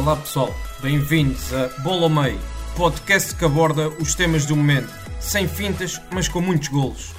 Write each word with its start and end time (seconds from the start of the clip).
Olá 0.00 0.16
pessoal, 0.16 0.48
bem-vindos 0.80 1.52
a 1.52 1.68
Bola 1.82 2.04
ao 2.04 2.08
Meio, 2.08 2.40
podcast 2.74 3.36
que 3.36 3.44
aborda 3.44 3.90
os 4.00 4.14
temas 4.14 4.46
do 4.46 4.56
momento, 4.56 4.88
sem 5.20 5.46
fintas, 5.46 6.00
mas 6.10 6.26
com 6.26 6.40
muitos 6.40 6.68
golos. 6.68 7.12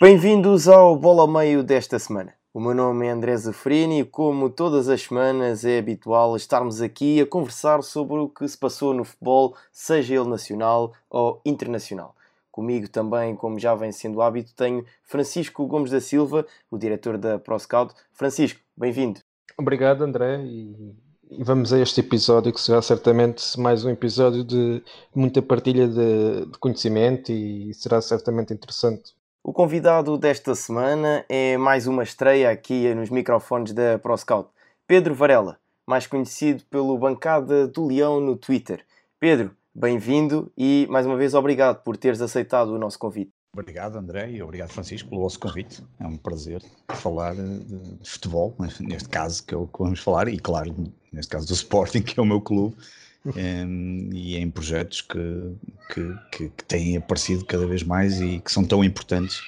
Bem-vindos 0.00 0.66
ao 0.66 0.96
Bola 0.96 1.22
ao 1.22 1.28
Meio 1.28 1.62
desta 1.62 1.96
semana. 2.00 2.34
O 2.52 2.58
meu 2.58 2.74
nome 2.74 3.06
é 3.06 3.10
André 3.10 3.36
Zafrini 3.36 4.00
e, 4.00 4.04
como 4.04 4.50
todas 4.50 4.88
as 4.88 5.02
semanas, 5.02 5.64
é 5.64 5.78
habitual 5.78 6.34
estarmos 6.34 6.82
aqui 6.82 7.20
a 7.20 7.26
conversar 7.26 7.80
sobre 7.80 8.16
o 8.16 8.28
que 8.28 8.46
se 8.48 8.58
passou 8.58 8.92
no 8.92 9.04
futebol, 9.04 9.54
seja 9.70 10.16
ele 10.16 10.28
nacional 10.28 10.92
ou 11.08 11.40
internacional. 11.46 12.16
Comigo 12.50 12.88
também, 12.88 13.36
como 13.36 13.56
já 13.56 13.72
vem 13.76 13.92
sendo 13.92 14.20
hábito, 14.20 14.52
tenho 14.56 14.84
Francisco 15.04 15.64
Gomes 15.68 15.92
da 15.92 16.00
Silva, 16.00 16.44
o 16.68 16.76
diretor 16.76 17.16
da 17.16 17.38
ProScout. 17.38 17.94
Francisco, 18.12 18.58
bem-vindo. 18.76 19.20
Obrigado, 19.56 20.02
André, 20.02 20.42
e, 20.44 20.92
e, 21.30 21.42
vamos 21.42 21.72
a 21.72 21.78
este 21.78 22.00
episódio 22.00 22.52
que 22.52 22.60
será 22.60 22.80
certamente 22.82 23.58
mais 23.58 23.84
um 23.84 23.90
episódio 23.90 24.44
de 24.44 24.82
muita 25.14 25.40
partilha 25.42 25.86
de, 25.88 26.46
de 26.46 26.58
conhecimento 26.58 27.32
e 27.32 27.72
será 27.74 28.00
certamente 28.00 28.52
interessante. 28.52 29.12
O 29.42 29.52
convidado 29.52 30.16
desta 30.16 30.54
semana 30.54 31.24
é 31.28 31.56
mais 31.56 31.86
uma 31.86 32.02
estreia 32.02 32.50
aqui 32.50 32.94
nos 32.94 33.10
microfones 33.10 33.72
da 33.72 33.98
ProScout, 33.98 34.48
Pedro 34.86 35.14
Varela, 35.14 35.58
mais 35.86 36.06
conhecido 36.06 36.64
pelo 36.70 36.96
Bancada 36.98 37.66
do 37.66 37.86
Leão 37.86 38.20
no 38.20 38.36
Twitter. 38.36 38.84
Pedro, 39.20 39.50
bem-vindo 39.74 40.50
e 40.56 40.86
mais 40.90 41.04
uma 41.04 41.16
vez 41.16 41.34
obrigado 41.34 41.82
por 41.82 41.96
teres 41.96 42.20
aceitado 42.20 42.68
o 42.68 42.78
nosso 42.78 42.98
convite. 42.98 43.32
Obrigado, 43.54 43.96
André, 43.96 44.32
e 44.32 44.42
obrigado, 44.42 44.70
Francisco, 44.70 45.08
pelo 45.08 45.20
vosso 45.22 45.38
convite. 45.38 45.80
É 46.00 46.06
um 46.06 46.16
prazer 46.16 46.60
falar 46.92 47.36
de, 47.36 47.64
de 48.00 48.10
futebol, 48.10 48.52
neste 48.80 49.08
caso 49.08 49.46
que, 49.46 49.54
é 49.54 49.56
o 49.56 49.68
que 49.68 49.78
vamos 49.78 50.00
falar, 50.00 50.26
e 50.26 50.36
claro, 50.40 50.74
neste 51.12 51.30
caso 51.30 51.46
do 51.46 51.54
Sporting, 51.54 52.02
que 52.02 52.18
é 52.18 52.22
o 52.22 52.26
meu 52.26 52.40
clube, 52.40 52.76
um, 53.24 54.10
e 54.12 54.36
em 54.36 54.50
projetos 54.50 55.00
que, 55.02 55.54
que, 55.88 56.14
que, 56.32 56.48
que, 56.50 56.64
têm 56.64 56.96
aparecido 56.96 57.44
cada 57.44 57.64
vez 57.64 57.84
mais 57.84 58.20
e 58.20 58.40
que 58.40 58.50
são 58.50 58.64
tão 58.64 58.82
importantes 58.82 59.40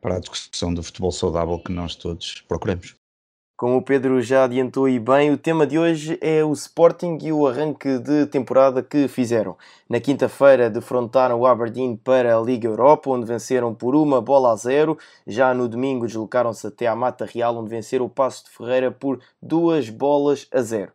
para 0.00 0.16
a 0.16 0.20
discussão 0.20 0.72
do 0.72 0.82
futebol 0.82 1.12
saudável 1.12 1.58
que 1.58 1.72
nós 1.72 1.94
todos 1.94 2.42
procuramos. 2.48 3.01
Como 3.62 3.76
o 3.76 3.82
Pedro 3.82 4.20
já 4.20 4.42
adiantou 4.42 4.88
e 4.88 4.98
bem, 4.98 5.30
o 5.30 5.38
tema 5.38 5.64
de 5.64 5.78
hoje 5.78 6.18
é 6.20 6.44
o 6.44 6.52
Sporting 6.52 7.16
e 7.22 7.32
o 7.32 7.46
arranque 7.46 7.96
de 8.00 8.26
temporada 8.26 8.82
que 8.82 9.06
fizeram. 9.06 9.56
Na 9.88 10.00
quinta-feira 10.00 10.68
defrontaram 10.68 11.38
o 11.38 11.46
Aberdeen 11.46 11.94
para 11.94 12.36
a 12.36 12.40
Liga 12.40 12.66
Europa, 12.66 13.08
onde 13.08 13.24
venceram 13.24 13.72
por 13.72 13.94
uma 13.94 14.20
bola 14.20 14.50
a 14.52 14.56
zero. 14.56 14.98
Já 15.28 15.54
no 15.54 15.68
domingo 15.68 16.08
deslocaram-se 16.08 16.66
até 16.66 16.88
à 16.88 16.96
Mata 16.96 17.24
Real, 17.24 17.56
onde 17.56 17.70
venceram 17.70 18.06
o 18.06 18.10
Passo 18.10 18.46
de 18.46 18.50
Ferreira 18.50 18.90
por 18.90 19.20
duas 19.40 19.88
bolas 19.88 20.48
a 20.52 20.60
zero. 20.60 20.90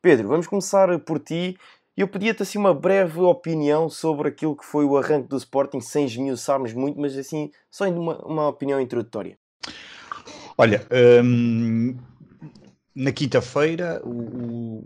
Pedro, 0.00 0.28
vamos 0.28 0.46
começar 0.46 0.96
por 1.00 1.18
ti. 1.18 1.58
Eu 1.96 2.06
pedia-te 2.06 2.44
assim 2.44 2.56
uma 2.56 2.72
breve 2.72 3.18
opinião 3.18 3.90
sobre 3.90 4.28
aquilo 4.28 4.54
que 4.54 4.64
foi 4.64 4.84
o 4.84 4.96
arranque 4.96 5.26
do 5.26 5.36
Sporting, 5.36 5.80
sem 5.80 6.04
esmiuçarmos 6.04 6.72
muito, 6.72 7.00
mas 7.00 7.18
assim, 7.18 7.50
só 7.68 7.84
uma, 7.90 8.16
uma 8.24 8.46
opinião 8.46 8.80
introdutória. 8.80 9.36
Olha, 10.56 10.86
hum, 11.24 11.96
na 12.94 13.10
quinta-feira 13.12 14.02
o, 14.04 14.84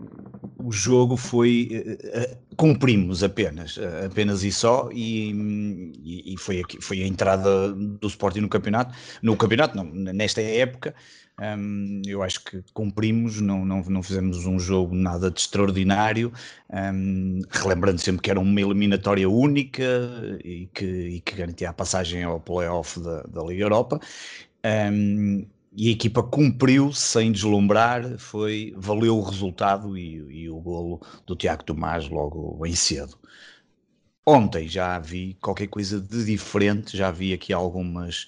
o, 0.57 0.71
jogo 0.71 1.17
foi 1.17 1.69
uh, 1.73 2.37
cumprimos 2.55 3.23
apenas 3.23 3.77
uh, 3.77 4.05
apenas 4.05 4.43
e 4.43 4.51
só 4.51 4.89
e, 4.93 6.33
e, 6.33 6.37
foi, 6.37 6.61
aqui, 6.61 6.81
foi 6.81 7.03
a 7.03 7.07
entrada 7.07 7.73
do 7.73 8.07
Sporting 8.07 8.41
no 8.41 8.49
campeonato 8.49 8.95
no 9.21 9.35
campeonato 9.35 9.75
não, 9.75 9.83
nesta 9.83 10.41
época. 10.41 10.95
Um, 11.39 12.01
eu 12.07 12.23
acho 12.23 12.43
que 12.43 12.63
cumprimos 12.73 13.39
não, 13.39 13.63
não, 13.63 13.83
não 13.83 14.01
fizemos 14.01 14.47
um 14.47 14.57
jogo 14.57 14.95
nada 14.95 15.29
de 15.29 15.39
extraordinário. 15.39 16.33
Um, 16.67 17.41
relembrando 17.51 18.01
sempre 18.01 18.23
que 18.23 18.31
era 18.31 18.39
uma 18.39 18.59
eliminatória 18.59 19.29
única 19.29 19.83
e 20.43 20.67
que, 20.73 20.85
e 20.85 21.21
que 21.21 21.35
garantia 21.35 21.69
a 21.69 21.73
passagem 21.73 22.23
ao 22.23 22.39
playoff 22.39 22.99
da, 22.99 23.21
da 23.21 23.43
Liga 23.43 23.63
Europa. 23.63 23.99
Um, 24.65 25.45
e 25.71 25.89
a 25.89 25.91
equipa 25.91 26.23
cumpriu 26.23 26.91
sem 26.91 27.31
deslumbrar, 27.31 28.17
foi, 28.17 28.73
valeu 28.77 29.17
o 29.17 29.21
resultado 29.21 29.97
e, 29.97 30.43
e 30.43 30.49
o 30.49 30.59
golo 30.59 31.01
do 31.25 31.35
Tiago 31.35 31.63
Tomás 31.63 32.09
logo 32.09 32.57
bem 32.61 32.73
cedo. 32.73 33.17
Ontem 34.25 34.67
já 34.67 34.99
vi 34.99 35.37
qualquer 35.41 35.67
coisa 35.67 36.01
de 36.01 36.25
diferente, 36.25 36.97
já 36.97 37.11
vi 37.11 37.31
aqui 37.31 37.53
algumas, 37.53 38.27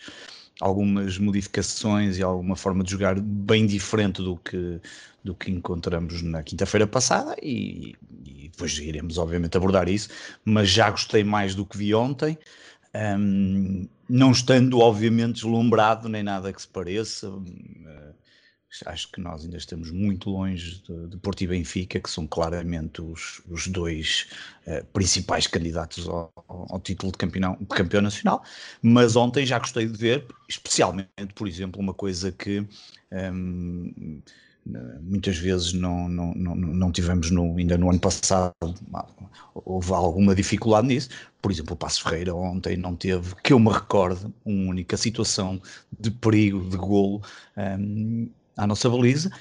algumas 0.62 1.18
modificações 1.18 2.18
e 2.18 2.24
alguma 2.24 2.56
forma 2.56 2.84
de 2.84 2.92
jogar 2.92 3.20
bem 3.20 3.66
diferente 3.66 4.22
do 4.22 4.38
que, 4.38 4.80
do 5.24 5.36
que 5.36 5.52
encontramos 5.52 6.22
na 6.22 6.42
quinta-feira 6.42 6.88
passada 6.88 7.36
e, 7.44 7.96
e, 8.26 8.50
depois 8.50 8.78
iremos 8.78 9.18
obviamente 9.18 9.58
abordar 9.58 9.90
isso, 9.90 10.10
mas 10.46 10.70
já 10.70 10.90
gostei 10.90 11.24
mais 11.24 11.54
do 11.54 11.66
que 11.66 11.78
vi 11.78 11.94
ontem. 11.94 12.38
Um, 12.96 13.88
não 14.10 14.32
estando 14.32 14.80
obviamente 14.80 15.36
deslumbrado 15.36 16.10
nem 16.10 16.24
nada 16.24 16.52
que 16.52 16.62
se 16.62 16.68
pareça, 16.68 17.30
uh, 17.30 18.16
acho 18.86 19.12
que 19.12 19.22
nós 19.22 19.44
ainda 19.44 19.58
estamos 19.58 19.92
muito 19.92 20.30
longe 20.30 20.82
de, 20.84 21.08
de 21.08 21.18
Porto 21.18 21.42
e 21.42 21.48
Benfica, 21.48 22.00
que 22.00 22.10
são 22.10 22.26
claramente 22.26 23.02
os, 23.02 23.42
os 23.48 23.68
dois 23.68 24.28
uh, 24.68 24.84
principais 24.88 25.46
candidatos 25.48 26.08
ao, 26.08 26.32
ao, 26.48 26.80
título 26.80 27.12
de 27.12 27.18
campeão, 27.18 27.58
de 27.60 27.68
campeão 27.68 28.02
nacional. 28.02 28.44
Mas 28.82 29.16
ontem 29.16 29.46
já 29.46 29.60
gostei 29.60 29.88
de 29.88 29.98
ver, 29.98 30.26
especialmente, 30.48 31.34
por 31.36 31.48
exemplo, 31.48 31.80
uma 31.80 31.94
coisa 31.94 32.32
que. 32.32 32.66
Um, 33.12 34.22
muitas 35.02 35.38
vezes 35.38 35.74
não, 35.74 36.08
não, 36.08 36.34
não, 36.34 36.56
não 36.56 36.92
tivemos 36.92 37.31
no, 37.31 37.58
ainda 37.58 37.78
no 37.78 37.90
ano 37.90 38.00
passado, 38.00 38.53
houve 39.53 39.94
alguma 39.94 40.36
dificuldade 40.36 40.88
nisso. 40.88 41.09
Por 41.42 41.52
exemplo, 41.52 41.74
o 41.74 41.78
Passo 41.78 42.03
Ferreira 42.03 42.36
ontem 42.36 42.78
não 42.78 42.96
teve, 42.96 43.36
que 43.44 43.53
eu 43.53 43.59
me 43.59 43.72
recorde, 43.72 44.25
uma 44.46 44.70
única 44.70 44.97
situação 44.97 45.62
de 45.97 46.12
perigo 46.12 46.70
de 46.70 46.78
golo 46.78 47.22
um, 47.58 48.30
à 48.58 48.68
nossa 48.68 48.90
baliza, 48.90 49.31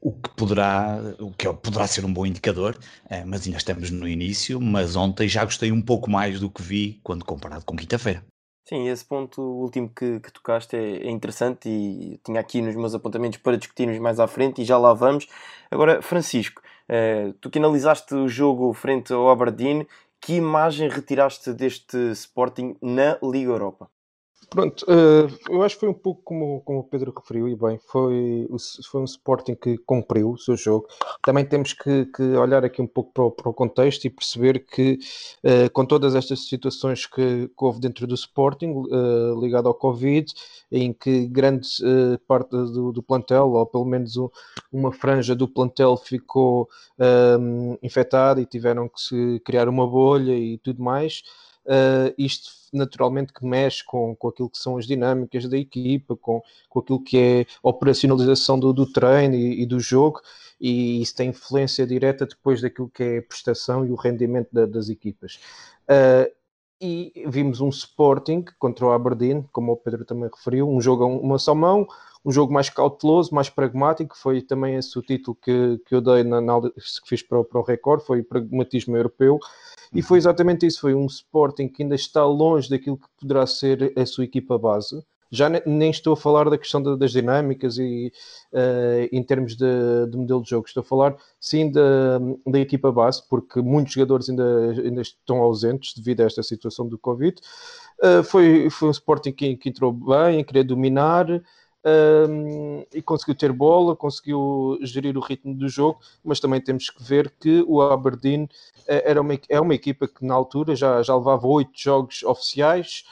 o 0.00 0.12
que 0.12 0.30
poderá, 0.30 1.00
o 1.18 1.30
que 1.32 1.52
poderá 1.54 1.86
ser 1.86 2.04
um 2.04 2.12
bom 2.12 2.26
indicador, 2.26 2.76
uh, 3.06 3.26
mas 3.26 3.46
ainda 3.46 3.58
estamos 3.58 3.90
no 3.90 4.08
início, 4.08 4.60
mas 4.60 4.96
ontem 4.96 5.28
já 5.28 5.44
gostei 5.44 5.70
um 5.70 5.82
pouco 5.82 6.10
mais 6.10 6.40
do 6.40 6.50
que 6.50 6.62
vi 6.62 7.00
quando 7.02 7.24
comparado 7.24 7.64
com 7.64 7.76
quinta-feira. 7.76 8.24
Sim, 8.64 8.88
esse 8.88 9.04
ponto 9.04 9.42
último 9.42 9.88
que, 9.90 10.20
que 10.20 10.32
tocaste 10.32 10.76
é, 10.76 11.06
é, 11.06 11.10
interessante 11.10 11.68
e 11.68 12.18
tinha 12.24 12.40
aqui 12.40 12.62
nos 12.62 12.76
meus 12.76 12.94
apontamentos 12.94 13.38
para 13.38 13.56
discutirmos 13.56 13.98
mais 13.98 14.20
à 14.20 14.26
frente 14.28 14.62
e 14.62 14.64
já 14.64 14.78
lá 14.78 14.94
vamos. 14.94 15.26
Agora, 15.70 16.00
Francisco, 16.00 16.62
eh, 16.88 17.34
tu 17.40 17.50
que 17.50 17.58
analisaste 17.58 18.14
o 18.14 18.28
jogo 18.28 18.72
frente 18.72 19.12
ao 19.12 19.28
Aberdeen, 19.30 19.86
que 20.20 20.34
imagem 20.34 20.88
retiraste 20.88 21.52
deste 21.52 21.96
Sporting 22.12 22.76
na 22.80 23.18
Liga 23.22 23.50
Europa? 23.50 23.90
Pronto, 24.52 24.82
uh, 24.82 25.34
eu 25.48 25.62
acho 25.62 25.76
que 25.76 25.80
foi 25.80 25.88
um 25.88 25.94
pouco 25.94 26.20
como, 26.22 26.60
como 26.60 26.80
o 26.80 26.84
Pedro 26.84 27.10
referiu, 27.16 27.48
e 27.48 27.56
bem, 27.56 27.78
foi, 27.90 28.46
foi 28.90 29.00
um 29.00 29.04
Sporting 29.04 29.54
que 29.54 29.78
cumpriu 29.78 30.32
o 30.32 30.36
seu 30.36 30.58
jogo. 30.58 30.86
Também 31.22 31.42
temos 31.42 31.72
que, 31.72 32.04
que 32.04 32.22
olhar 32.22 32.62
aqui 32.62 32.82
um 32.82 32.86
pouco 32.86 33.12
para 33.14 33.24
o, 33.24 33.30
para 33.30 33.48
o 33.48 33.54
contexto 33.54 34.04
e 34.04 34.10
perceber 34.10 34.66
que, 34.66 34.98
uh, 35.42 35.70
com 35.72 35.86
todas 35.86 36.14
estas 36.14 36.46
situações 36.46 37.06
que, 37.06 37.48
que 37.48 37.64
houve 37.64 37.80
dentro 37.80 38.06
do 38.06 38.14
Sporting, 38.14 38.72
uh, 38.72 39.40
ligado 39.40 39.68
ao 39.68 39.74
Covid, 39.74 40.30
em 40.70 40.92
que 40.92 41.26
grande 41.28 41.68
parte 42.28 42.50
do, 42.50 42.92
do, 42.92 43.02
plantel, 43.02 43.52
ou 43.52 43.64
pelo 43.64 43.86
menos 43.86 44.18
um, 44.18 44.28
uma 44.70 44.92
franja 44.92 45.34
do 45.34 45.48
plantel, 45.48 45.96
ficou 45.96 46.68
um, 47.40 47.78
infectada 47.82 48.38
e 48.38 48.44
tiveram 48.44 48.86
que 48.86 49.00
se 49.00 49.40
criar 49.46 49.66
uma 49.66 49.86
bolha 49.86 50.34
e 50.36 50.58
tudo 50.58 50.82
mais 50.82 51.22
uh, 51.66 52.14
isto 52.16 52.50
naturalmente 52.72 53.32
que 53.32 53.44
mexe 53.44 53.84
com, 53.84 54.16
com 54.16 54.28
aquilo 54.28 54.48
que 54.48 54.58
são 54.58 54.78
as 54.78 54.86
dinâmicas 54.86 55.48
da 55.48 55.58
equipa, 55.58 56.16
com, 56.16 56.42
com 56.68 56.80
aquilo 56.80 57.02
que 57.02 57.18
é 57.18 57.46
a 57.62 57.68
operacionalização 57.68 58.58
do, 58.58 58.72
do 58.72 58.90
treino 58.90 59.34
e, 59.34 59.62
e 59.62 59.66
do 59.66 59.78
jogo, 59.78 60.20
e 60.60 61.02
isso 61.02 61.14
tem 61.14 61.30
influência 61.30 61.86
direta 61.86 62.24
depois 62.24 62.60
daquilo 62.62 62.88
que 62.88 63.02
é 63.02 63.18
a 63.18 63.22
prestação 63.22 63.84
e 63.84 63.90
o 63.90 63.94
rendimento 63.94 64.48
da, 64.52 64.64
das 64.64 64.88
equipas. 64.88 65.38
Uh, 65.84 66.30
e 66.82 67.12
vimos 67.28 67.60
um 67.60 67.68
Sporting 67.68 68.44
contra 68.58 68.84
o 68.84 68.90
Aberdeen, 68.90 69.46
como 69.52 69.72
o 69.72 69.76
Pedro 69.76 70.04
também 70.04 70.28
referiu, 70.28 70.68
um 70.68 70.80
jogo 70.80 71.04
a 71.04 71.06
uma 71.06 71.38
só 71.38 71.54
mão, 71.54 71.86
um 72.24 72.32
jogo 72.32 72.52
mais 72.52 72.68
cauteloso, 72.68 73.32
mais 73.32 73.48
pragmático, 73.48 74.18
foi 74.18 74.42
também 74.42 74.74
esse 74.74 74.98
o 74.98 75.02
título 75.02 75.36
que, 75.40 75.80
que 75.86 75.94
eu 75.94 76.00
dei 76.00 76.24
na 76.24 76.38
análise 76.38 76.72
que 76.74 77.08
fiz 77.08 77.22
para, 77.22 77.42
para 77.44 77.60
o 77.60 77.64
Record, 77.64 78.02
foi 78.02 78.22
pragmatismo 78.24 78.96
europeu, 78.96 79.38
e 79.94 80.02
foi 80.02 80.18
exatamente 80.18 80.66
isso, 80.66 80.80
foi 80.80 80.94
um 80.94 81.06
Sporting 81.06 81.68
que 81.68 81.84
ainda 81.84 81.94
está 81.94 82.24
longe 82.24 82.68
daquilo 82.68 82.96
que 82.96 83.06
poderá 83.20 83.46
ser 83.46 83.92
a 83.96 84.04
sua 84.04 84.24
equipa 84.24 84.58
base, 84.58 85.04
já 85.32 85.48
nem 85.48 85.90
estou 85.90 86.12
a 86.12 86.16
falar 86.16 86.50
da 86.50 86.58
questão 86.58 86.82
das 86.82 87.10
dinâmicas 87.10 87.78
e 87.78 88.12
uh, 88.52 89.08
em 89.10 89.22
termos 89.22 89.56
de, 89.56 89.64
de, 90.10 90.16
modelo 90.18 90.42
de 90.42 90.50
jogo, 90.50 90.66
estou 90.66 90.82
a 90.82 90.84
falar 90.84 91.16
sim 91.40 91.72
da, 91.72 92.18
da 92.46 92.60
equipa 92.60 92.92
base, 92.92 93.26
porque 93.30 93.62
muitos 93.62 93.94
jogadores 93.94 94.28
ainda, 94.28 94.72
ainda 94.72 95.00
estão 95.00 95.38
ausentes 95.38 95.94
devido 95.94 96.20
a 96.20 96.24
esta 96.24 96.42
situação 96.42 96.86
do 96.86 96.98
Covid. 96.98 97.40
Uh, 97.98 98.22
foi, 98.22 98.68
foi 98.68 98.88
um 98.88 98.90
Sporting 98.90 99.32
que, 99.32 99.56
que 99.56 99.70
entrou 99.70 99.90
bem, 99.90 100.44
queria 100.44 100.62
dominar. 100.62 101.26
Um, 101.84 102.84
e 102.94 103.02
conseguiu 103.02 103.34
ter 103.34 103.52
bola, 103.52 103.96
conseguiu 103.96 104.78
gerir 104.82 105.16
o 105.16 105.20
ritmo 105.20 105.52
do 105.52 105.68
jogo, 105.68 105.98
mas 106.22 106.38
também 106.38 106.60
temos 106.60 106.88
que 106.88 107.02
ver 107.02 107.34
que 107.40 107.64
o 107.66 107.82
Aberdeen 107.82 108.48
eh, 108.86 109.02
era 109.04 109.20
uma, 109.20 109.36
é 109.48 109.60
uma 109.60 109.74
equipa 109.74 110.06
que 110.06 110.24
na 110.24 110.32
altura 110.32 110.76
já, 110.76 111.02
já 111.02 111.16
levava 111.16 111.44
oito 111.48 111.72
jogos 111.74 112.22
oficiais, 112.22 113.02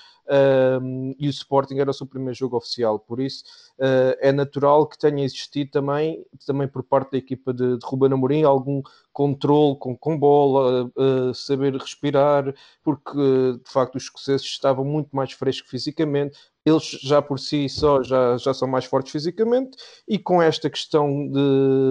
e 1.18 1.26
o 1.26 1.30
Sporting 1.30 1.78
era 1.78 1.90
o 1.90 1.94
seu 1.94 2.06
primeiro 2.06 2.34
jogo 2.34 2.56
oficial, 2.56 2.98
por 2.98 3.20
isso 3.20 3.44
uh, 3.78 4.16
é 4.20 4.30
natural 4.32 4.86
que 4.86 4.98
tenha 4.98 5.24
existido 5.24 5.70
também, 5.70 6.24
também 6.46 6.68
por 6.68 6.82
parte 6.82 7.12
da 7.12 7.18
equipa 7.18 7.52
de, 7.52 7.78
de 7.78 7.86
Ruben 7.86 8.12
Amorim 8.12 8.42
algum 8.44 8.82
controle 9.12 9.76
com, 9.76 9.96
com 9.96 10.18
bola, 10.18 10.90
uh, 10.96 11.34
saber 11.34 11.74
respirar, 11.74 12.54
porque 12.82 13.18
de 13.64 13.70
facto 13.70 13.96
os 13.96 14.04
escoceses 14.04 14.46
estavam 14.46 14.84
muito 14.84 15.14
mais 15.14 15.32
frescos 15.32 15.70
fisicamente, 15.70 16.38
eles 16.64 16.84
já 17.02 17.20
por 17.20 17.38
si 17.38 17.68
só 17.68 18.02
já, 18.02 18.36
já 18.36 18.54
são 18.54 18.68
mais 18.68 18.84
fortes 18.84 19.12
fisicamente 19.12 19.76
e 20.06 20.18
com 20.18 20.40
esta 20.40 20.68
questão 20.68 21.28
de, 21.28 21.38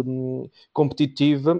um, 0.07 0.49
competitiva 0.71 1.59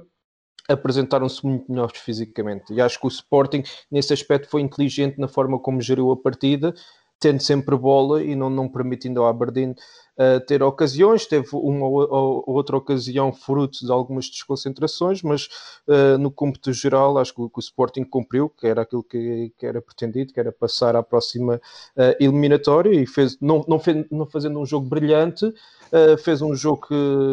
apresentaram-se 0.70 1.46
muito 1.46 1.70
melhores 1.70 2.00
fisicamente. 2.00 2.74
E 2.74 2.80
acho 2.80 3.00
que 3.00 3.08
o 3.08 3.10
Sporting, 3.10 3.64
nesse 3.92 4.14
aspecto, 4.14 4.50
foi 4.50 4.62
inteligente 4.62 5.18
na 5.18 5.28
forma 5.28 5.60
como 5.60 5.82
geriu 5.82 6.12
a 6.12 6.18
partida, 6.18 6.74
tendo 7.20 7.42
sempre 7.42 7.76
bola 7.76 8.24
e 8.24 8.34
não, 8.34 8.50
não 8.50 8.70
permitindo 8.70 9.22
ao 9.22 9.28
Aberdeen 9.28 9.72
uh, 9.72 10.40
ter 10.48 10.64
ocasiões. 10.64 11.26
Teve 11.26 11.50
uma 11.54 11.86
ou, 11.86 12.44
outra 12.48 12.78
ocasião 12.78 13.34
fruto 13.34 13.86
de 13.86 13.92
algumas 13.92 14.30
desconcentrações, 14.30 15.22
mas 15.22 15.50
uh, 15.88 16.18
no 16.18 16.32
cômputo 16.32 16.72
geral, 16.72 17.18
acho 17.18 17.34
que 17.34 17.42
o, 17.42 17.50
que 17.50 17.60
o, 17.60 17.62
Sporting 17.62 18.06
cumpriu, 18.06 18.50
que 18.50 18.66
era 18.66 18.84
aquilo 18.84 19.04
que, 19.04 19.52
que, 19.58 19.66
era 19.66 19.82
pretendido, 19.82 20.32
que 20.32 20.40
era 20.40 20.52
passar 20.52 20.96
à 20.96 21.04
próxima 21.04 21.56
uh, 21.56 22.16
eliminatória 22.20 22.94
e 22.94 23.06
fez, 23.06 23.38
não, 23.42 23.66
não, 23.68 23.80
fez, 23.80 24.06
não 24.10 24.26
fazendo 24.26 24.60
um 24.60 24.66
jogo 24.66 24.88
brilhante, 24.88 25.54
fez 26.24 26.40
um 26.40 26.54
jogo 26.54 26.88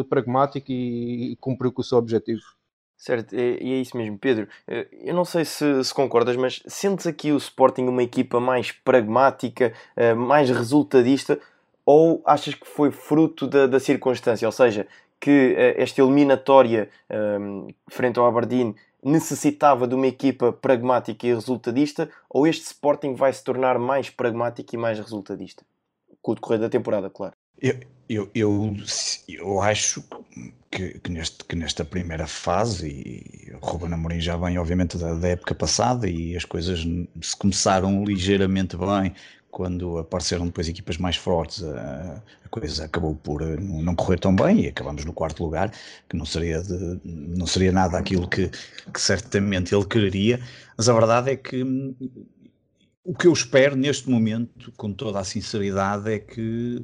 pragmático 0.09 0.71
e, 0.71 1.33
e 1.33 1.35
cumpriu 1.35 1.71
com 1.71 1.81
o 1.81 1.83
seu 1.83 1.95
objetivo. 1.95 2.56
Certo, 2.97 3.35
e 3.35 3.73
é 3.73 3.77
isso 3.77 3.95
mesmo, 3.95 4.17
Pedro. 4.17 4.47
Eh, 4.67 4.87
eu 5.03 5.13
não 5.13 5.23
sei 5.23 5.45
se, 5.45 5.83
se, 5.83 5.93
concordas, 5.93 6.35
mas 6.35 6.63
sentes 6.65 7.05
aqui 7.05 7.31
o 7.31 7.37
Sporting 7.37 7.83
uma 7.83 8.01
equipa 8.01 8.39
mais 8.39 8.71
pragmática, 8.71 9.71
eh, 9.95 10.15
mais 10.15 10.49
resultadista, 10.49 11.39
ou 11.85 12.23
achas 12.25 12.55
que 12.55 12.67
foi 12.67 12.89
fruto 12.89 13.45
da, 13.45 13.67
da 13.67 13.79
circunstância? 13.79 14.47
Ou 14.47 14.51
seja, 14.51 14.87
que 15.19 15.53
eh, 15.55 15.75
esta 15.81 16.01
eliminatória 16.01 16.89
um, 17.39 17.67
frente 17.87 18.17
ao 18.17 18.25
Aberdeen 18.25 18.75
necessitava 19.03 19.87
de 19.87 19.93
uma 19.93 20.07
equipa 20.07 20.51
pragmática 20.51 21.27
e 21.27 21.33
resultadista, 21.33 22.09
ou 22.27 22.47
este 22.47 22.65
Sporting 22.65 23.13
vai 23.13 23.31
se 23.31 23.43
tornar 23.43 23.77
mais 23.77 24.09
pragmático 24.09 24.73
e 24.73 24.77
mais 24.77 24.99
resultadista? 24.99 25.63
Com 26.21 26.31
o 26.31 26.35
decorrer 26.35 26.59
da 26.59 26.69
temporada, 26.69 27.09
claro. 27.11 27.35
Eu, 27.61 27.79
eu, 28.09 28.29
eu, 28.33 28.75
eu 29.27 29.61
acho 29.61 30.03
que, 30.71 30.99
que, 30.99 31.11
neste, 31.11 31.43
que 31.43 31.55
nesta 31.55 31.83
primeira 31.83 32.27
fase, 32.27 32.87
e 32.87 33.53
o 33.53 33.65
Ruben 33.65 33.93
Amorim 33.93 34.19
já 34.19 34.37
vem 34.37 34.57
obviamente 34.57 34.97
da, 34.97 35.13
da, 35.13 35.27
época 35.29 35.55
passada 35.55 36.09
e 36.09 36.35
as 36.35 36.45
coisas 36.45 36.85
se 37.21 37.35
começaram 37.37 38.03
ligeiramente 38.03 38.77
bem 38.77 39.13
quando 39.49 39.97
apareceram 39.97 40.45
depois 40.45 40.67
equipas 40.67 40.97
mais 40.97 41.15
fortes, 41.15 41.63
a, 41.63 42.21
a 42.45 42.49
coisa 42.49 42.85
acabou 42.85 43.15
por 43.15 43.41
não 43.41 43.95
correr 43.95 44.19
tão 44.19 44.35
bem 44.35 44.65
e 44.65 44.67
acabamos 44.67 45.03
no 45.03 45.13
quarto 45.13 45.43
lugar, 45.43 45.71
que 46.07 46.15
não 46.15 46.25
seria, 46.25 46.61
de, 46.61 46.99
não 47.03 47.47
seria 47.47 47.71
nada 47.71 47.97
aquilo 47.97 48.27
que, 48.27 48.49
que 48.93 49.01
certamente 49.01 49.73
ele 49.73 49.85
quereria, 49.85 50.39
mas 50.77 50.87
a 50.87 50.93
verdade 50.93 51.31
é 51.31 51.35
que 51.35 51.63
o 53.07 53.15
que 53.15 53.25
eu 53.25 53.31
espero 53.31 53.77
neste 53.77 54.09
momento, 54.09 54.69
com 54.75 54.91
toda 54.91 55.17
a 55.17 55.23
sinceridade, 55.23 56.11
é 56.11 56.19
que 56.19 56.83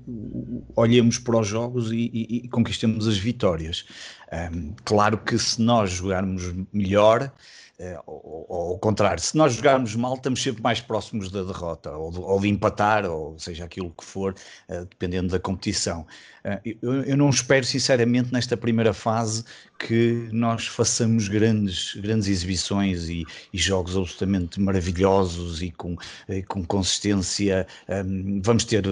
olhemos 0.74 1.20
para 1.20 1.38
os 1.38 1.46
jogos 1.46 1.92
e, 1.92 2.10
e, 2.14 2.46
e 2.46 2.48
conquistemos 2.48 3.06
as 3.10 3.18
vitórias. 3.18 3.84
Um, 4.32 4.74
claro 4.86 5.18
que 5.18 5.38
se 5.38 5.62
nós 5.62 5.92
jogarmos 5.92 6.44
melhor, 6.72 7.30
é, 7.78 8.00
ou, 8.06 8.46
ou, 8.48 8.72
ao 8.72 8.80
contrário, 8.80 9.22
se 9.22 9.36
nós 9.36 9.54
jogarmos 9.54 9.98
mal, 9.98 10.14
estamos 10.14 10.42
sempre 10.42 10.64
mais 10.64 10.80
próximos 10.80 11.30
da 11.30 11.44
derrota, 11.44 11.92
ou 11.92 12.10
de, 12.10 12.20
ou 12.20 12.40
de 12.40 12.48
empatar, 12.48 13.04
ou 13.06 13.38
seja 13.38 13.66
aquilo 13.66 13.90
que 13.90 14.06
for, 14.06 14.34
uh, 14.70 14.86
dependendo 14.86 15.28
da 15.28 15.40
competição. 15.42 16.08
Uh, 16.46 16.76
eu, 16.82 16.94
eu, 17.04 17.18
não 17.18 17.30
espero, 17.30 17.66
sinceramente, 17.66 18.34
nesta 18.34 18.58
primeira 18.58 18.94
fase, 18.94 19.46
que 19.80 20.28
nós 20.32 20.68
façamos 20.68 21.28
grandes, 21.28 21.96
grandes 21.96 22.28
exibições 22.28 23.08
e, 23.08 23.26
e 23.54 23.58
jogos 23.58 23.96
absolutamente 23.96 24.60
maravilhosos 24.60 25.62
e 25.62 25.72
com, 25.72 25.96
com 26.48 26.64
consistência. 26.66 27.66
Vamos 28.42 28.66
ter 28.66 28.84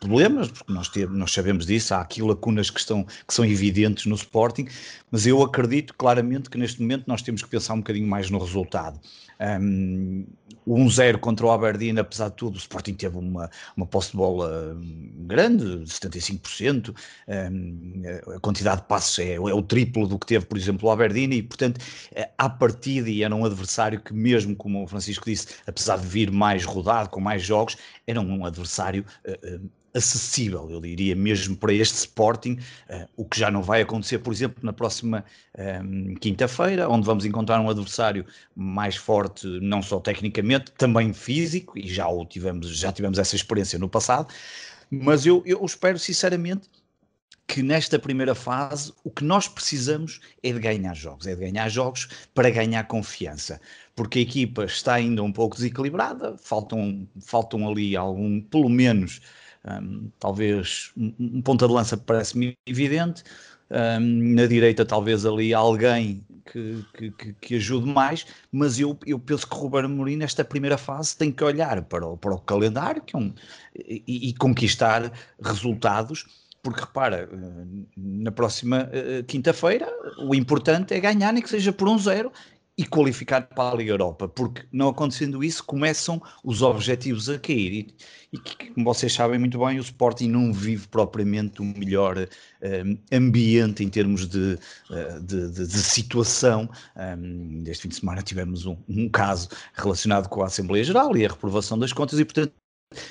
problemas, 0.00 0.48
porque 0.48 0.72
nós, 0.72 0.88
temos, 0.88 1.18
nós 1.18 1.32
sabemos 1.32 1.66
disso, 1.66 1.94
há 1.94 2.00
aqui 2.00 2.22
lacunas 2.22 2.70
que, 2.70 2.80
estão, 2.80 3.04
que 3.04 3.34
são 3.34 3.44
evidentes 3.44 4.06
no 4.06 4.14
Sporting, 4.14 4.68
mas 5.10 5.26
eu 5.26 5.42
acredito 5.42 5.94
claramente 5.94 6.48
que 6.50 6.58
neste 6.58 6.80
momento 6.80 7.04
nós 7.06 7.22
temos 7.22 7.42
que 7.42 7.48
pensar 7.48 7.74
um 7.74 7.78
bocadinho 7.78 8.06
mais 8.06 8.30
no 8.30 8.38
resultado. 8.38 9.00
Um, 9.40 10.26
1-0 10.66 11.18
contra 11.18 11.46
o 11.46 11.50
Aberdeen, 11.50 11.98
apesar 11.98 12.28
de 12.28 12.36
tudo, 12.36 12.56
o 12.56 12.58
Sporting 12.58 12.94
teve 12.94 13.16
uma, 13.16 13.48
uma 13.76 13.86
posse 13.86 14.10
de 14.10 14.16
bola 14.16 14.76
grande, 15.26 15.84
de 15.84 15.90
75%, 15.90 16.77
um, 17.28 18.02
a 18.36 18.40
quantidade 18.40 18.82
de 18.82 18.86
passos 18.86 19.18
é, 19.18 19.34
é, 19.34 19.40
o 19.40 19.62
triplo 19.62 20.06
do 20.06 20.18
que 20.18 20.26
teve, 20.26 20.46
por 20.46 20.56
exemplo, 20.56 20.88
o 20.88 20.92
Aberdeen, 20.92 21.32
e 21.32 21.42
portanto, 21.42 21.80
eh, 22.12 22.30
à 22.38 22.48
partida, 22.48 23.08
e 23.08 23.22
era 23.22 23.34
um 23.34 23.44
adversário 23.44 24.00
que, 24.00 24.12
mesmo 24.14 24.54
como 24.56 24.82
o 24.82 24.86
Francisco 24.86 25.24
disse, 25.24 25.48
apesar 25.66 25.98
de 25.98 26.06
vir 26.06 26.30
mais 26.30 26.64
rodado, 26.64 27.10
com 27.10 27.20
mais 27.20 27.42
jogos, 27.42 27.76
era 28.06 28.20
um 28.20 28.44
adversário 28.44 29.04
uh, 29.26 29.68
acessível, 29.94 30.70
eu 30.70 30.80
diria, 30.80 31.14
mesmo 31.14 31.56
para 31.56 31.72
este 31.72 31.94
Sporting, 31.94 32.58
o 33.16 33.24
que 33.24 33.38
já 33.38 33.50
não 33.50 33.62
vai 33.62 33.82
acontecer, 33.82 34.18
por 34.18 34.32
exemplo, 34.32 34.58
na 34.62 34.72
próxima 34.72 35.24
um, 35.82 36.14
quinta-feira, 36.14 36.88
onde 36.88 37.06
vamos 37.06 37.24
encontrar 37.24 37.60
um 37.60 37.68
adversário 37.68 38.24
mais 38.54 38.96
forte, 38.96 39.46
não 39.60 39.82
só 39.82 39.98
tecnicamente, 39.98 40.72
também 40.72 41.12
físico, 41.12 41.78
e 41.78 41.88
já 41.88 42.06
o 42.08 42.24
tivemos, 42.24 42.68
já 42.76 42.92
tivemos 42.92 43.18
essa 43.18 43.34
experiência 43.34 43.78
no 43.78 43.88
passado, 43.88 44.32
mas 44.90 45.26
eu, 45.26 45.42
eu 45.46 45.64
espero 45.64 45.98
sinceramente 45.98 46.68
que 47.46 47.62
nesta 47.62 47.98
primeira 47.98 48.34
fase 48.34 48.92
o 49.02 49.10
que 49.10 49.24
nós 49.24 49.48
precisamos 49.48 50.20
é 50.42 50.52
de 50.52 50.58
ganhar 50.58 50.94
jogos, 50.94 51.26
é 51.26 51.34
de 51.34 51.40
ganhar 51.40 51.68
jogos 51.70 52.08
para 52.34 52.50
ganhar 52.50 52.84
confiança, 52.84 53.58
porque 53.96 54.18
a 54.18 54.22
equipa 54.22 54.64
está 54.64 54.94
ainda 54.94 55.22
um 55.22 55.32
pouco 55.32 55.56
desequilibrada, 55.56 56.36
faltam, 56.36 57.08
faltam 57.20 57.66
ali 57.66 57.96
algum, 57.96 58.40
pelo 58.42 58.68
menos 58.68 59.20
um, 59.64 60.10
talvez 60.18 60.92
um, 60.96 61.12
um 61.18 61.42
ponta 61.42 61.66
de 61.66 61.72
lança 61.72 61.96
parece-me 61.96 62.56
evidente. 62.66 63.24
Um, 63.70 64.34
na 64.34 64.46
direita, 64.46 64.84
talvez 64.84 65.26
ali 65.26 65.52
alguém 65.52 66.24
que, 66.52 67.12
que, 67.12 67.32
que, 67.40 67.54
ajude 67.56 67.86
mais, 67.86 68.26
mas 68.50 68.78
eu, 68.78 68.98
eu 69.06 69.18
penso 69.18 69.46
que 69.46 69.54
o 69.54 69.58
Ruben 69.58 69.84
Amorim, 69.84 70.16
nesta 70.16 70.44
primeira 70.44 70.78
fase, 70.78 71.16
tem 71.16 71.30
que 71.30 71.44
olhar 71.44 71.82
para 71.82 72.06
o, 72.06 72.16
para 72.16 72.34
o 72.34 72.40
calendário 72.40 73.02
que 73.02 73.14
é 73.14 73.18
um, 73.18 73.32
e, 73.76 74.28
e 74.28 74.34
conquistar 74.34 75.12
resultados 75.42 76.26
porque 76.62 76.80
repara, 76.80 77.28
na 77.96 78.32
próxima 78.32 78.90
uh, 78.90 79.24
quinta-feira 79.24 79.88
o 80.18 80.34
importante 80.34 80.92
é 80.92 81.00
ganhar, 81.00 81.32
nem 81.32 81.42
que 81.42 81.48
seja 81.48 81.72
por 81.72 81.88
um 81.88 81.98
zero, 81.98 82.32
e 82.78 82.86
qualificar 82.86 83.42
para 83.42 83.72
a 83.72 83.76
Liga 83.76 83.90
Europa, 83.90 84.28
porque 84.28 84.64
não 84.72 84.88
acontecendo 84.88 85.42
isso, 85.42 85.64
começam 85.64 86.22
os 86.44 86.62
objetivos 86.62 87.28
a 87.28 87.36
cair. 87.36 87.88
E, 88.32 88.36
e 88.36 88.38
como 88.72 88.84
vocês 88.84 89.12
sabem 89.12 89.36
muito 89.36 89.58
bem, 89.58 89.78
o 89.78 89.82
Sporting 89.82 90.28
não 90.28 90.52
vive 90.52 90.86
propriamente 90.86 91.60
o 91.60 91.64
melhor 91.64 92.16
um, 92.62 92.98
ambiente 93.12 93.82
em 93.82 93.88
termos 93.88 94.28
de, 94.28 94.56
uh, 94.90 95.20
de, 95.20 95.50
de, 95.50 95.66
de, 95.66 95.78
situação. 95.78 96.70
Um, 96.96 97.64
este 97.66 97.82
fim 97.82 97.88
de 97.88 97.96
semana 97.96 98.22
tivemos 98.22 98.64
um, 98.64 98.76
um 98.88 99.08
caso 99.08 99.48
relacionado 99.74 100.28
com 100.28 100.40
a 100.42 100.46
Assembleia 100.46 100.84
Geral 100.84 101.16
e 101.16 101.26
a 101.26 101.30
reprovação 101.30 101.76
das 101.76 101.92
contas, 101.92 102.20
e 102.20 102.24
portanto 102.24 102.52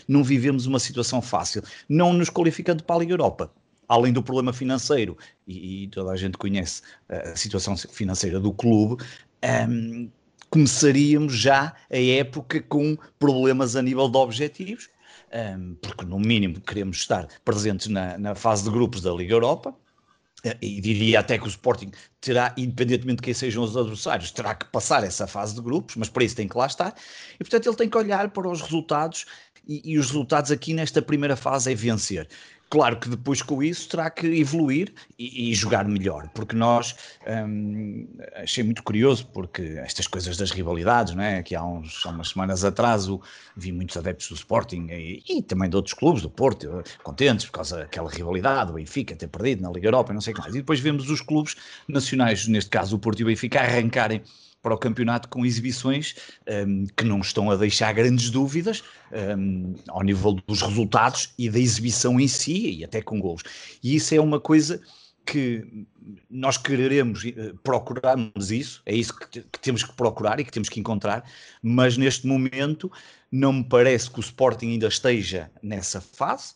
não 0.07 0.24
vivemos 0.24 0.65
uma 0.65 0.79
situação 0.79 1.21
fácil, 1.21 1.62
não 1.89 2.13
nos 2.13 2.29
qualificando 2.29 2.83
para 2.83 2.95
a 2.95 3.00
Liga 3.00 3.13
Europa 3.13 3.51
além 3.88 4.12
do 4.12 4.22
problema 4.22 4.51
financeiro, 4.51 5.17
e, 5.48 5.84
e, 5.84 5.88
toda 5.88 6.12
a 6.12 6.15
gente 6.15 6.38
conhece 6.38 6.82
a 7.10 7.36
situação 7.36 7.75
financeira 7.77 8.39
do 8.39 8.51
clube, 8.51 9.03
um, 9.70 10.10
começaríamos 10.50 11.34
já 11.34 11.74
a 11.89 11.98
época 11.98 12.62
com 12.62 12.98
problemas 13.20 13.75
a 13.75 13.82
nível 13.82 14.10
de 14.10 14.17
objetivos, 14.17 14.89
um, 15.58 15.75
porque 15.82 16.06
no 16.06 16.20
mínimo 16.20 16.60
queremos 16.62 16.98
estar 16.98 17.27
presentes 17.44 17.88
na, 17.88 18.17
na 18.17 18.36
fase 18.36 18.63
de 18.63 18.70
grupos 18.70 19.01
da 19.01 19.12
Liga 19.12 19.34
Europa, 19.34 19.74
eh, 20.44 20.58
e 20.62 20.82
diria 20.82 21.20
até 21.20 21.38
que 21.38 21.46
o 21.46 21.48
Sporting 21.48 21.91
terá, 22.22 22.53
independentemente 22.58 23.17
de 23.17 23.24
quem 23.24 23.34
sejam 23.34 23.63
os 23.63 23.75
adversários, 23.75 24.32
terá 24.32 24.53
que 24.56 24.65
passar 24.67 25.03
essa 25.03 25.27
fase 25.27 25.56
de 25.56 25.62
grupos, 25.62 25.96
mas 25.96 26.10
para 26.10 26.24
isso 26.24 26.36
tem 26.36 26.48
que 26.48 26.58
lá 26.58 26.67
estar, 26.67 26.96
e 27.36 27.38
portanto 27.39 27.67
ele 27.67 27.75
tem 27.75 27.89
que 27.89 27.98
olhar 27.98 28.29
para 28.29 28.48
os 28.48 28.62
resultados, 28.62 29.25
e, 29.67 29.82
e 29.84 29.98
os 29.98 30.08
resultados 30.08 30.51
aqui 30.51 30.74
nesta 30.74 31.01
primeira 31.01 31.36
fase 31.36 31.72
é 31.72 31.75
vencer. 31.75 32.27
Claro 32.69 33.00
que 33.00 33.07
depois 33.07 33.41
com 33.41 33.63
isso 33.63 33.88
terá 33.88 34.09
que 34.09 34.27
evoluir 34.27 34.93
e, 35.17 35.51
e 35.51 35.55
jogar 35.55 35.86
melhor, 35.86 36.29
porque 36.33 36.53
nós 36.53 36.95
hum, 37.25 38.07
achei 38.36 38.62
muito 38.62 38.83
curioso, 38.83 39.25
porque 39.27 39.62
estas 39.77 40.05
coisas 40.05 40.36
das 40.36 40.51
rivalidades, 40.51 41.15
não 41.15 41.24
é? 41.24 41.41
que 41.41 41.55
há, 41.55 41.63
uns, 41.63 42.05
há 42.05 42.09
umas 42.09 42.29
semanas 42.29 42.65
atrás 42.65 43.07
o, 43.07 43.21
vi 43.55 43.71
muitos 43.71 43.95
adeptos 43.95 44.27
do 44.27 44.36
Sporting 44.36 44.88
e, 44.89 45.24
e, 45.29 45.41
também 45.41 45.69
de 45.69 45.77
outros 45.77 45.93
clubes, 45.93 46.21
do 46.21 46.29
Porto, 46.29 46.83
contentes 47.03 47.45
por 47.45 47.53
causa 47.53 47.77
daquela 47.77 48.09
rivalidade, 48.09 48.71
o 48.71 48.74
Benfica 48.74 49.15
ter 49.15 49.27
perdido 49.27 49.62
na 49.62 49.71
Liga 49.71 49.88
Europa 49.88 50.12
e 50.12 50.13
não 50.13 50.21
sei 50.21 50.33
o 50.33 50.36
que 50.36 50.41
mais. 50.41 50.53
E 50.53 50.57
depois 50.57 50.81
vemos 50.81 51.09
os 51.09 51.21
clubes 51.21 51.55
nacionais, 51.88 52.47
neste 52.47 52.69
caso 52.69 52.97
o 52.97 53.00
Porto 53.00 53.21
e 53.21 53.24
o 53.24 53.27
Benfica, 53.27 53.62
arrancarem 53.62 54.21
para 54.61 54.73
o 54.73 54.77
campeonato 54.77 55.29
com 55.29 55.45
exibições 55.45 56.15
um, 56.67 56.85
que 56.95 57.05
não 57.05 57.19
estão 57.19 57.49
a 57.49 57.55
deixar 57.55 57.93
grandes 57.93 58.29
dúvidas 58.29 58.83
um, 59.37 59.75
ao 59.87 60.03
nível 60.03 60.33
dos 60.47 60.61
resultados 60.61 61.33
e 61.37 61.49
da 61.49 61.59
exibição 61.59 62.19
em 62.19 62.27
si 62.27 62.79
e 62.79 62.83
até 62.83 63.01
com 63.01 63.19
gols. 63.19 63.43
E 63.83 63.95
isso 63.95 64.13
é 64.13 64.19
uma 64.19 64.39
coisa 64.39 64.81
que 65.25 65.85
nós 66.29 66.57
quereremos 66.57 67.25
eh, 67.25 67.53
procurarmos 67.61 68.49
isso, 68.49 68.81
é 68.85 68.95
isso 68.95 69.13
que, 69.13 69.41
que, 69.41 69.59
temos 69.59 69.83
que 69.83 69.93
procurar 69.93 70.39
e 70.39 70.45
que 70.45 70.51
temos 70.51 70.69
que 70.69 70.79
encontrar, 70.79 71.29
mas 71.61 71.97
neste 71.97 72.25
momento 72.25 72.89
não 73.29 73.51
me 73.51 73.63
parece 73.63 74.09
que 74.09 74.19
o 74.19 74.21
Sporting 74.21 74.67
ainda 74.71 74.87
esteja 74.87 75.51
nessa 75.61 75.99
fase. 75.99 76.53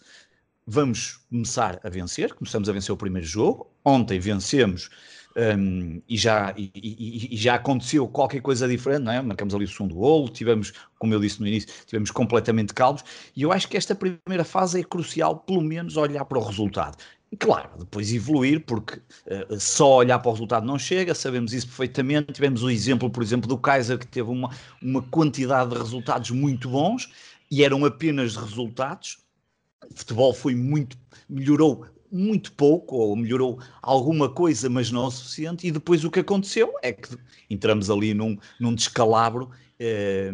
Vamos 0.65 1.19
começar 1.29 1.81
a 1.83 1.89
vencer, 1.89 2.33
começamos 2.33 2.69
a 2.69 2.71
vencer 2.71 2.93
o 2.93 2.97
primeiro 2.97 3.27
jogo. 3.27 3.69
Ontem 3.83 4.19
vencemos 4.19 4.89
um, 5.37 6.01
e, 6.07 6.17
já, 6.17 6.53
e, 6.57 6.71
e, 6.75 7.33
e, 7.33 7.37
já 7.37 7.55
aconteceu 7.55 8.07
qualquer 8.07 8.41
coisa 8.41 8.67
diferente, 8.67 9.03
não 9.03 9.11
é? 9.11 9.21
Marcamos 9.21 9.55
ali 9.55 9.65
o 9.65 9.67
segundo 9.67 9.95
golo, 9.95 10.29
tivemos, 10.29 10.73
como 10.99 11.13
eu 11.13 11.19
disse 11.19 11.39
no 11.39 11.47
início, 11.47 11.69
tivemos 11.85 12.11
completamente 12.11 12.73
calmos, 12.73 13.03
e 13.35 13.43
eu 13.43 13.51
acho 13.51 13.67
que 13.67 13.77
esta 13.77 13.95
primeira 13.95 14.43
fase 14.43 14.79
é 14.79 14.83
crucial, 14.83 15.37
pelo 15.37 15.61
menos 15.61 15.97
olhar 15.97 16.25
para 16.25 16.37
o 16.37 16.43
resultado. 16.43 16.97
Claro, 17.39 17.69
depois 17.79 18.11
evoluir, 18.13 18.65
porque 18.65 18.99
uh, 18.99 19.57
só 19.57 19.97
olhar 19.97 20.19
para 20.19 20.29
o 20.29 20.33
resultado 20.33 20.65
não 20.65 20.77
chega, 20.77 21.15
sabemos 21.15 21.53
isso 21.53 21.65
perfeitamente. 21.67 22.33
Tivemos 22.33 22.61
o 22.61 22.69
exemplo, 22.69 23.09
por 23.09 23.23
exemplo, 23.23 23.47
do 23.47 23.57
Kaiser, 23.57 23.97
que 23.97 24.05
teve 24.05 24.29
uma, 24.29 24.49
uma 24.81 25.01
quantidade 25.01 25.69
de 25.69 25.77
resultados 25.77 26.29
muito 26.31 26.69
bons 26.69 27.09
e 27.49 27.63
eram 27.63 27.85
apenas 27.85 28.35
resultados. 28.35 29.19
O 29.89 29.97
futebol 29.97 30.33
foi 30.33 30.55
muito, 30.55 30.97
melhorou 31.29 31.85
muito 32.11 32.51
pouco, 32.53 32.95
ou 32.95 33.15
melhorou 33.15 33.59
alguma 33.81 34.29
coisa, 34.29 34.69
mas 34.69 34.91
não 34.91 35.05
o 35.05 35.11
suficiente, 35.11 35.67
e 35.67 35.71
depois 35.71 36.03
o 36.03 36.11
que 36.11 36.19
aconteceu 36.19 36.73
é 36.81 36.91
que 36.91 37.15
entramos 37.49 37.89
ali 37.89 38.13
num, 38.13 38.37
num 38.59 38.75
descalabro 38.75 39.49
eh, 39.79 40.31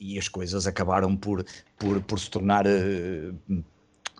e 0.00 0.18
as 0.18 0.28
coisas 0.28 0.66
acabaram 0.66 1.16
por, 1.16 1.44
por, 1.78 2.00
por 2.02 2.18
se 2.18 2.30
tornar 2.30 2.66
eh, 2.66 3.32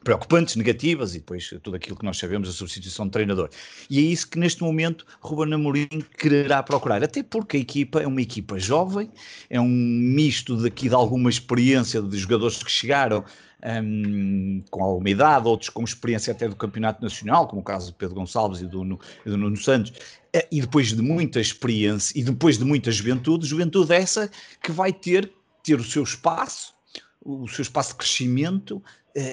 preocupantes, 0.05 0.57
negativas, 0.57 1.15
e 1.15 1.19
depois 1.19 1.49
tudo 1.63 1.77
aquilo 1.77 1.97
que 1.97 2.05
nós 2.05 2.17
sabemos 2.17 2.49
da 2.49 2.55
substituição 2.55 3.07
de 3.07 3.13
treinador. 3.13 3.51
E 3.91 3.99
é 3.99 4.03
isso 4.03 4.29
que 4.29 4.39
neste 4.39 4.63
momento 4.63 5.05
Ruben 5.21 5.53
Amorim 5.53 5.89
quererá 6.17 6.63
procurar, 6.63 7.03
até 7.03 7.23
porque 7.23 7.57
a 7.57 7.61
equipa 7.61 8.01
é 8.01 8.07
uma 8.07 8.23
equipa 8.23 8.59
jovem, 8.59 9.11
é 9.51 9.61
um 9.61 9.69
misto 9.69 10.57
daqui 10.57 10.89
de 10.89 10.95
alguma 10.95 11.29
experiência 11.29 12.01
de 12.01 12.17
jogadores 12.17 12.63
que 12.63 12.71
chegaram 12.71 13.25
um, 13.65 14.63
com 14.71 14.83
alguma 14.83 15.11
idade, 15.11 15.49
outros 15.49 15.71
com 15.71 15.83
experiência 15.83 16.33
até 16.33 16.49
do 16.49 16.57
campeonato 16.57 17.03
nacional, 17.03 17.47
como 17.49 17.61
o 17.61 17.65
caso 17.65 17.91
do 17.91 17.95
Pedro 17.95 18.15
Gonçalves 18.15 18.61
e 18.61 18.67
do, 18.67 18.99
e 19.27 19.31
do 19.31 19.37
Nuno 19.37 19.57
Santos, 19.57 19.93
eh, 20.33 20.47
e 20.51 20.61
depois 20.61 20.89
de 20.89 21.03
muita 21.03 21.41
experiência 21.41 22.19
e 22.19 22.23
depois 22.23 22.59
de 22.59 22.65
muita 22.65 22.91
juventude, 22.91 23.47
juventude 23.47 23.93
essa 23.93 24.31
que 24.63 24.71
vai 24.71 24.93
ter, 24.93 25.33
ter 25.63 25.79
o 25.79 25.85
seu 25.85 26.03
espaço, 26.03 26.75
o 27.25 27.49
seu 27.49 27.63
espaço 27.63 27.91
de 27.91 27.97
crescimento 27.97 28.83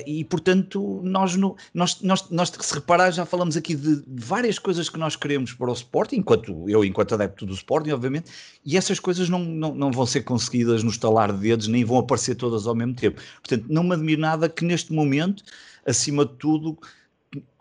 e 0.05 0.23
portanto 0.23 1.01
nós, 1.03 1.35
no, 1.35 1.55
nós, 1.73 2.01
nós, 2.01 2.29
nós 2.29 2.49
se 2.49 2.73
reparar 2.73 3.11
já 3.11 3.25
falamos 3.25 3.57
aqui 3.57 3.75
de 3.75 4.03
várias 4.07 4.57
coisas 4.57 4.89
que 4.89 4.97
nós 4.97 5.15
queremos 5.15 5.53
para 5.53 5.69
o 5.69 5.73
Sporting, 5.73 6.17
enquanto 6.17 6.69
eu 6.69 6.83
enquanto 6.83 7.13
adepto 7.13 7.45
do 7.45 7.53
Sporting 7.53 7.91
obviamente, 7.91 8.31
e 8.65 8.77
essas 8.77 8.99
coisas 8.99 9.29
não, 9.29 9.39
não, 9.39 9.75
não 9.75 9.91
vão 9.91 10.05
ser 10.05 10.21
conseguidas 10.21 10.83
no 10.83 10.89
estalar 10.89 11.31
de 11.33 11.39
dedos, 11.39 11.67
nem 11.67 11.83
vão 11.83 11.97
aparecer 11.97 12.35
todas 12.35 12.67
ao 12.67 12.75
mesmo 12.75 12.95
tempo, 12.95 13.21
portanto 13.41 13.65
não 13.69 13.83
me 13.83 13.93
admiro 13.93 14.21
nada 14.21 14.49
que 14.49 14.65
neste 14.65 14.93
momento, 14.93 15.43
acima 15.85 16.25
de 16.25 16.33
tudo 16.33 16.77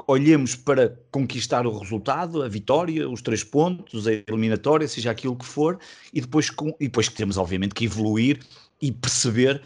olhemos 0.06 0.54
para 0.54 0.98
conquistar 1.10 1.66
o 1.66 1.78
resultado, 1.78 2.42
a 2.42 2.48
vitória, 2.48 3.08
os 3.08 3.22
três 3.22 3.42
pontos, 3.42 4.06
a 4.06 4.12
eliminatória, 4.12 4.86
seja 4.86 5.10
aquilo 5.10 5.36
que 5.36 5.46
for, 5.46 5.78
e 6.12 6.20
depois, 6.20 6.50
com, 6.50 6.68
e 6.78 6.84
depois 6.84 7.08
que 7.08 7.14
temos 7.14 7.36
obviamente 7.38 7.74
que 7.74 7.84
evoluir 7.84 8.40
e 8.84 8.92
perceber 8.92 9.62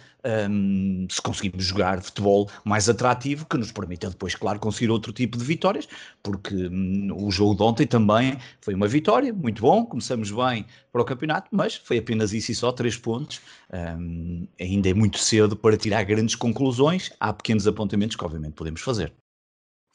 um, 0.51 1.07
se 1.11 1.21
conseguimos 1.21 1.65
jogar 1.65 2.01
futebol 2.01 2.49
mais 2.65 2.89
atrativo, 2.89 3.47
que 3.47 3.57
nos 3.57 3.73
permita 3.73 4.09
depois, 4.09 4.35
claro, 4.35 4.61
conseguir 4.61 4.91
outro 4.91 5.13
tipo 5.13 5.37
de 5.37 5.45
vitórias, 5.45 5.89
porque 6.23 6.55
um, 6.55 7.11
o 7.15 7.31
jogo 7.31 7.57
de 7.57 7.63
ontem 7.63 7.87
também 7.87 8.39
foi 8.61 8.75
uma 8.75 8.87
vitória, 8.87 9.33
muito 9.33 9.63
bom, 9.63 9.85
começamos 9.85 10.31
bem 10.31 10.65
para 10.93 11.03
o 11.03 11.05
campeonato, 11.05 11.49
mas 11.51 11.75
foi 11.75 11.99
apenas 11.99 12.33
isso 12.33 12.53
e 12.53 12.55
só, 12.55 12.71
três 12.71 12.97
pontos. 12.97 13.41
Um, 13.73 14.47
ainda 14.61 14.89
é 14.89 14.95
muito 14.95 15.19
cedo 15.19 15.57
para 15.57 15.77
tirar 15.77 16.05
grandes 16.05 16.37
conclusões, 16.37 17.11
há 17.19 17.33
pequenos 17.33 17.67
apontamentos 17.67 18.17
que 18.17 18.25
obviamente 18.25 18.55
podemos 18.55 18.81
fazer. 18.81 19.13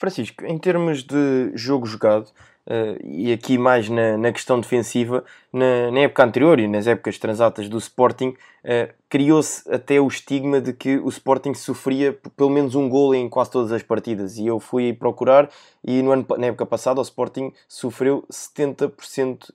Francisco, 0.03 0.45
em 0.45 0.57
termos 0.57 1.01
de 1.01 1.51
jogo 1.55 1.85
jogado, 1.85 2.27
Uh, 2.65 2.95
e 3.03 3.33
aqui 3.33 3.57
mais 3.57 3.89
na, 3.89 4.17
na 4.17 4.31
questão 4.31 4.57
defensiva, 4.57 5.25
na, 5.51 5.91
na, 5.91 5.99
época 5.99 6.23
anterior 6.23 6.61
e 6.61 6.65
nas 6.65 6.87
épocas 6.87 7.17
transatas 7.17 7.67
do 7.67 7.77
Sporting, 7.77 8.29
uh, 8.29 8.93
criou-se 9.09 9.69
até 9.69 9.99
o 9.99 10.07
estigma 10.07 10.61
de 10.61 10.71
que 10.71 10.95
o 10.95 11.09
Sporting 11.09 11.53
sofria 11.53 12.17
pelo 12.37 12.49
menos 12.49 12.73
um 12.73 12.87
gol 12.87 13.13
em 13.13 13.27
quase 13.27 13.51
todas 13.51 13.73
as 13.73 13.83
partidas. 13.83 14.37
E 14.37 14.47
eu 14.47 14.61
fui 14.61 14.93
procurar 14.93 15.49
e 15.83 16.01
no 16.01 16.13
ano, 16.13 16.25
na 16.37 16.47
época 16.47 16.65
passada 16.65 17.01
o 17.01 17.03
Sporting 17.03 17.51
sofreu 17.67 18.23
70%, 18.31 19.49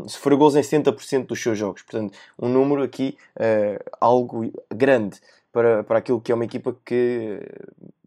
um, 0.00 0.08
sofreu 0.08 0.38
gols 0.38 0.56
em 0.56 0.62
70% 0.62 1.26
dos 1.26 1.42
seus 1.42 1.58
jogos. 1.58 1.82
Portanto, 1.82 2.16
um 2.38 2.48
número 2.48 2.82
aqui 2.82 3.14
uh, 3.36 3.78
algo 4.00 4.50
grande 4.74 5.20
para, 5.52 5.84
para 5.84 5.98
aquilo 5.98 6.18
que 6.18 6.32
é 6.32 6.34
uma 6.34 6.46
equipa 6.46 6.74
que 6.82 7.42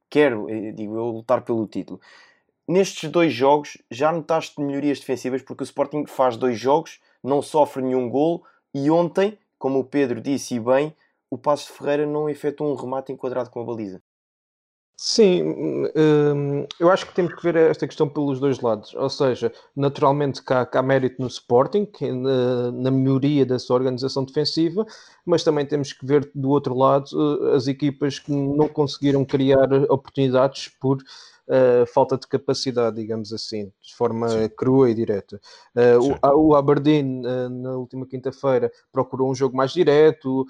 quer, 0.09 0.33
digo 0.73 0.95
eu, 0.95 1.05
lutar 1.05 1.41
pelo 1.43 1.67
título 1.67 1.99
nestes 2.67 3.09
dois 3.09 3.33
jogos 3.33 3.77
já 3.89 4.11
notaste 4.11 4.59
melhorias 4.59 4.99
defensivas 4.99 5.41
porque 5.41 5.63
o 5.63 5.65
Sporting 5.65 6.05
faz 6.05 6.35
dois 6.35 6.59
jogos, 6.59 6.99
não 7.23 7.41
sofre 7.41 7.81
nenhum 7.81 8.09
gol 8.09 8.43
e 8.73 8.91
ontem, 8.91 9.37
como 9.57 9.79
o 9.79 9.85
Pedro 9.85 10.19
disse 10.19 10.55
e 10.55 10.59
bem, 10.59 10.95
o 11.29 11.37
Passo 11.37 11.67
de 11.67 11.77
Ferreira 11.77 12.05
não 12.05 12.29
efetuou 12.29 12.71
um 12.71 12.75
remate 12.75 13.11
enquadrado 13.11 13.49
com 13.49 13.61
a 13.61 13.63
baliza. 13.63 14.01
Sim, 14.99 15.43
hum, 15.95 16.65
eu 16.79 16.89
acho 16.89 17.05
que 17.05 17.13
temos 17.13 17.35
que 17.35 17.43
ver 17.43 17.55
esta 17.55 17.85
questão 17.85 18.09
pelos 18.09 18.39
dois 18.39 18.59
lados. 18.59 18.95
Ou 18.95 19.09
seja, 19.09 19.53
naturalmente 19.75 20.43
que 20.43 20.51
há, 20.51 20.65
que 20.65 20.75
há 20.75 20.81
mérito 20.81 21.21
no 21.21 21.27
Sporting, 21.27 21.87
na, 22.01 22.71
na, 22.71 22.89
melhoria 22.89 23.45
da 23.45 23.59
sua 23.59 23.75
organização 23.75 24.25
defensiva, 24.25 24.83
mas 25.23 25.43
também 25.43 25.67
temos 25.67 25.93
que 25.93 26.03
ver 26.03 26.31
do 26.33 26.49
outro 26.49 26.75
lado 26.75 27.05
eh, 27.51 27.55
as 27.55 27.67
equipas 27.67 28.17
que 28.17 28.31
não 28.31 28.67
conseguiram 28.67 29.23
criar 29.23 29.71
oportunidades 29.87 30.67
por 30.67 30.97
uh, 31.47 31.85
falta 31.93 32.17
de 32.17 32.27
capacidade, 32.27 32.97
digamos 32.97 33.31
assim, 33.33 33.71
de 33.81 33.95
forma 33.95 34.29
Sim. 34.29 34.49
crua 34.49 34.89
e 34.89 34.93
direta. 34.93 35.39
Uh, 35.75 36.17
o, 36.35 36.49
o, 36.49 36.55
Aberdeen, 36.55 37.21
uh, 37.25 37.49
na 37.49 37.75
última 37.75 38.05
quinta-feira, 38.05 38.71
procurou 38.91 39.29
um 39.31 39.35
jogo 39.35 39.55
mais 39.55 39.71
direto, 39.71 40.45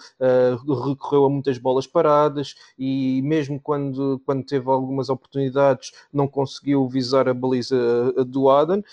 recorreu 0.88 1.26
a 1.26 1.30
muitas 1.30 1.58
bolas 1.58 1.88
paradas 1.88 2.56
e, 2.78 3.22
mesmo 3.24 3.60
quando, 3.60 4.22
quando 4.26 4.46
teve 4.46 4.70
algumas 4.70 5.10
oportunidades, 5.10 5.92
não 6.12 6.28
conseguiu 6.28 6.88
visar 6.88 7.28
a 7.28 7.34
baliza 7.34 7.76
do 8.26 8.50
Aden. 8.50 8.84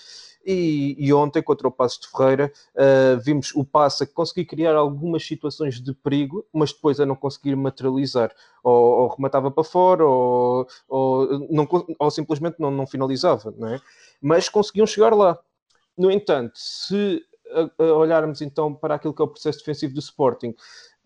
E, 0.46 0.94
e, 0.98 1.12
ontem, 1.12 1.42
contra 1.42 1.66
o 1.66 1.70
Passo 1.70 2.02
de 2.02 2.08
Ferreira, 2.08 2.52
uh, 2.74 3.18
vimos 3.20 3.54
o 3.54 3.64
Passa 3.64 4.06
conseguir 4.06 4.44
criar 4.44 4.74
algumas 4.76 5.26
situações 5.26 5.80
de 5.80 5.94
perigo, 5.94 6.44
mas 6.52 6.72
depois 6.72 7.00
a 7.00 7.06
não 7.06 7.16
conseguir 7.16 7.56
materializar. 7.56 8.30
Ou, 8.62 8.74
ou 8.74 9.08
rematava 9.08 9.50
para 9.50 9.64
fora, 9.64 10.04
ou, 10.04 10.66
ou, 10.88 11.48
não, 11.50 11.66
ou 11.98 12.10
simplesmente 12.10 12.56
não, 12.58 12.70
não 12.70 12.86
finalizava, 12.86 13.54
não 13.56 13.68
é? 13.68 13.80
Mas 14.20 14.48
conseguiam 14.48 14.86
chegar 14.86 15.14
lá. 15.14 15.38
No 15.96 16.10
entanto, 16.10 16.52
se 16.56 17.24
a, 17.54 17.82
a 17.82 17.92
olharmos 17.94 18.42
então 18.42 18.74
para 18.74 18.96
aquilo 18.96 19.14
que 19.14 19.22
é 19.22 19.24
o 19.24 19.28
processo 19.28 19.60
defensivo 19.60 19.94
do 19.94 20.00
Sporting, 20.00 20.54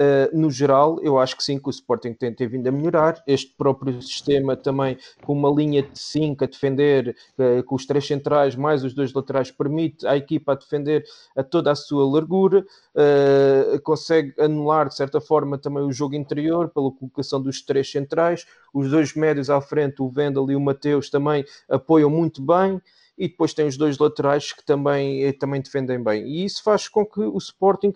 Uh, 0.01 0.31
no 0.33 0.49
geral, 0.49 1.01
eu 1.03 1.19
acho 1.19 1.37
que 1.37 1.43
sim, 1.43 1.59
que 1.59 1.69
o 1.69 1.71
Sporting 1.71 2.13
tem, 2.13 2.33
tem, 2.33 2.47
vindo 2.47 2.69
a 2.69 2.71
melhorar. 2.71 3.21
Este 3.27 3.53
próprio 3.57 4.01
sistema 4.01 4.57
também, 4.57 4.97
com 5.25 5.33
uma 5.33 5.51
linha 5.51 5.83
de 5.83 5.99
5 5.99 6.45
a 6.45 6.47
defender, 6.47 7.17
uh, 7.37 7.65
com 7.65 7.75
os 7.75 7.85
três 7.85 8.07
centrais 8.07 8.55
mais 8.55 8.85
os 8.85 8.95
dois 8.95 9.13
laterais, 9.13 9.51
permite 9.51 10.07
à 10.07 10.17
equipa 10.17 10.53
a 10.53 10.55
defender 10.55 11.05
a 11.37 11.43
toda 11.43 11.73
a 11.73 11.75
sua 11.75 12.09
largura, 12.09 12.65
uh, 12.95 13.81
consegue 13.83 14.33
anular 14.41 14.89
de 14.89 14.95
certa 14.95 15.21
forma 15.21 15.59
também 15.59 15.83
o 15.83 15.93
jogo 15.93 16.15
interior 16.15 16.69
pela 16.69 16.93
colocação 16.93 17.43
dos 17.43 17.61
três 17.61 17.91
centrais. 17.91 18.47
Os 18.73 18.91
dois 18.91 19.15
médios 19.15 19.51
à 19.51 19.61
frente, 19.61 20.01
o 20.01 20.09
Vendel 20.09 20.49
e 20.49 20.55
o 20.55 20.61
Mateus, 20.61 21.11
também 21.11 21.45
apoiam 21.69 22.09
muito 22.09 22.41
bem 22.41 22.81
e 23.19 23.29
depois 23.29 23.53
tem 23.53 23.67
os 23.67 23.77
dois 23.77 23.99
laterais 23.99 24.53
que 24.53 24.65
também, 24.65 25.25
eh, 25.25 25.33
também 25.33 25.61
defendem 25.61 26.03
bem. 26.03 26.25
E 26.25 26.45
isso 26.45 26.63
faz 26.63 26.89
com 26.89 27.05
que 27.05 27.21
o 27.21 27.37
Sporting 27.37 27.93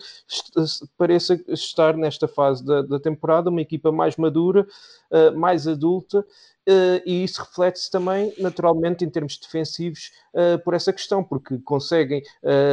pareça 0.99 1.41
estar 1.49 1.97
nesta 1.97 2.27
fase 2.27 2.65
da, 2.65 2.83
da 2.83 2.99
temporada 2.99 3.49
uma 3.49 3.61
equipa 3.61 3.93
mais 3.93 4.17
madura, 4.17 4.67
uh, 5.11 5.39
mais 5.39 5.69
adulta. 5.69 6.27
Uh, 6.69 7.03
e 7.07 7.25
isso 7.25 7.43
reflete-se 7.43 7.91
também, 7.91 8.33
naturalmente, 8.39 9.05
em 9.05 9.11
termos 9.11 9.39
defensivos, 9.39 10.11
uh, 10.35 10.63
por 10.65 10.75
essa 10.75 10.93
questão, 10.93 11.23
porque 11.23 11.59
conseguem 11.59 12.23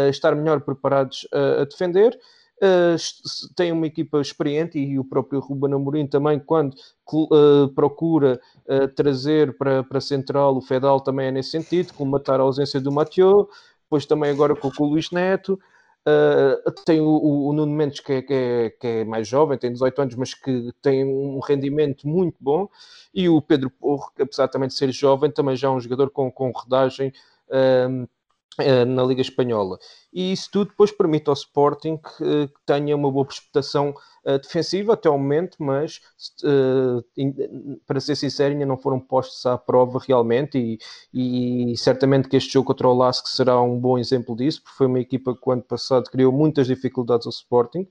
estar 0.09 0.35
melhor 0.35 0.61
preparados 0.61 1.27
a 1.31 1.63
defender, 1.63 2.17
Uh, 2.61 2.95
tem 3.55 3.71
uma 3.71 3.87
equipa 3.87 4.19
experiente 4.19 4.77
e 4.77 4.99
o 4.99 5.03
próprio 5.05 5.39
Ruben 5.39 5.73
Amorim 5.73 6.05
também, 6.05 6.39
quando 6.39 6.75
uh, 7.13 7.69
procura 7.73 8.39
uh, 8.65 8.87
trazer 8.89 9.57
para, 9.57 9.81
para 9.81 10.01
Central 10.01 10.57
o 10.57 10.61
Fedal, 10.61 10.99
também 10.99 11.27
é 11.27 11.31
nesse 11.31 11.51
sentido, 11.51 11.93
colmatar 11.93 12.39
a 12.39 12.43
ausência 12.43 12.81
do 12.81 12.91
Mathieu, 12.91 13.49
depois 13.83 14.05
também 14.05 14.29
agora 14.29 14.55
com, 14.55 14.69
o 14.77 14.85
Luís 14.85 15.09
Neto. 15.09 15.57
tem 16.85 16.99
o, 16.99 17.53
Nuno 17.53 17.71
Mendes, 17.71 18.01
que 18.01 18.11
é, 18.11 18.21
que, 18.21 18.33
é, 18.33 18.69
que 18.71 18.87
é, 18.87 19.03
mais 19.05 19.25
jovem, 19.25 19.57
tem 19.57 19.71
18 19.71 20.01
anos, 20.01 20.15
mas 20.15 20.33
que 20.33 20.73
tem 20.81 21.05
um 21.05 21.39
rendimento 21.39 22.07
muito 22.07 22.35
bom, 22.41 22.67
e 23.13 23.29
o 23.29 23.41
Pedro 23.41 23.69
Porro, 23.69 24.11
que 24.13 24.21
apesar 24.21 24.49
também 24.49 24.67
de 24.67 24.73
ser 24.73 24.91
jovem, 24.91 25.31
também 25.31 25.55
já 25.55 25.69
é 25.69 25.71
um 25.71 25.79
jogador 25.79 26.09
com, 26.09 26.29
com 26.29 26.51
rodagem. 26.51 27.13
Eh, 27.49 27.87
na 28.87 29.03
Liga 29.03 29.21
Espanhola. 29.21 29.77
E 30.11 30.31
isso 30.33 30.49
tudo 30.51 30.69
depois 30.69 30.91
permite 30.91 31.29
ao 31.29 31.33
Sporting 31.33 31.97
que, 31.97 32.47
que 32.47 32.59
tenha 32.65 32.95
uma 32.95 33.11
boa 33.11 33.25
precipitação 33.25 33.93
uh, 34.25 34.39
defensiva 34.39 34.93
até 34.93 35.07
ao 35.07 35.17
momento, 35.17 35.57
mas 35.59 36.01
uh, 36.43 37.03
in, 37.15 37.33
para 37.85 37.99
ser 37.99 38.15
sincero, 38.15 38.53
ainda 38.53 38.65
não 38.65 38.77
foram 38.77 38.99
postos 38.99 39.45
à 39.45 39.57
prova 39.57 39.99
realmente. 40.05 40.79
E, 41.13 41.71
e 41.71 41.77
certamente 41.77 42.27
que 42.27 42.37
este 42.37 42.53
jogo 42.53 42.67
contra 42.67 42.87
o 42.87 42.93
Lask 42.93 43.27
será 43.27 43.61
um 43.61 43.79
bom 43.79 43.97
exemplo 43.97 44.35
disso, 44.35 44.61
porque 44.61 44.77
foi 44.77 44.87
uma 44.87 44.99
equipa 44.99 45.33
que, 45.33 45.41
o 45.45 45.51
ano 45.51 45.63
passado, 45.63 46.09
criou 46.09 46.31
muitas 46.31 46.67
dificuldades 46.67 47.27
ao 47.27 47.31
Sporting. 47.31 47.87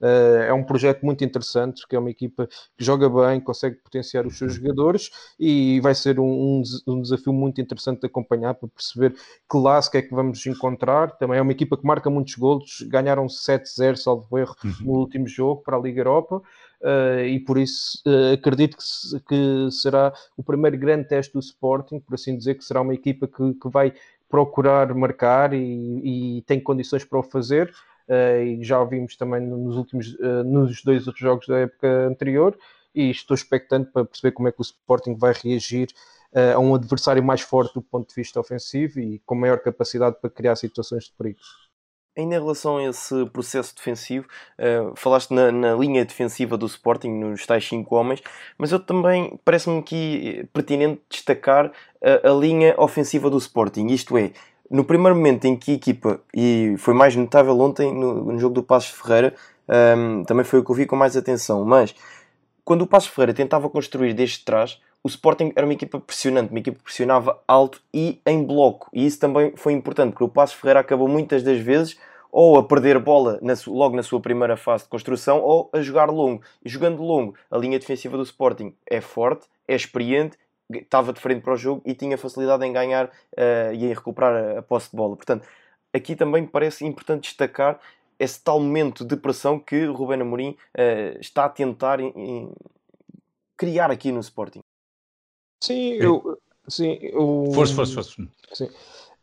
Uh, 0.00 0.42
é 0.48 0.52
um 0.52 0.62
projeto 0.62 1.04
muito 1.04 1.24
interessante, 1.24 1.80
porque 1.82 1.96
é 1.96 1.98
uma 1.98 2.10
equipa 2.10 2.46
que 2.46 2.84
joga 2.84 3.08
bem, 3.08 3.40
consegue 3.40 3.76
potenciar 3.76 4.26
os 4.26 4.36
seus 4.36 4.54
jogadores 4.54 5.10
e 5.38 5.80
vai 5.80 5.94
ser 5.94 6.20
um, 6.20 6.62
um, 6.86 7.00
desafio 7.00 7.32
muito 7.32 7.60
interessante 7.60 8.00
de 8.00 8.06
acompanhar 8.06 8.54
para 8.54 8.68
perceber 8.68 9.12
que 9.12 9.56
laço 9.56 9.96
é 9.96 10.02
que 10.02 10.14
vamos 10.14 10.44
encontrar. 10.46 11.12
Também 11.12 11.38
é 11.38 11.42
uma 11.42 11.52
equipa 11.52 11.76
que 11.76 11.86
marca 11.86 12.10
muitos 12.10 12.34
golos, 12.34 12.82
ganharam 12.88 13.26
7-0, 13.26 13.96
salvo 13.96 14.38
erro, 14.38 14.56
uhum. 14.64 14.72
no 14.80 14.92
último 14.92 15.26
jogo 15.26 15.62
para 15.62 15.76
a 15.76 15.80
Liga 15.80 16.00
Europa. 16.00 16.42
Uh, 16.80 17.24
e 17.24 17.40
por 17.40 17.56
isso 17.56 18.02
uh, 18.06 18.34
acredito 18.34 18.76
que, 18.76 19.20
que, 19.20 19.70
será 19.70 20.12
o 20.36 20.42
primeiro 20.42 20.76
grande 20.76 21.08
teste 21.08 21.32
do 21.32 21.38
Sporting, 21.38 21.98
por 21.98 22.14
assim 22.14 22.36
dizer, 22.36 22.56
que 22.56 22.64
será 22.64 22.82
uma 22.82 22.92
equipa 22.92 23.26
que, 23.26 23.54
que 23.54 23.68
vai 23.70 23.94
procurar 24.28 24.92
marcar 24.94 25.54
e, 25.54 26.38
e 26.38 26.42
tem 26.42 26.60
condições 26.60 27.04
para 27.04 27.18
o 27.18 27.22
fazer. 27.22 27.72
Uh, 28.08 28.44
e 28.44 28.62
já 28.62 28.78
o 28.80 28.86
vimos 28.86 29.16
também 29.16 29.40
nos 29.40 29.76
últimos 29.76 30.14
uh, 30.16 30.44
nos 30.44 30.82
dois 30.82 31.04
jogos 31.16 31.46
da 31.46 31.60
época 31.60 31.88
anterior 32.06 32.54
e 32.94 33.10
estou 33.10 33.34
expectante 33.34 33.90
para 33.90 34.04
perceber 34.04 34.32
como 34.32 34.46
é 34.46 34.52
que 34.52 34.60
o 34.60 34.62
Sporting 34.62 35.14
vai 35.14 35.32
reagir 35.32 35.88
uh, 36.34 36.56
a 36.56 36.58
um 36.58 36.74
adversário 36.74 37.22
mais 37.22 37.40
forte 37.40 37.74
do 37.74 37.82
ponto 37.82 38.08
de 38.08 38.14
vista 38.14 38.38
ofensivo 38.38 39.00
e 39.00 39.20
com 39.24 39.34
maior 39.34 39.58
capacidade 39.58 40.16
para 40.20 40.30
criar 40.30 40.54
situações 40.56 41.04
de 41.04 41.12
perigo. 41.12 41.38
Ainda 42.16 42.36
em 42.36 42.38
relação 42.38 42.76
a 42.76 42.84
esse 42.84 43.26
processo 43.26 43.74
defensivo, 43.74 44.28
uh, 44.60 44.94
falaste 44.96 45.32
na, 45.32 45.50
na, 45.50 45.74
linha 45.74 46.04
defensiva 46.04 46.56
do 46.56 46.66
Sporting, 46.66 47.08
nos 47.08 47.44
tais 47.44 47.66
5 47.66 47.92
homens, 47.96 48.22
mas 48.56 48.70
eu 48.70 48.78
também 48.78 49.36
parece-me 49.44 49.80
aqui 49.80 50.48
pertinente 50.52 51.02
destacar 51.10 51.72
a, 52.00 52.30
a 52.30 52.32
linha 52.32 52.74
ofensiva 52.78 53.28
do 53.28 53.36
Sporting, 53.36 53.86
isto 53.88 54.16
é, 54.16 54.30
no 54.74 54.84
primeiro 54.84 55.14
momento 55.14 55.44
em 55.44 55.54
que 55.54 55.70
a 55.70 55.74
equipa, 55.74 56.20
e 56.34 56.74
foi 56.78 56.94
mais 56.94 57.14
notável 57.14 57.56
ontem 57.60 57.94
no, 57.94 58.32
no 58.32 58.38
jogo 58.40 58.56
do 58.56 58.62
Passos 58.62 58.90
Ferreira, 58.90 59.32
um, 59.96 60.24
também 60.24 60.44
foi 60.44 60.58
o 60.58 60.64
que 60.64 60.70
eu 60.72 60.74
vi 60.74 60.84
com 60.84 60.96
mais 60.96 61.16
atenção, 61.16 61.64
mas 61.64 61.94
quando 62.64 62.82
o 62.82 62.86
Passos 62.86 63.08
Ferreira 63.08 63.32
tentava 63.32 63.70
construir 63.70 64.12
desde 64.14 64.40
trás, 64.40 64.80
o 65.00 65.06
Sporting 65.06 65.52
era 65.54 65.64
uma 65.64 65.74
equipa 65.74 66.00
pressionante, 66.00 66.50
uma 66.50 66.58
equipa 66.58 66.78
que 66.78 66.82
pressionava 66.82 67.40
alto 67.46 67.80
e 67.94 68.20
em 68.26 68.42
bloco, 68.42 68.90
e 68.92 69.06
isso 69.06 69.20
também 69.20 69.52
foi 69.54 69.72
importante, 69.74 70.10
porque 70.10 70.24
o 70.24 70.28
Passos 70.28 70.56
Ferreira 70.56 70.80
acabou 70.80 71.06
muitas 71.06 71.44
das 71.44 71.60
vezes 71.60 71.96
ou 72.32 72.58
a 72.58 72.64
perder 72.64 72.98
bola 72.98 73.38
na, 73.40 73.54
logo 73.68 73.94
na 73.94 74.02
sua 74.02 74.18
primeira 74.18 74.56
fase 74.56 74.82
de 74.82 74.90
construção 74.90 75.40
ou 75.40 75.70
a 75.72 75.80
jogar 75.80 76.10
longo. 76.10 76.42
E 76.64 76.68
jogando 76.68 77.00
longo, 77.00 77.36
a 77.48 77.56
linha 77.56 77.78
defensiva 77.78 78.16
do 78.16 78.24
Sporting 78.24 78.74
é 78.90 79.00
forte, 79.00 79.46
é 79.68 79.76
experiente 79.76 80.36
estava 80.72 81.12
de 81.12 81.20
frente 81.20 81.42
para 81.42 81.54
o 81.54 81.56
jogo 81.56 81.82
e 81.84 81.94
tinha 81.94 82.18
facilidade 82.18 82.64
em 82.64 82.72
ganhar 82.72 83.06
uh, 83.06 83.72
e 83.74 83.84
em 83.84 83.92
recuperar 83.92 84.56
a, 84.56 84.58
a 84.58 84.62
posse 84.62 84.90
de 84.90 84.96
bola. 84.96 85.16
Portanto, 85.16 85.46
aqui 85.92 86.16
também 86.16 86.42
me 86.42 86.48
parece 86.48 86.84
importante 86.86 87.24
destacar 87.24 87.80
esse 88.18 88.42
tal 88.42 88.60
momento 88.60 89.04
de 89.04 89.16
pressão 89.16 89.58
que 89.58 89.86
o 89.86 89.92
Ruben 89.92 90.20
Amorim 90.20 90.50
uh, 90.50 91.18
está 91.20 91.44
a 91.44 91.48
tentar 91.48 92.00
em, 92.00 92.12
em 92.16 92.52
criar 93.56 93.90
aqui 93.90 94.12
no 94.12 94.20
Sporting. 94.20 94.60
Sim, 95.62 95.92
eu... 95.94 96.38
Sim, 96.66 96.98
eu... 97.02 97.50
Força, 97.54 97.74
força, 97.74 97.94
força. 97.94 98.28
Sim. 98.52 98.70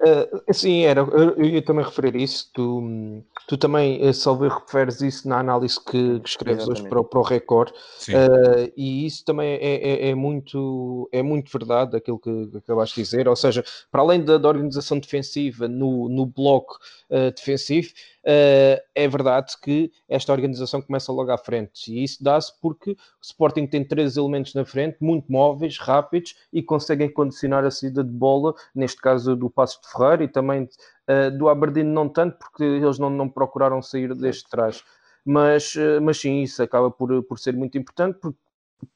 Uh, 0.01 0.51
sim, 0.51 0.81
era, 0.81 1.01
eu 1.01 1.43
ia 1.43 1.61
também 1.61 1.85
referir 1.85 2.15
isso. 2.15 2.49
Tu, 2.53 3.23
tu 3.47 3.55
também, 3.55 4.01
eh, 4.01 4.11
salve, 4.11 4.47
referes 4.47 4.99
isso 4.99 5.29
na 5.29 5.37
análise 5.37 5.79
que, 5.79 6.19
que 6.19 6.27
escreves 6.27 6.63
Exatamente. 6.63 6.81
hoje 6.81 6.89
para, 6.89 7.03
para 7.03 7.19
o 7.19 7.23
Record, 7.23 7.69
uh, 7.69 8.71
e 8.75 9.05
isso 9.05 9.23
também 9.23 9.53
é, 9.53 9.57
é, 9.57 10.09
é, 10.09 10.15
muito, 10.15 11.07
é 11.11 11.21
muito 11.21 11.51
verdade, 11.51 11.95
aquilo 11.95 12.17
que, 12.17 12.47
que 12.47 12.57
acabaste 12.57 12.95
de 12.95 13.03
dizer. 13.03 13.27
Ou 13.27 13.35
seja, 13.35 13.63
para 13.91 14.01
além 14.01 14.23
da, 14.23 14.39
da 14.39 14.49
organização 14.49 14.97
defensiva 14.97 15.67
no, 15.67 16.09
no 16.09 16.25
bloco 16.25 16.79
uh, 17.11 17.31
defensivo, 17.35 17.89
é 18.23 19.07
verdade 19.07 19.53
que 19.61 19.91
esta 20.07 20.31
organização 20.31 20.81
começa 20.81 21.11
logo 21.11 21.31
à 21.31 21.37
frente 21.37 21.91
e 21.91 22.03
isso 22.03 22.23
dá-se 22.23 22.53
porque 22.61 22.91
o 22.91 22.97
Sporting 23.21 23.65
tem 23.65 23.83
três 23.83 24.15
elementos 24.17 24.53
na 24.53 24.63
frente, 24.63 24.97
muito 25.01 25.31
móveis, 25.31 25.77
rápidos 25.77 26.35
e 26.53 26.61
conseguem 26.61 27.11
condicionar 27.11 27.65
a 27.65 27.71
saída 27.71 28.03
de 28.03 28.11
bola, 28.11 28.53
neste 28.75 29.01
caso 29.01 29.35
do 29.35 29.49
Passo 29.49 29.81
de 29.81 29.91
Ferreira 29.91 30.23
e 30.23 30.27
também 30.27 30.63
uh, 30.63 31.37
do 31.37 31.49
Aberdeen 31.49 31.85
não 31.85 32.07
tanto 32.07 32.37
porque 32.37 32.63
eles 32.63 32.99
não, 32.99 33.09
não 33.09 33.27
procuraram 33.27 33.81
sair 33.81 34.13
deste 34.13 34.49
trás. 34.49 34.83
Mas, 35.25 35.75
uh, 35.75 36.01
mas 36.01 36.19
sim, 36.19 36.41
isso 36.41 36.61
acaba 36.61 36.91
por, 36.91 37.23
por 37.23 37.39
ser 37.39 37.55
muito 37.55 37.77
importante 37.77 38.19
porque 38.19 38.37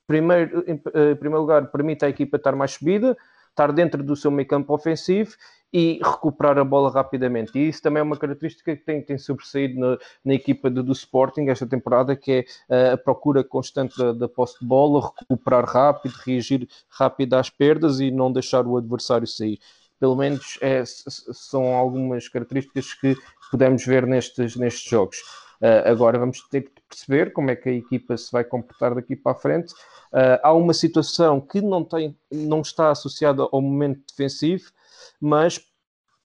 primeiro, 0.08 0.64
em 0.68 0.78
primeiro 0.78 1.42
lugar 1.42 1.68
permite 1.72 2.06
à 2.06 2.10
equipa 2.10 2.38
estar 2.38 2.56
mais 2.56 2.72
subida, 2.72 3.18
estar 3.56 3.72
dentro 3.72 4.04
do 4.04 4.16
seu 4.16 4.30
meio 4.30 4.48
campo 4.48 4.74
ofensivo 4.74 5.32
e 5.74 6.00
recuperar 6.04 6.58
a 6.58 6.64
bola 6.64 6.92
rapidamente. 6.92 7.58
E 7.58 7.68
isso 7.68 7.82
também 7.82 8.00
é 8.00 8.04
uma 8.04 8.18
característica 8.18 8.76
que 8.76 8.84
tem, 8.84 9.02
tem 9.02 9.18
sobressaído 9.18 9.80
na, 9.80 9.98
na 10.24 10.34
equipa 10.34 10.70
do, 10.70 10.84
do, 10.84 10.92
Sporting 10.92 11.48
esta 11.48 11.66
temporada, 11.66 12.16
que 12.16 12.46
é 12.70 12.92
uh, 12.92 12.94
a 12.94 12.98
procura 12.98 13.44
constante 13.44 13.98
da, 13.98 14.14
da 14.14 14.28
posse 14.28 14.60
de 14.60 14.66
bola, 14.66 15.12
recuperar 15.20 15.66
rápido, 15.66 16.14
reagir 16.26 16.68
rápido 16.90 17.34
às 17.34 17.50
perdas 17.50 18.00
e 18.00 18.12
não 18.12 18.32
deixar 18.32 18.66
o 18.68 18.78
adversário 18.78 19.28
sair. 19.28 19.60
Pelo 20.00 20.16
menos 20.16 20.58
é, 20.62 20.84
são 20.86 21.74
algumas 21.74 22.28
características 22.28 22.94
que 22.94 23.16
podemos 23.50 23.86
ver 23.86 24.06
nestes, 24.06 24.56
nestes 24.56 24.90
jogos. 24.90 25.18
Uh, 25.62 25.90
agora 25.90 26.20
vamos 26.20 26.42
ter 26.50 26.62
que 26.62 26.82
perceber 26.88 27.34
como 27.34 27.50
é 27.50 27.56
que 27.56 27.70
a 27.70 27.74
equipa 27.74 28.18
se 28.18 28.32
vai 28.32 28.44
comportar 28.44 28.94
daqui 28.96 29.16
para 29.16 29.32
a 29.34 29.36
frente. 29.36 29.74
Uh, 30.14 30.40
há 30.44 30.54
uma 30.54 30.74
situação 30.74 31.42
que 31.42 31.62
não, 31.62 31.84
tem, 31.84 32.18
não 32.32 32.62
está 32.62 32.92
associada 32.92 33.48
ao 33.52 33.62
momento 33.62 34.02
defensivo, 34.10 34.72
mas 35.20 35.60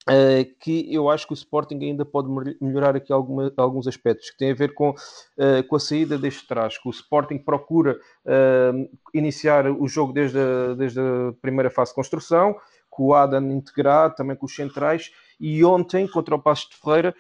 Uh, 0.09 0.49
que 0.59 0.93
eu 0.93 1.11
acho 1.11 1.27
que 1.27 1.33
o 1.33 1.35
Sporting 1.35 1.79
ainda 1.83 2.07
pode 2.07 2.29
melhorar 2.61 2.97
aqui 2.97 3.13
alguma, 3.13 3.53
alguns 3.57 3.87
aspectos 3.87 4.31
que 4.31 4.39
têm 4.39 4.51
a 4.51 4.55
ver 4.55 4.73
com, 4.73 4.91
uh, 4.91 5.63
com 5.69 5.77
a 5.77 5.79
saída 5.79 6.17
deste 6.17 6.49
trás, 6.49 6.79
que 6.79 6.89
o 6.89 6.91
Sporting 6.91 7.37
procura 7.37 8.01
uh, 8.25 8.99
iniciar 9.13 9.71
o 9.71 9.87
jogo 9.87 10.13
desde 10.13 10.39
a, 10.39 10.75
desde 10.75 10.99
a 10.99 11.33
primeira 11.43 11.69
fase 11.71 11.91
de 11.91 11.97
construção, 11.97 12.57
com 13.01 13.07
o 13.07 13.15
Adam 13.15 13.51
integrado, 13.51 14.15
também 14.15 14.37
com 14.37 14.45
os 14.45 14.55
centrais, 14.55 15.11
e 15.41 15.65
ontem 15.65 16.07
contra 16.07 16.35
o 16.35 16.39
Passo 16.39 16.69
de 16.69 16.77
Ferreira 16.77 17.15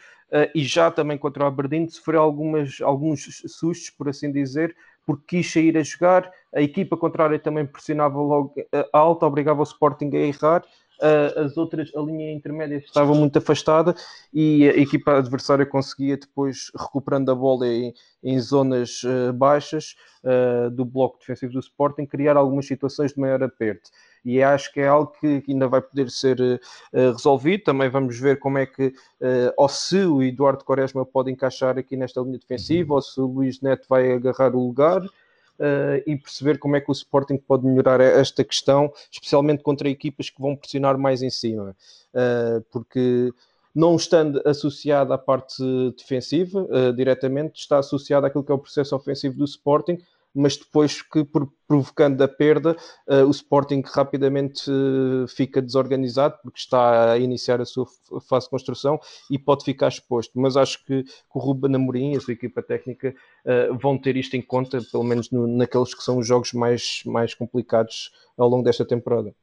e 0.54 0.62
já 0.62 0.90
também 0.90 1.16
contra 1.16 1.42
o 1.42 1.46
Aberdeen 1.46 1.88
sofreu 1.88 2.20
algumas, 2.20 2.80
alguns 2.82 3.42
sustos, 3.46 3.88
por 3.88 4.08
assim 4.10 4.30
dizer, 4.30 4.76
porque 5.06 5.38
quis 5.38 5.50
sair 5.50 5.76
a 5.76 5.82
jogar, 5.82 6.30
a 6.54 6.60
equipa 6.60 6.98
contrária 6.98 7.38
também 7.38 7.64
pressionava 7.64 8.20
logo 8.20 8.54
alto, 8.92 9.24
obrigava 9.24 9.60
o 9.60 9.64
Sporting 9.64 10.10
a 10.14 10.18
errar, 10.18 10.62
uh, 11.00 11.40
as 11.40 11.56
outras, 11.56 11.90
a 11.96 12.00
linha 12.00 12.32
intermédia 12.32 12.76
estava 12.76 13.14
muito 13.14 13.38
afastada 13.38 13.94
e 14.32 14.68
a 14.68 14.76
equipa 14.76 15.16
adversária 15.16 15.66
conseguia 15.66 16.16
depois, 16.16 16.70
recuperando 16.78 17.30
a 17.30 17.34
bola 17.34 17.66
em, 17.66 17.94
em 18.22 18.38
zonas 18.38 19.02
uh, 19.02 19.32
baixas 19.32 19.96
uh, 20.22 20.70
do 20.70 20.84
bloco 20.84 21.18
defensivo 21.18 21.54
do 21.54 21.60
Sporting, 21.60 22.06
criar 22.06 22.36
algumas 22.36 22.66
situações 22.66 23.14
de 23.14 23.20
maior 23.20 23.42
aperto 23.42 23.90
e 24.24 24.42
acho 24.42 24.72
que 24.72 24.80
é 24.80 24.88
algo 24.88 25.12
que 25.20 25.42
ainda 25.48 25.68
vai 25.68 25.80
poder 25.80 26.11
ser 26.11 26.40
uh, 26.40 27.12
resolvido. 27.12 27.64
Também 27.64 27.88
vamos 27.88 28.18
ver 28.18 28.38
como 28.38 28.59
é 28.59 28.66
que, 28.66 28.88
uh, 28.88 29.52
ou 29.56 29.68
se 29.68 29.98
o 30.04 30.22
Eduardo 30.22 30.64
Quaresma 30.64 31.04
pode 31.04 31.30
encaixar 31.30 31.78
aqui 31.78 31.96
nesta 31.96 32.20
linha 32.20 32.38
defensiva, 32.38 32.94
ou 32.94 33.02
se 33.02 33.20
o 33.20 33.26
Luís 33.26 33.61
Neto 33.61 33.87
vai 33.88 34.12
agarrar 34.12 34.54
o 34.54 34.66
lugar. 34.66 35.02
Uh, 35.02 36.00
e 36.06 36.16
perceber 36.16 36.59
como 36.59 36.74
é 36.74 36.80
que 36.80 36.90
o 36.90 36.92
Sporting 36.92 37.37
pode 37.37 37.66
melhorar 37.66 38.00
esta 38.00 38.42
questão, 38.42 38.90
especialmente 39.12 39.62
contra 39.62 39.90
equipas 39.90 40.30
que 40.30 40.40
vão 40.40 40.56
pressionar 40.56 40.96
mais 40.96 41.20
em 41.20 41.28
cima, 41.28 41.76
uh, 42.14 42.64
porque 42.72 43.30
não 43.74 43.94
estando 43.96 44.42
associado 44.46 45.12
à 45.12 45.18
parte 45.18 45.62
defensiva 45.96 46.62
uh, 46.62 46.92
diretamente, 46.94 47.61
está 47.61 47.78
associado 47.78 48.26
àquilo 48.26 48.42
que 48.42 48.50
é 48.50 48.54
o 48.54 48.59
processo 48.59 48.96
ofensivo 48.96 49.37
do 49.37 49.44
Sporting, 49.44 49.98
mas 50.34 50.56
depois 50.56 51.02
que 51.02 51.26
provocando 51.66 52.22
a 52.22 52.28
perda, 52.28 52.76
uh, 53.08 53.26
o 53.26 53.30
Sporting 53.30 53.82
rapidamente 53.84 54.70
uh, 54.70 55.26
fica 55.28 55.60
desorganizado 55.60 56.38
porque 56.42 56.58
está 56.58 57.12
a 57.12 57.18
iniciar 57.18 57.60
a 57.60 57.64
sua 57.64 57.86
fase 58.28 58.46
de 58.46 58.50
construção 58.50 58.98
e 59.30 59.38
pode 59.38 59.64
ficar 59.64 59.88
exposto. 59.88 60.38
Mas 60.38 60.56
acho 60.56 60.84
que, 60.84 61.04
o 61.34 61.38
Ruben 61.38 61.74
Amorim 61.74 62.12
e 62.12 62.16
a 62.16 62.20
sua 62.20 62.34
equipa 62.34 62.62
técnica 62.62 63.14
uh, 63.44 63.76
vão 63.78 63.98
ter 63.98 64.16
isto 64.16 64.36
em 64.36 64.42
conta, 64.42 64.80
pelo 64.90 65.04
menos 65.04 65.30
no, 65.30 65.46
naqueles 65.46 65.94
que 65.94 66.02
são 66.02 66.18
os 66.18 66.26
jogos 66.26 66.52
mais, 66.52 67.02
mais 67.04 67.34
complicados 67.34 68.12
ao 68.36 68.48
longo 68.48 68.64
desta 68.64 68.84
temporada. 68.84 69.34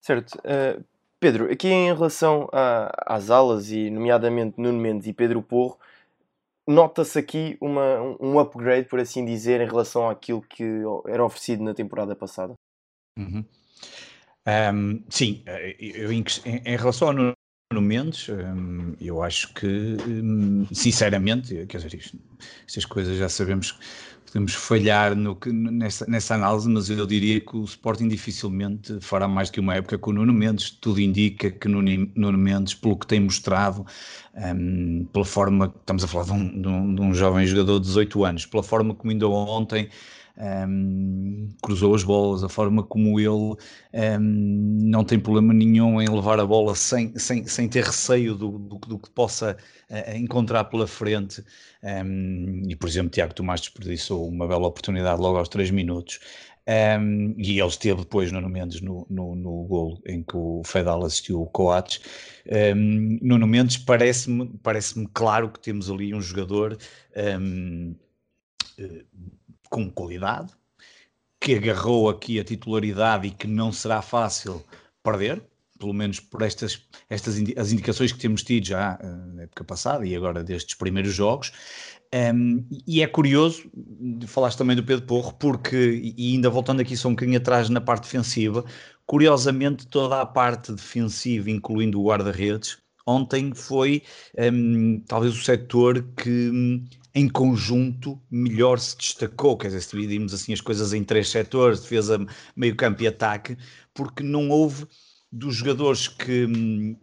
Certo. 0.00 0.38
Pedro, 1.18 1.50
aqui 1.50 1.68
em 1.68 1.94
relação 1.94 2.50
a, 2.52 3.14
às 3.14 3.30
alas 3.30 3.70
e 3.70 3.88
nomeadamente 3.88 4.60
Nuno 4.60 4.78
Mendes 4.78 5.06
e 5.06 5.12
Pedro 5.14 5.42
Porro, 5.42 5.78
nota-se 6.66 7.18
aqui 7.18 7.56
uma, 7.60 8.00
um 8.20 8.38
upgrade, 8.38 8.88
por 8.88 8.98
assim 8.98 9.24
dizer, 9.24 9.60
em 9.60 9.66
relação 9.66 10.08
àquilo 10.08 10.42
que 10.42 10.64
era 11.06 11.24
oferecido 11.24 11.62
na 11.62 11.74
temporada 11.74 12.14
passada. 12.16 12.54
Uhum. 13.18 13.44
Um, 14.46 15.04
sim, 15.08 15.42
eh, 15.46 15.76
eu, 15.78 16.12
em, 16.12 16.24
em, 16.44 16.76
relação 16.76 17.08
ao 17.08 17.14
Nuno 17.14 17.34
Mendes, 17.72 18.28
um, 18.28 18.94
eu 19.00 19.22
acho 19.22 19.52
que, 19.54 19.96
um, 20.06 20.66
sinceramente, 20.72 21.66
quer 21.66 21.78
dizer, 21.78 21.94
isto, 21.94 22.18
estas 22.66 22.84
coisas 22.84 23.16
já 23.16 23.28
sabemos 23.28 23.78
podemos 24.34 24.54
falhar 24.54 25.14
no, 25.14 25.38
nessa, 25.46 26.04
nessa 26.06 26.34
análise, 26.34 26.68
mas 26.68 26.90
eu 26.90 27.06
diria 27.06 27.40
que 27.40 27.56
o 27.56 27.62
Sporting 27.62 28.08
dificilmente 28.08 28.98
fará 29.00 29.28
mais 29.28 29.48
que 29.48 29.60
uma 29.60 29.76
época 29.76 29.96
com 29.96 30.10
o 30.10 30.14
Nuno 30.14 30.32
Mendes. 30.32 30.70
Tudo 30.70 31.00
indica 31.00 31.52
que 31.52 31.68
Nuno, 31.68 32.10
Nuno 32.16 32.36
Mendes, 32.36 32.74
pelo 32.74 32.98
que 32.98 33.06
tem 33.06 33.20
mostrado, 33.20 33.86
um, 34.34 35.06
pela 35.12 35.24
forma, 35.24 35.72
estamos 35.78 36.02
a 36.02 36.08
falar 36.08 36.24
de 36.24 36.32
um, 36.32 36.60
de, 36.62 36.68
um, 36.68 36.94
de 36.96 37.00
um, 37.00 37.14
jovem 37.14 37.46
jogador 37.46 37.78
de 37.78 37.86
18 37.86 38.24
anos, 38.24 38.44
pela 38.44 38.64
forma 38.64 38.92
como 38.92 39.12
ainda 39.12 39.28
ontem 39.28 39.88
um, 40.36 41.48
cruzou 41.62 41.94
as 41.94 42.02
bolas, 42.02 42.42
a 42.42 42.48
forma 42.48 42.82
como 42.82 43.20
ele 43.20 43.28
um, 43.28 43.58
não 44.18 45.04
tem 45.04 45.18
problema 45.18 45.54
nenhum 45.54 46.00
em 46.00 46.08
levar 46.08 46.40
a 46.40 46.46
bola 46.46 46.74
sem, 46.74 47.16
sem, 47.18 47.46
sem 47.46 47.68
ter 47.68 47.84
receio 47.84 48.34
do, 48.34 48.58
do, 48.58 48.78
do 48.78 48.98
que 48.98 49.10
possa 49.10 49.56
uh, 49.90 50.16
encontrar 50.16 50.64
pela 50.64 50.86
frente. 50.86 51.44
Um, 51.82 52.62
e, 52.68 52.74
por 52.74 52.88
exemplo, 52.88 53.10
Tiago 53.10 53.34
Tomás 53.34 53.60
desperdiçou 53.60 54.28
uma 54.28 54.48
bela 54.48 54.66
oportunidade 54.66 55.20
logo 55.20 55.38
aos 55.38 55.48
3 55.48 55.70
minutos. 55.70 56.18
Um, 56.66 57.34
e 57.36 57.60
ele 57.60 57.68
esteve 57.68 58.00
depois, 58.00 58.32
Nuno 58.32 58.48
Mendes, 58.48 58.80
no, 58.80 59.06
no, 59.10 59.34
no 59.34 59.64
golo 59.64 60.00
em 60.06 60.22
que 60.22 60.34
o 60.34 60.62
Fedal 60.64 61.04
assistiu 61.04 61.42
o 61.42 61.46
Coates. 61.46 62.00
Um, 62.74 63.18
Nuno 63.20 63.46
Mendes 63.46 63.76
parece-me 63.76 64.48
parece 64.62 65.06
claro 65.12 65.50
que 65.50 65.60
temos 65.60 65.90
ali 65.90 66.14
um 66.14 66.22
jogador 66.22 66.78
um, 67.38 67.94
com 69.74 69.90
qualidade, 69.90 70.52
que 71.40 71.56
agarrou 71.56 72.08
aqui 72.08 72.38
a 72.38 72.44
titularidade 72.44 73.26
e 73.26 73.30
que 73.32 73.48
não 73.48 73.72
será 73.72 74.00
fácil 74.00 74.64
perder, 75.02 75.42
pelo 75.80 75.92
menos 75.92 76.20
por 76.20 76.42
estas, 76.42 76.80
estas 77.10 77.34
as 77.56 77.72
indicações 77.72 78.12
que 78.12 78.20
temos 78.20 78.44
tido 78.44 78.68
já 78.68 78.96
eh, 79.02 79.06
na 79.34 79.42
época 79.42 79.64
passada 79.64 80.06
e 80.06 80.14
agora 80.14 80.44
destes 80.44 80.76
primeiros 80.76 81.12
jogos. 81.12 81.50
Um, 82.14 82.64
e 82.86 83.02
é 83.02 83.06
curioso, 83.08 83.68
falaste 84.28 84.58
também 84.58 84.76
do 84.76 84.84
Pedro 84.84 85.06
Porro, 85.06 85.32
porque, 85.32 86.14
e 86.16 86.34
ainda 86.34 86.48
voltando 86.48 86.80
aqui 86.80 86.96
só 86.96 87.08
um 87.08 87.14
bocadinho 87.14 87.38
atrás 87.38 87.68
na 87.68 87.80
parte 87.80 88.04
defensiva, 88.04 88.64
curiosamente 89.04 89.88
toda 89.88 90.20
a 90.20 90.26
parte 90.26 90.72
defensiva, 90.72 91.50
incluindo 91.50 92.00
o 92.00 92.04
guarda-redes, 92.04 92.78
ontem 93.06 93.52
foi 93.54 94.02
um, 94.38 95.00
talvez 95.06 95.34
o 95.34 95.42
setor 95.42 96.02
que 96.16 96.50
em 97.14 97.28
conjunto 97.28 98.20
melhor 98.30 98.78
se 98.80 98.96
destacou, 98.96 99.56
quer 99.56 99.68
dizer, 99.68 99.82
se 99.82 99.96
dividimos 99.96 100.34
assim 100.34 100.52
as 100.52 100.60
coisas 100.60 100.92
em 100.92 101.04
três 101.04 101.28
setores, 101.28 101.80
defesa, 101.80 102.18
meio 102.56 102.74
campo 102.74 103.02
e 103.02 103.06
ataque, 103.06 103.56
porque 103.94 104.22
não 104.22 104.48
houve 104.50 104.86
dos 105.34 105.56
jogadores 105.56 106.06
que 106.06 106.46
hum, 106.46 106.96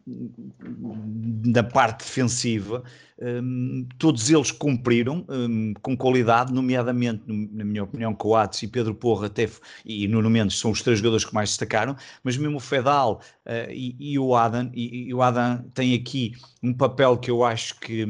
na 1.45 1.61
parte 1.61 1.99
defensiva 2.05 2.81
hum, 3.19 3.85
todos 3.97 4.29
eles 4.29 4.51
cumpriram 4.51 5.25
hum, 5.29 5.73
com 5.81 5.97
qualidade, 5.97 6.53
nomeadamente 6.53 7.23
na 7.27 7.65
minha 7.65 7.83
opinião 7.83 8.15
Coates 8.15 8.63
e 8.63 8.67
Pedro 8.67 8.95
Porra 8.95 9.27
até, 9.27 9.49
e 9.85 10.07
Nuno 10.07 10.29
Mendes 10.29 10.57
são 10.57 10.71
os 10.71 10.81
três 10.81 10.99
jogadores 10.99 11.25
que 11.25 11.33
mais 11.33 11.49
destacaram, 11.49 11.95
mas 12.23 12.37
mesmo 12.37 12.57
o 12.57 12.61
Fedal 12.61 13.21
uh, 13.45 13.69
e, 13.69 13.95
e, 13.99 14.17
o 14.17 14.33
Adam 14.33 14.71
e, 14.73 15.09
e, 15.09 15.13
o 15.13 15.21
Adam 15.21 15.63
tem 15.73 15.93
aqui 15.93 16.33
um 16.63 16.73
papel 16.73 17.17
que 17.17 17.29
eu 17.29 17.43
acho 17.43 17.79
que 17.81 18.05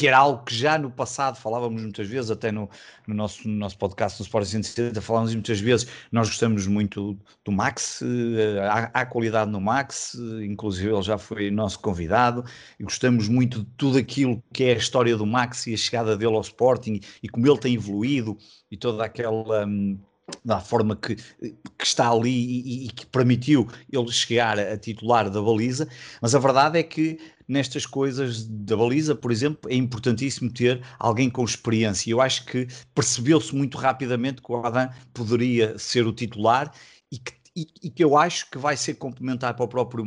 que 0.00 0.08
era 0.08 0.16
algo 0.16 0.42
que 0.44 0.54
já 0.54 0.78
no 0.78 0.90
passado 0.90 1.36
falávamos 1.36 1.82
muitas 1.82 2.08
vezes, 2.08 2.30
até 2.30 2.50
no, 2.50 2.70
no 3.06 3.14
nosso, 3.14 3.46
no 3.46 3.54
nosso 3.54 3.76
podcast 3.76 4.16
do 4.16 4.24
Sport 4.24 4.46
170 4.46 4.98
falávamos 5.02 5.34
muitas 5.34 5.60
vezes, 5.60 5.86
nós 6.10 6.28
gostamos 6.28 6.66
muito 6.66 7.18
do 7.44 7.52
Max, 7.52 8.00
eh, 8.00 8.66
há, 8.66 8.90
há, 8.94 9.04
qualidade 9.04 9.50
no 9.50 9.60
Max, 9.60 10.14
inclusive 10.42 10.90
ele 10.90 11.02
já 11.02 11.18
foi 11.18 11.50
nosso 11.50 11.80
convidado, 11.80 12.42
e 12.78 12.82
gostamos 12.82 13.28
muito 13.28 13.60
de 13.60 13.66
tudo 13.76 13.98
aquilo 13.98 14.42
que 14.54 14.64
é 14.64 14.72
a 14.72 14.78
história 14.78 15.14
do 15.18 15.26
Max 15.26 15.66
e 15.66 15.74
a 15.74 15.76
chegada 15.76 16.16
dele 16.16 16.34
ao 16.34 16.40
Sporting, 16.40 17.00
e 17.22 17.28
como 17.28 17.46
ele 17.46 17.58
tem 17.58 17.74
evoluído, 17.74 18.38
e 18.70 18.78
toda 18.78 19.04
aquela... 19.04 19.66
Hum, 19.66 19.98
da 20.44 20.60
forma 20.60 20.94
que, 20.94 21.16
que 21.16 21.84
está 21.84 22.08
ali 22.08 22.30
e, 22.30 22.86
e, 22.86 22.88
que 22.90 23.04
permitiu 23.04 23.66
ele 23.92 24.12
chegar 24.12 24.56
a 24.60 24.78
titular 24.78 25.28
da 25.28 25.42
baliza, 25.42 25.88
mas 26.22 26.36
a 26.36 26.38
verdade 26.38 26.78
é 26.78 26.84
que 26.84 27.18
nestas 27.50 27.84
coisas 27.84 28.46
da 28.46 28.76
baliza, 28.76 29.14
por 29.14 29.32
exemplo, 29.32 29.70
é 29.70 29.74
importantíssimo 29.74 30.50
ter 30.52 30.80
alguém 30.98 31.28
com 31.28 31.44
experiência. 31.44 32.10
Eu 32.10 32.20
acho 32.20 32.46
que 32.46 32.68
percebeu-se 32.94 33.54
muito 33.54 33.76
rapidamente 33.76 34.40
que 34.40 34.52
o 34.52 34.64
Adam 34.64 34.88
poderia 35.12 35.76
ser 35.76 36.06
o 36.06 36.12
titular 36.12 36.72
e 37.10 37.18
que 37.18 37.40
e, 37.56 37.66
e, 37.82 37.90
que 37.90 38.02
eu 38.02 38.16
acho 38.16 38.48
que 38.48 38.56
vai 38.56 38.76
ser 38.76 38.94
complementar 38.94 39.54
para 39.54 39.64
o 39.64 39.68
próprio 39.68 40.04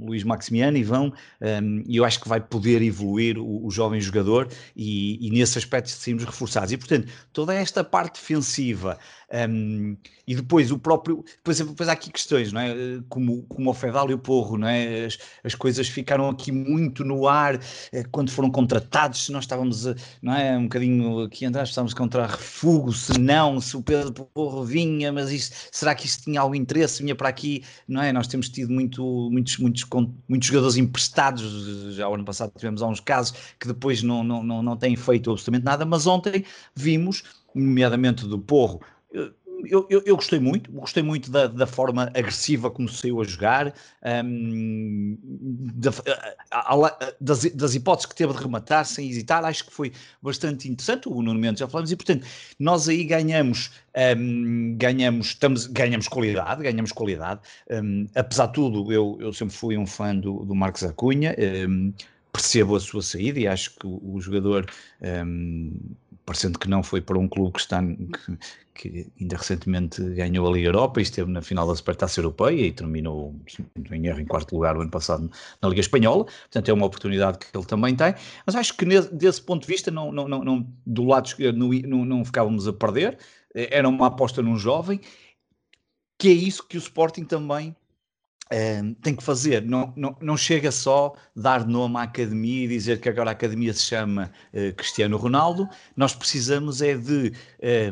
Luís 0.00 0.24
Maximiano 0.24 0.76
e 0.76 0.82
vão, 0.82 1.12
um, 1.40 1.84
eu 1.88 2.04
acho 2.04 2.20
que 2.20 2.28
vai 2.28 2.40
poder 2.40 2.82
evoluir 2.82 3.38
o, 3.38 3.64
o 3.64 3.70
jovem 3.70 4.00
jogador 4.00 4.48
e, 4.74 5.24
e 5.24 5.30
nesse 5.30 5.56
aspecto 5.56 5.88
sermos 5.88 6.24
reforçados. 6.24 6.72
E 6.72 6.76
portanto, 6.76 7.06
toda 7.32 7.54
esta 7.54 7.84
parte 7.84 8.20
defensiva 8.20 8.98
um, 9.34 9.96
e 10.26 10.34
depois 10.34 10.70
o 10.70 10.78
próprio. 10.78 11.24
Depois, 11.36 11.58
depois 11.58 11.88
há 11.88 11.92
aqui 11.92 12.10
questões, 12.10 12.52
não 12.52 12.60
é? 12.60 12.74
Como, 13.08 13.42
como 13.42 13.70
o 13.70 13.74
Fedal 13.74 14.10
e 14.10 14.14
o 14.14 14.18
Porro, 14.18 14.56
não 14.56 14.68
é? 14.68 15.06
As, 15.06 15.18
as 15.42 15.54
coisas 15.54 15.88
ficaram 15.88 16.28
aqui 16.28 16.52
muito 16.52 17.04
no 17.04 17.26
ar 17.26 17.58
eh, 17.92 18.04
quando 18.12 18.30
foram 18.30 18.50
contratados. 18.50 19.24
Se 19.24 19.32
nós 19.32 19.44
estávamos, 19.44 19.86
não 20.22 20.34
é? 20.34 20.56
Um 20.56 20.64
bocadinho 20.64 21.22
aqui 21.22 21.44
atrás, 21.44 21.70
estávamos 21.70 21.94
contra 21.94 22.26
refugo, 22.26 22.92
se 22.92 23.18
não, 23.18 23.60
se 23.60 23.76
o 23.76 23.82
Pedro 23.82 24.26
Porro 24.32 24.64
vinha, 24.64 25.12
mas 25.12 25.30
isto, 25.30 25.56
será 25.72 25.94
que 25.94 26.06
isto 26.06 26.24
tinha 26.24 26.40
algum 26.40 26.54
interesse? 26.54 27.02
Vinha 27.02 27.14
para 27.14 27.28
aqui, 27.28 27.64
não 27.88 28.02
é? 28.02 28.12
Nós 28.12 28.28
temos 28.28 28.48
tido 28.48 28.72
muito, 28.72 29.28
muitos, 29.30 29.58
muitos, 29.58 29.84
muitos 30.28 30.48
jogadores 30.48 30.76
emprestados. 30.76 31.94
Já 31.96 32.08
o 32.08 32.14
ano 32.14 32.24
passado 32.24 32.52
tivemos 32.56 32.82
alguns 32.82 33.00
casos 33.00 33.36
que 33.58 33.66
depois 33.66 34.02
não, 34.02 34.22
não, 34.22 34.42
não, 34.42 34.62
não 34.62 34.76
têm 34.76 34.94
feito 34.96 35.30
absolutamente 35.30 35.64
nada, 35.64 35.84
mas 35.84 36.06
ontem 36.06 36.44
vimos 36.74 37.24
nomeadamente 37.54 38.26
do 38.26 38.38
Porro, 38.38 38.80
eu, 39.14 39.86
eu, 39.88 40.02
eu, 40.04 40.16
gostei 40.16 40.38
muito, 40.38 40.70
gostei 40.72 41.02
muito 41.02 41.30
da, 41.30 41.46
da, 41.46 41.66
forma 41.66 42.10
agressiva 42.14 42.70
como 42.70 42.88
saiu 42.88 43.20
a 43.20 43.24
jogar, 43.24 43.72
um, 44.24 45.16
da, 45.22 45.90
a, 46.50 46.74
a, 46.74 47.14
das, 47.20 47.44
das, 47.52 47.74
hipóteses 47.74 48.06
que 48.06 48.14
teve 48.14 48.32
de 48.32 48.38
rematar 48.40 48.84
sem 48.84 49.08
hesitar, 49.08 49.44
acho 49.44 49.64
que 49.64 49.72
foi 49.72 49.92
bastante 50.20 50.68
interessante. 50.68 51.08
O 51.08 51.22
Nuno 51.22 51.38
Mendes 51.38 51.60
já 51.60 51.68
falamos, 51.68 51.92
e 51.92 51.96
portanto, 51.96 52.26
nós 52.58 52.88
aí 52.88 53.04
ganhamos, 53.04 53.70
um, 54.18 54.76
ganhamos, 54.76 55.28
estamos, 55.28 55.66
ganhamos 55.66 56.08
qualidade, 56.08 56.62
ganhamos 56.62 56.92
qualidade. 56.92 57.40
Um, 57.70 58.06
apesar 58.14 58.46
de 58.46 58.54
tudo, 58.54 58.92
eu, 58.92 59.16
eu 59.20 59.32
sempre 59.32 59.54
fui 59.54 59.78
um 59.78 59.86
fã 59.86 60.14
do, 60.14 60.44
do 60.44 60.54
Marcos 60.54 60.82
Acunha 60.82 61.34
percebo 62.32 62.74
a 62.74 62.80
sua 62.80 63.00
saída 63.00 63.38
e 63.38 63.46
acho 63.46 63.76
que 63.78 63.86
o, 63.86 64.00
o 64.02 64.20
jogador 64.20 64.66
um, 65.24 65.72
parecendo 66.26 66.58
que 66.58 66.68
não 66.68 66.82
foi 66.82 67.00
para 67.00 67.18
um 67.18 67.28
clube 67.28 67.52
que 67.52 67.60
está 67.60 67.80
que, 68.74 69.10
ainda 69.20 69.36
recentemente 69.36 70.02
ganhou 70.10 70.48
a 70.48 70.52
Liga 70.52 70.68
Europa 70.68 71.00
e 71.00 71.02
esteve 71.04 71.30
na 71.30 71.40
final 71.40 71.66
da 71.66 71.74
Supertaça 71.74 72.20
Europeia 72.20 72.66
e 72.66 72.72
terminou 72.72 73.34
em 73.90 74.06
erro 74.06 74.20
em 74.20 74.26
quarto 74.26 74.54
lugar 74.54 74.76
o 74.76 74.80
ano 74.80 74.90
passado 74.90 75.30
na 75.62 75.68
Liga 75.68 75.80
Espanhola, 75.80 76.24
portanto 76.24 76.68
é 76.68 76.72
uma 76.72 76.86
oportunidade 76.86 77.38
que 77.38 77.56
ele 77.56 77.64
também 77.64 77.94
tem, 77.94 78.14
mas 78.44 78.56
acho 78.56 78.76
que 78.76 78.84
desse 79.12 79.40
ponto 79.40 79.62
de 79.62 79.68
vista 79.68 79.90
não, 79.90 80.10
não, 80.10 80.26
não, 80.26 80.44
não 80.44 80.66
do 80.84 81.04
lado 81.04 81.26
esquerdo 81.26 81.56
não, 81.56 82.04
não 82.04 82.24
ficávamos 82.24 82.66
a 82.66 82.72
perder, 82.72 83.18
era 83.54 83.88
uma 83.88 84.08
aposta 84.08 84.42
num 84.42 84.58
jovem, 84.58 85.00
que 86.18 86.28
é 86.28 86.32
isso 86.32 86.66
que 86.66 86.76
o 86.76 86.78
Sporting 86.78 87.24
também 87.24 87.74
tem 89.00 89.16
que 89.16 89.22
fazer, 89.22 89.62
não, 89.62 89.92
não, 89.96 90.16
não 90.20 90.36
chega 90.36 90.70
só 90.70 91.14
dar 91.34 91.66
nome 91.66 91.96
à 91.96 92.02
academia 92.02 92.64
e 92.64 92.68
dizer 92.68 93.00
que 93.00 93.08
agora 93.08 93.30
a 93.30 93.32
academia 93.32 93.72
se 93.72 93.82
chama 93.82 94.30
uh, 94.52 94.74
Cristiano 94.74 95.16
Ronaldo, 95.16 95.68
nós 95.96 96.14
precisamos 96.14 96.82
é 96.82 96.94
de, 96.94 97.32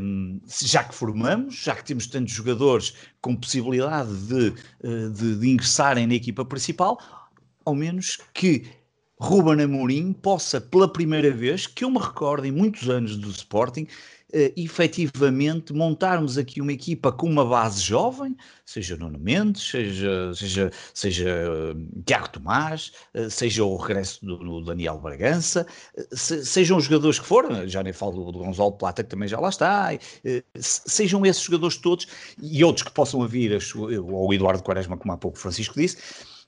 um, 0.01 0.41
já 0.63 0.85
que 0.85 0.95
formamos, 0.95 1.55
já 1.57 1.75
que 1.75 1.85
temos 1.85 2.07
tantos 2.07 2.33
jogadores 2.33 2.95
com 3.21 3.35
possibilidade 3.35 4.15
de, 4.27 4.55
uh, 4.85 5.11
de, 5.11 5.37
de 5.37 5.49
ingressarem 5.49 6.07
na 6.07 6.15
equipa 6.15 6.45
principal, 6.45 6.99
ao 7.65 7.75
menos 7.75 8.19
que 8.35 8.67
Ruben 9.19 9.63
Amorim 9.63 10.13
possa, 10.13 10.61
pela 10.61 10.93
primeira 10.93 11.31
vez, 11.31 11.67
que 11.67 11.85
eu 11.85 11.91
me 11.91 11.99
recordo 11.99 12.45
em 12.45 12.51
muitos 12.51 12.91
anos 12.91 13.17
do 13.17 13.31
Sporting, 13.31 13.87
uh, 14.35 14.53
efetivamente 14.57 15.73
montarmos 15.73 16.39
aqui 16.39 16.61
uma 16.61 16.73
equipa 16.73 17.13
com 17.13 17.27
uma 17.27 17.45
base 17.45 17.81
jovem, 17.81 18.37
seja 18.65 18.97
Nuno 18.97 19.19
Mendes, 19.19 19.63
seja, 19.63 20.35
seja, 20.35 20.71
seja 20.95 21.29
uh, 21.75 22.03
Tiago 22.05 22.29
Tomás, 22.31 22.93
uh, 23.15 23.31
seja 23.31 23.65
o 23.65 23.77
regresso 23.77 24.25
do, 24.25 24.39
do 24.39 24.65
Daniel 24.65 24.99
Bragança, 24.99 25.67
uh, 25.97 26.17
se, 26.17 26.45
sejam 26.45 26.77
os 26.77 26.85
jogadores 26.85 27.19
que 27.19 27.27
forem, 27.27 27.69
já 27.69 27.83
nem 27.83 27.93
falo 27.93 28.25
do, 28.25 28.33
do 28.33 28.39
Gonzalo 28.41 28.73
Plata 28.73 29.03
que 29.03 29.11
também 29.11 29.29
já 29.29 29.39
lá 29.39 29.49
está, 29.49 29.91
sejam 30.57 31.25
esses 31.27 31.43
jogadores 31.43 31.77
todos 31.77 32.07
e 32.41 32.65
outros 32.65 32.87
que 32.87 32.93
possam 32.93 33.27
vir, 33.27 33.59
ou 33.77 34.29
o 34.29 34.35
Eduardo 34.35 34.63
Quaresma, 34.63 34.97
como 34.97 35.13
há 35.13 35.17
pouco 35.17 35.37
o 35.37 35.41
Francisco 35.41 35.75
disse, 35.75 35.99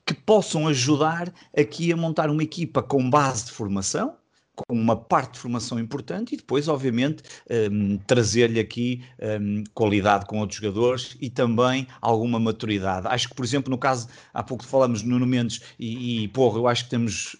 que 0.05 0.13
possam 0.13 0.67
ajudar 0.67 1.33
aqui 1.57 1.91
a 1.91 1.97
montar 1.97 2.29
uma 2.29 2.43
equipa 2.43 2.83
com 2.83 3.09
base 3.09 3.45
de 3.45 3.51
formação, 3.51 4.15
com 4.55 4.73
uma 4.73 4.95
parte 4.95 5.33
de 5.33 5.39
formação 5.39 5.79
importante 5.79 6.33
e 6.33 6.37
depois, 6.37 6.67
obviamente, 6.67 7.23
um, 7.71 7.97
trazer-lhe 7.97 8.59
aqui 8.59 9.03
um, 9.41 9.63
qualidade 9.73 10.25
com 10.25 10.39
outros 10.39 10.59
jogadores 10.59 11.17
e 11.19 11.29
também 11.29 11.87
alguma 12.01 12.39
maturidade. 12.39 13.07
Acho 13.07 13.29
que, 13.29 13.35
por 13.35 13.43
exemplo, 13.43 13.69
no 13.69 13.77
caso, 13.77 14.07
há 14.33 14.41
pouco 14.41 14.63
falamos 14.63 15.01
de 15.01 15.07
Nuno 15.07 15.25
Mendes 15.25 15.61
e, 15.77 16.23
e 16.23 16.27
porra, 16.29 16.57
eu 16.59 16.67
acho 16.67 16.85
que 16.85 16.89
temos 16.89 17.35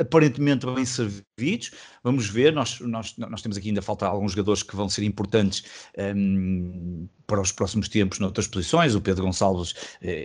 aparentemente 0.00 0.66
bem 0.66 0.84
servidos. 0.84 1.70
Vamos 2.02 2.28
ver, 2.28 2.52
nós, 2.54 2.80
nós, 2.80 3.14
nós 3.18 3.42
temos 3.42 3.58
aqui 3.58 3.68
ainda 3.68 3.82
falta 3.82 4.06
alguns 4.06 4.32
jogadores 4.32 4.62
que 4.62 4.74
vão 4.74 4.88
ser 4.88 5.04
importantes 5.04 5.64
um, 5.98 7.06
para 7.26 7.40
os 7.40 7.52
próximos 7.52 7.88
tempos 7.88 8.18
noutras 8.18 8.46
posições. 8.46 8.94
O 8.94 9.00
Pedro 9.02 9.24
Gonçalves 9.24 9.74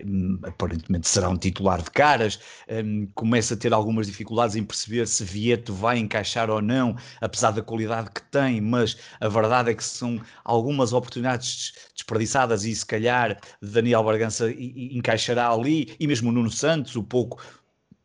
um, 0.05 0.39
aparentemente 0.43 1.09
será 1.09 1.29
um 1.29 1.37
titular 1.37 1.81
de 1.81 1.91
caras, 1.91 2.39
um, 2.69 3.07
começa 3.13 3.53
a 3.53 3.57
ter 3.57 3.73
algumas 3.73 4.07
dificuldades 4.07 4.55
em 4.55 4.63
perceber 4.63 5.05
se 5.07 5.23
Vieto 5.25 5.73
vai 5.73 5.97
encaixar 5.97 6.49
ou 6.49 6.61
não, 6.61 6.95
apesar 7.19 7.51
da 7.51 7.61
qualidade 7.61 8.09
que 8.11 8.23
tem, 8.31 8.61
mas 8.61 8.97
a 9.19 9.27
verdade 9.27 9.71
é 9.71 9.73
que 9.73 9.83
são 9.83 10.21
algumas 10.45 10.93
oportunidades 10.93 11.73
desperdiçadas 11.93 12.63
e 12.63 12.73
se 12.73 12.85
calhar 12.85 13.37
Daniel 13.61 14.03
Bargança 14.03 14.49
encaixará 14.51 15.49
ali, 15.49 15.93
e 15.99 16.07
mesmo 16.07 16.29
o 16.29 16.31
Nuno 16.31 16.51
Santos, 16.51 16.95
o 16.95 17.03
pouco 17.03 17.41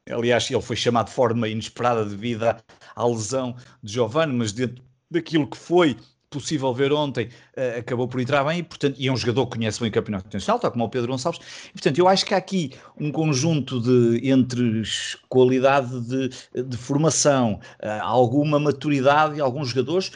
Aliás, 0.09 0.51
ele 0.51 0.63
foi 0.63 0.77
chamado 0.77 1.07
de 1.07 1.13
forma 1.13 1.49
inesperada 1.49 2.05
devido 2.05 2.45
à 2.45 3.07
lesão 3.07 3.55
de 3.83 3.93
Giovanni, 3.93 4.33
mas 4.33 4.53
dentro 4.53 4.83
daquilo 5.11 5.47
que 5.47 5.57
foi 5.57 5.97
possível 6.31 6.73
ver 6.73 6.93
ontem, 6.93 7.27
uh, 7.57 7.81
acabou 7.81 8.07
por 8.07 8.21
entrar 8.21 8.45
bem, 8.45 8.61
e, 8.61 8.63
portanto, 8.63 8.97
e 8.99 9.09
é 9.09 9.13
um 9.13 9.17
jogador 9.17 9.47
que 9.47 9.59
conhece 9.59 9.81
bem 9.81 9.89
o 9.89 9.93
campeonato 9.93 10.29
nacional, 10.33 10.61
tal 10.61 10.71
como 10.71 10.85
o 10.85 10.89
Pedro 10.89 11.11
Gonçalves, 11.11 11.41
e, 11.69 11.73
portanto, 11.73 11.99
eu 11.99 12.07
acho 12.07 12.25
que 12.25 12.33
há 12.33 12.37
aqui 12.37 12.71
um 12.99 13.11
conjunto 13.11 13.81
de, 13.81 14.31
entre 14.31 14.83
qualidade 15.29 16.01
de, 16.03 16.29
de 16.63 16.77
formação, 16.77 17.61
uh, 17.83 18.03
alguma 18.03 18.61
maturidade 18.61 19.39
e 19.39 19.41
alguns 19.41 19.71
jogadores 19.71 20.13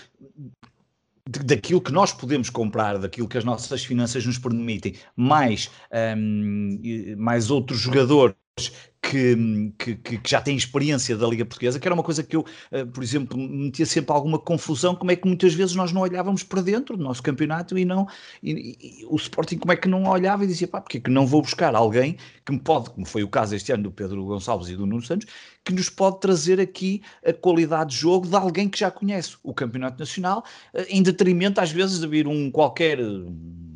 daquilo 1.26 1.80
que 1.80 1.90
nós 1.90 2.12
podemos 2.12 2.48
comprar, 2.50 2.98
daquilo 2.98 3.26
que 3.26 3.38
as 3.38 3.44
nossas 3.44 3.84
finanças 3.84 4.24
nos 4.24 4.38
permitem, 4.38 4.94
mais, 5.16 5.70
um, 5.90 6.78
ehm, 6.82 7.16
mais 7.16 7.50
outros 7.50 7.80
jogadores 7.80 8.36
que, 9.14 9.74
que, 9.78 10.18
que, 10.18 10.30
já 10.30 10.40
tem 10.40 10.56
experiência 10.56 11.16
da 11.16 11.26
Liga 11.26 11.44
Portuguesa, 11.44 11.78
que 11.78 11.86
era 11.86 11.94
uma 11.94 12.02
coisa 12.02 12.22
que 12.22 12.36
eu, 12.36 12.40
uh, 12.72 12.86
por 12.86 13.02
exemplo, 13.02 13.36
metia 13.38 13.84
sempre 13.84 14.12
alguma 14.12 14.38
confusão, 14.38 14.94
como 14.94 15.10
é 15.10 15.16
que 15.16 15.26
muitas 15.26 15.52
vezes 15.54 15.74
nós 15.74 15.92
não 15.92 16.00
olhávamos 16.00 16.42
para 16.42 16.62
dentro 16.62 16.96
do 16.96 17.02
nosso 17.02 17.22
campeonato 17.22 17.76
e 17.78 17.84
não, 17.84 18.06
e, 18.42 18.76
e, 18.80 19.06
o 19.06 19.16
Sporting 19.16 19.58
como 19.58 19.72
é 19.72 19.76
que 19.76 19.88
não 19.88 20.04
olhava 20.04 20.44
e 20.44 20.46
dizia, 20.46 20.66
pá, 20.66 20.80
porque 20.80 20.98
é 20.98 21.00
que 21.00 21.10
não 21.10 21.26
vou 21.26 21.42
buscar 21.42 21.74
alguém 21.74 22.16
que 22.44 22.52
me 22.52 22.58
pode, 22.58 22.90
como 22.90 23.06
foi 23.06 23.22
o 23.22 23.28
caso 23.28 23.54
este 23.54 23.72
ano 23.72 23.84
do 23.84 23.90
Pedro 23.90 24.24
Gonçalves 24.24 24.68
e 24.68 24.76
do 24.76 24.86
Nuno 24.86 25.02
Santos, 25.02 25.26
que 25.64 25.72
nos 25.72 25.88
pode 25.88 26.20
trazer 26.20 26.60
aqui 26.60 27.02
a 27.24 27.32
qualidade 27.32 27.90
de 27.90 27.96
jogo 27.96 28.26
de 28.26 28.36
alguém 28.36 28.68
que 28.68 28.78
já 28.78 28.90
conhece 28.90 29.36
o 29.42 29.54
Campeonato 29.54 29.98
Nacional, 29.98 30.44
uh, 30.74 30.84
em 30.88 31.02
detrimento 31.02 31.60
às 31.60 31.70
vezes 31.70 32.00
de 32.00 32.06
vir 32.06 32.26
um 32.26 32.50
qualquer 32.50 32.98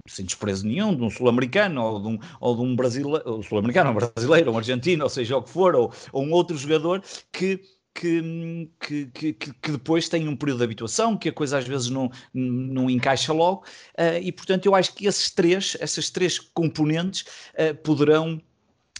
sem 0.08 0.24
desprezo 0.24 0.66
nenhum, 0.66 0.94
de 0.94 1.02
um 1.02 1.10
sul-americano 1.10 1.82
ou 1.82 2.00
de 2.00 2.08
um, 2.08 2.18
ou 2.40 2.56
de 2.56 2.62
um 2.62 2.76
brasileiro, 2.76 3.42
sul-americano, 3.42 3.90
um 3.90 3.94
brasileiro, 3.94 4.52
um 4.52 4.56
argentino, 4.56 5.04
ou 5.04 5.10
seja 5.10 5.36
o 5.36 5.42
que 5.42 5.50
for, 5.50 5.74
ou, 5.74 5.92
ou 6.12 6.24
um 6.24 6.32
outro 6.32 6.56
jogador 6.56 7.02
que 7.32 7.60
que, 7.98 8.70
que, 9.12 9.32
que, 9.32 9.72
depois 9.72 10.08
tem 10.08 10.28
um 10.28 10.36
período 10.36 10.58
de 10.58 10.64
habituação, 10.64 11.16
que 11.16 11.30
a 11.30 11.32
coisa 11.32 11.58
às 11.58 11.66
vezes 11.66 11.90
não, 11.90 12.08
não 12.32 12.88
encaixa 12.88 13.32
logo, 13.32 13.64
uh, 13.98 14.22
e 14.22 14.30
portanto 14.30 14.66
eu 14.66 14.74
acho 14.74 14.94
que 14.94 15.06
esses 15.06 15.32
três, 15.32 15.76
essas 15.80 16.08
três 16.08 16.38
componentes 16.38 17.24
uh, 17.54 17.74
poderão 17.82 18.40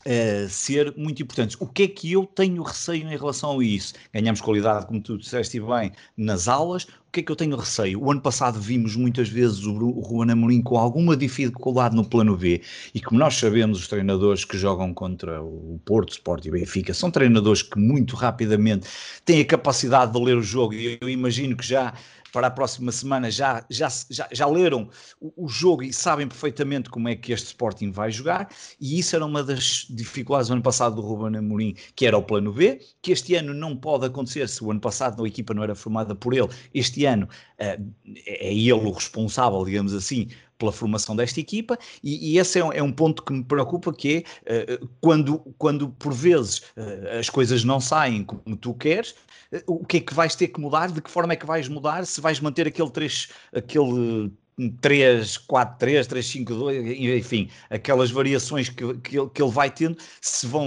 Uh, 0.07 0.49
ser 0.49 0.95
muito 0.97 1.23
importantes. 1.23 1.57
O 1.61 1.67
que 1.67 1.83
é 1.83 1.89
que 1.89 2.13
eu 2.13 2.25
tenho 2.25 2.63
receio 2.63 3.07
em 3.07 3.17
relação 3.17 3.59
a 3.59 3.65
isso? 3.65 3.95
Ganhamos 4.13 4.41
qualidade, 4.41 4.87
como 4.87 5.01
tu 5.03 5.19
disseste 5.19 5.61
bem, 5.61 5.93
nas 6.17 6.49
aulas. 6.49 6.87
O 7.09 7.11
que 7.11 7.21
é 7.21 7.23
que 7.23 7.33
eu 7.33 7.37
tenho 7.37 7.57
receio? 7.57 8.03
O 8.03 8.11
ano 8.11 8.21
passado 8.21 8.61
vimos 8.61 8.95
muitas 8.95 9.31
vezes 9.31 9.65
o, 9.65 9.75
o 9.75 10.07
Juan 10.07 10.31
Amorim 10.31 10.61
com 10.61 10.77
alguma 10.77 11.17
dificuldade 11.17 11.97
no 11.97 12.05
plano 12.05 12.37
B 12.37 12.61
e 12.95 13.01
como 13.01 13.19
nós 13.19 13.35
sabemos, 13.35 13.79
os 13.81 13.89
treinadores 13.89 14.45
que 14.45 14.59
jogam 14.59 14.93
contra 14.93 15.43
o 15.43 15.81
Porto, 15.87 16.13
Sport 16.13 16.45
e 16.45 16.51
Benfica 16.51 16.93
são 16.93 17.11
treinadores 17.11 17.63
que 17.63 17.79
muito 17.79 18.15
rapidamente 18.15 18.87
têm 19.25 19.41
a 19.41 19.45
capacidade 19.45 20.13
de 20.13 20.19
ler 20.23 20.37
o 20.37 20.43
jogo 20.43 20.75
e 20.75 20.99
eu 21.01 21.09
imagino 21.09 21.57
que 21.57 21.67
já 21.67 21.95
para 22.33 22.47
a 22.47 22.51
próxima 22.51 22.93
semana 22.93 23.31
já, 23.31 23.65
já, 23.71 23.89
já, 24.11 24.29
já 24.31 24.47
leram 24.47 24.91
o, 25.21 25.45
o, 25.45 25.49
jogo 25.49 25.83
e 25.83 25.93
sabem 25.93 26.27
perfeitamente 26.27 26.91
como 26.91 27.09
é 27.09 27.17
que 27.17 27.33
este 27.33 27.47
Sporting 27.47 27.91
vai 27.91 28.11
jogar, 28.11 28.49
e 28.81 28.99
isso 28.99 29.17
era 29.17 29.25
uma 29.25 29.43
das 29.43 29.87
dificuldades 29.89 30.49
do 30.49 30.55
ano 30.55 30.63
passado 30.63 30.97
do 30.97 31.03
Ruben 31.03 31.39
Amorim, 31.39 31.75
que 31.95 32.07
era 32.07 32.17
o 32.17 32.23
plano 32.23 32.53
B, 32.53 32.81
que 33.01 33.13
este 33.13 33.35
ano 33.35 33.55
não 33.55 33.77
pode 33.77 34.07
acontecer. 34.07 34.49
Se 34.49 34.63
o 34.63 34.71
ano 34.71 34.81
passado 34.81 35.25
a 35.25 35.29
equipa 35.29 35.55
não 35.55 35.63
era 35.63 35.75
formada 35.75 36.15
por 36.15 36.35
ele, 36.35 36.49
este 36.75 37.05
ano 37.05 37.29
uh, 37.61 37.93
é 38.27 38.55
ele 38.55 38.73
o 38.73 38.91
responsável, 38.91 39.65
digamos 39.65 39.95
assim, 39.95 40.29
pela 40.59 40.73
formação 40.73 41.15
desta 41.15 41.41
equipa, 41.41 41.79
e, 42.03 42.33
e 42.33 42.39
esse 42.39 42.59
é 42.59 42.65
um, 42.65 42.73
é 42.73 42.83
um, 42.83 42.93
ponto 42.93 43.23
que 43.23 43.33
me 43.33 43.45
preocupa, 43.45 43.93
que 43.93 44.25
é 44.47 44.65
uh, 44.83 44.89
quando, 45.01 45.39
quando 45.57 45.89
por 45.91 46.13
vezes 46.13 46.59
uh, 46.77 47.19
as 47.19 47.31
coisas 47.31 47.65
não 47.65 47.81
saem 47.81 48.25
como 48.25 48.57
tu 48.57 48.75
queres, 48.75 49.15
uh, 49.53 49.63
o 49.67 49.85
que 49.85 49.99
é 49.99 50.01
que 50.01 50.13
vais 50.13 50.35
ter 50.35 50.49
que 50.49 50.61
mudar, 50.61 50.91
de 50.91 51.01
que 51.01 51.11
forma 51.11 51.33
é 51.33 51.37
que 51.37 51.47
vais 51.47 51.69
mudar, 51.69 52.05
se 52.05 52.21
vais 52.21 52.41
manter 52.41 52.67
aquele 52.67 52.91
3, 52.91 53.29
aquele 53.55 54.33
3, 54.81 55.37
4, 55.39 55.79
3, 55.79 56.07
3, 56.07 56.27
5, 56.27 56.55
2, 56.55 57.01
enfim, 57.01 57.49
aquelas 57.71 58.11
variações 58.11 58.69
que, 58.69 58.95
que, 58.95 59.19
ele, 59.19 59.31
que 59.31 59.41
ele 59.41 59.53
vai 59.53 59.71
tendo, 59.71 59.97
se 60.21 60.47
vão, 60.47 60.67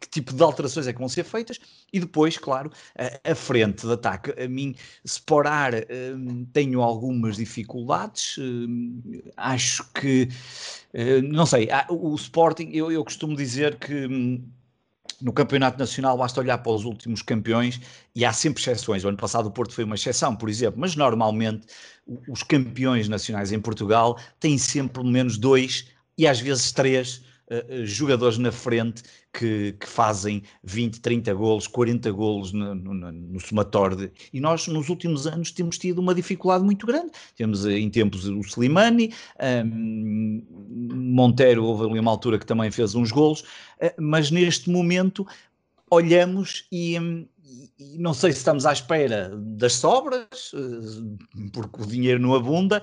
que 0.00 0.08
tipo 0.08 0.32
de 0.32 0.42
alterações 0.42 0.86
é 0.86 0.92
que 0.92 0.98
vão 0.98 1.08
ser 1.08 1.24
feitas, 1.24 1.58
e 1.92 2.00
depois, 2.00 2.38
claro, 2.38 2.70
a, 2.98 3.32
a 3.32 3.34
frente 3.34 3.86
de 3.86 3.92
ataque. 3.92 4.32
A 4.42 4.48
mim, 4.48 4.74
separar, 5.04 5.74
um, 6.14 6.44
tenho 6.46 6.80
algumas 6.80 7.36
dificuldades, 7.36 8.38
um, 8.38 9.02
acho 9.36 9.84
que, 9.92 10.28
uh, 10.94 11.22
não 11.30 11.44
sei, 11.44 11.68
o 11.90 12.14
Sporting, 12.14 12.70
eu, 12.72 12.90
eu 12.90 13.04
costumo 13.04 13.36
dizer 13.36 13.76
que. 13.78 14.06
Um, 14.06 14.42
no 15.20 15.34
Campeonato 15.34 15.78
Nacional 15.78 16.16
basta 16.16 16.40
olhar 16.40 16.56
para 16.58 16.72
os 16.72 16.84
últimos 16.84 17.20
campeões 17.20 17.78
e 18.14 18.24
há 18.24 18.32
sempre 18.32 18.62
exceções. 18.62 19.04
O 19.04 19.08
ano 19.08 19.18
passado 19.18 19.46
o 19.46 19.50
Porto 19.50 19.74
foi 19.74 19.84
uma 19.84 19.94
exceção, 19.94 20.34
por 20.34 20.48
exemplo, 20.48 20.80
mas 20.80 20.96
normalmente 20.96 21.66
os 22.26 22.42
campeões 22.42 23.06
nacionais 23.06 23.52
em 23.52 23.60
Portugal 23.60 24.18
têm 24.38 24.56
sempre 24.56 24.94
pelo 24.94 25.12
menos 25.12 25.36
dois 25.36 25.88
e 26.16 26.26
às 26.26 26.40
vezes 26.40 26.72
três 26.72 27.22
uh, 27.50 27.86
jogadores 27.86 28.38
na 28.38 28.52
frente 28.52 29.02
que, 29.32 29.76
que, 29.78 29.86
fazem 29.86 30.42
20, 30.64 31.00
30 31.00 31.34
golos, 31.34 31.66
40 31.66 32.10
golos 32.12 32.52
no, 32.52 32.74
no, 32.74 33.12
no 33.12 33.40
somatório. 33.40 34.10
E 34.32 34.40
nós, 34.40 34.66
nos 34.68 34.88
últimos 34.88 35.26
anos, 35.26 35.50
temos 35.50 35.78
tido 35.78 35.98
uma 35.98 36.14
dificuldade 36.14 36.64
muito 36.64 36.86
grande. 36.86 37.10
Temos 37.36 37.66
eh, 37.66 37.78
em 37.78 37.90
tempos 37.90 38.26
o 38.26 38.40
Slimani, 38.40 39.12
um, 39.64 40.42
Monteiro, 40.68 41.64
houve 41.64 41.84
ali 41.90 41.98
uma 41.98 42.10
altura 42.10 42.38
que 42.38 42.46
também 42.46 42.70
fez 42.70 42.94
uns 42.94 43.10
golos, 43.10 43.44
mas 43.98 44.30
neste 44.30 44.70
momento 44.70 45.26
olhamos 45.90 46.66
e, 46.70 46.96
um, 47.80 47.96
não 47.98 48.14
sei 48.14 48.32
se 48.32 48.38
estamos 48.38 48.66
à 48.66 48.72
espera 48.72 49.30
das 49.36 49.74
sobras, 49.74 50.52
eh, 50.54 51.48
porque 51.52 51.82
o 51.82 51.86
dinheiro 51.86 52.20
não 52.20 52.34
abunda. 52.34 52.82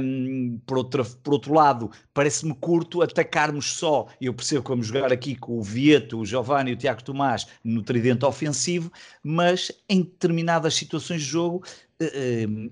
Um, 0.00 0.60
por, 0.66 0.78
outra, 0.78 1.04
por 1.04 1.34
outro 1.34 1.54
lado, 1.54 1.90
parece-me 2.12 2.54
curto 2.54 3.02
atacarmos 3.02 3.72
só. 3.74 4.06
Eu 4.20 4.34
percebo 4.34 4.62
que 4.62 4.70
vamos 4.70 4.86
jogar 4.86 5.12
aqui 5.12 5.34
com 5.36 5.58
o 5.58 5.62
Vieto, 5.62 6.18
o 6.18 6.26
Giovanni 6.26 6.70
e 6.70 6.74
o 6.74 6.76
Tiago 6.76 7.02
Tomás 7.02 7.46
no 7.64 7.82
tridente 7.82 8.24
ofensivo, 8.24 8.90
mas 9.22 9.70
em 9.88 10.02
determinadas 10.02 10.74
situações 10.74 11.22
de 11.22 11.28
jogo 11.28 11.64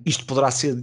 isto 0.04 0.24
poderá 0.24 0.50
ser, 0.50 0.76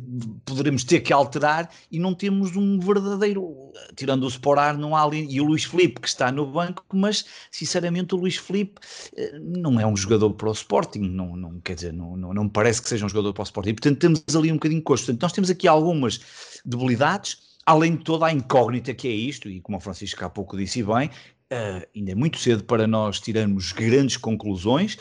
poderemos 0.45 0.83
ter 0.83 1.01
que 1.01 1.11
alterar 1.11 1.69
e 1.91 1.99
não 1.99 2.13
temos 2.13 2.55
um 2.55 2.79
verdadeiro, 2.79 3.71
tirando 3.95 4.23
o 4.23 4.27
Sporar, 4.27 4.77
não 4.77 4.95
há 4.95 5.03
ali, 5.03 5.27
e 5.29 5.41
o 5.41 5.45
Luís 5.45 5.63
Felipe 5.63 6.01
que 6.01 6.07
está 6.07 6.31
no 6.31 6.45
banco, 6.45 6.83
mas 6.93 7.25
sinceramente 7.51 8.15
o 8.15 8.17
Luís 8.17 8.37
Felipe 8.37 8.79
uh, 9.13 9.39
não 9.59 9.79
é 9.79 9.85
um 9.85 9.95
jogador 9.95 10.31
para 10.33 10.49
o 10.49 10.53
Sporting, 10.53 11.01
não, 11.01 11.35
não 11.35 11.59
quer 11.61 11.75
dizer, 11.75 11.93
não, 11.93 12.15
não, 12.15 12.33
não 12.33 12.49
parece 12.49 12.81
que 12.81 12.89
seja 12.89 13.05
um 13.05 13.09
jogador 13.09 13.33
para 13.33 13.41
o 13.41 13.45
Sporting, 13.45 13.73
portanto 13.73 13.99
temos 13.99 14.35
ali 14.35 14.51
um 14.51 14.55
bocadinho 14.55 14.81
de 14.81 14.85
custo. 14.85 15.05
Portanto, 15.07 15.21
nós 15.21 15.33
temos 15.33 15.49
aqui 15.49 15.67
algumas 15.67 16.19
debilidades, 16.65 17.37
além 17.65 17.95
de 17.95 18.03
toda 18.03 18.25
a 18.25 18.31
incógnita 18.31 18.93
que 18.93 19.07
é 19.07 19.11
isto, 19.11 19.49
e 19.49 19.59
como 19.61 19.77
o 19.77 19.81
Francisco 19.81 20.23
há 20.23 20.29
pouco 20.29 20.57
disse 20.57 20.83
bem, 20.83 21.09
uh, 21.51 21.87
ainda 21.95 22.11
é 22.11 22.15
muito 22.15 22.37
cedo 22.37 22.63
para 22.63 22.87
nós 22.87 23.19
tirarmos 23.19 23.71
grandes 23.71 24.17
conclusões, 24.17 24.97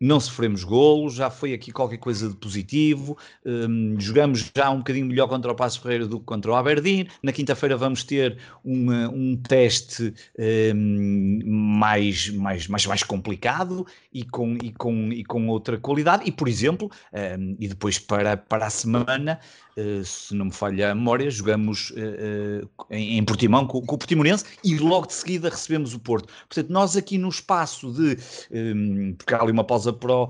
não 0.00 0.20
sofremos 0.20 0.62
golos, 0.62 1.14
já 1.14 1.30
foi 1.30 1.54
aqui 1.54 1.72
qualquer 1.72 1.96
coisa 1.96 2.28
de 2.28 2.36
positivo, 2.36 3.16
um, 3.44 3.98
jogamos 3.98 4.50
já 4.54 4.70
um 4.70 4.78
bocadinho 4.78 5.06
melhor 5.06 5.26
contra 5.28 5.50
o 5.50 5.54
Passo 5.54 5.80
Ferreira 5.80 6.06
do 6.06 6.18
que 6.18 6.26
contra 6.26 6.50
o 6.50 6.54
Aberdeen, 6.54 7.08
na 7.22 7.32
quinta-feira 7.32 7.76
vamos 7.76 8.04
ter 8.04 8.38
uma, 8.62 9.08
um 9.08 9.36
teste 9.36 10.12
um, 10.74 11.40
mais, 11.46 12.28
mais, 12.28 12.68
mais, 12.68 12.86
mais 12.86 13.02
complicado 13.02 13.86
e 14.12 14.24
com, 14.24 14.56
e, 14.62 14.72
com, 14.72 15.12
e 15.12 15.24
com 15.24 15.48
outra 15.48 15.78
qualidade, 15.78 16.24
e 16.26 16.32
por 16.32 16.48
exemplo, 16.48 16.90
um, 17.38 17.56
e 17.58 17.68
depois 17.68 17.98
para, 17.98 18.36
para 18.36 18.66
a 18.66 18.70
semana 18.70 19.40
se 20.04 20.34
não 20.34 20.46
me 20.46 20.52
falha 20.52 20.90
a 20.90 20.94
memória, 20.94 21.30
jogamos 21.30 21.90
uh, 21.90 22.64
uh, 22.64 22.86
em, 22.90 23.22
Portimão 23.24 23.66
com, 23.66 23.78
o 23.78 23.82
Portimonense 23.82 24.44
e 24.64 24.78
logo 24.78 25.06
de 25.06 25.12
seguida 25.12 25.50
recebemos 25.50 25.92
o 25.92 25.98
Porto. 25.98 26.32
Portanto, 26.48 26.70
nós 26.70 26.96
aqui 26.96 27.18
no 27.18 27.28
espaço 27.28 27.92
de. 27.92 28.16
Um, 28.50 29.14
porque 29.14 29.34
há 29.34 29.42
ali 29.42 29.52
uma 29.52 29.64
pausa 29.64 29.92
para 29.92 30.12
o, 30.12 30.28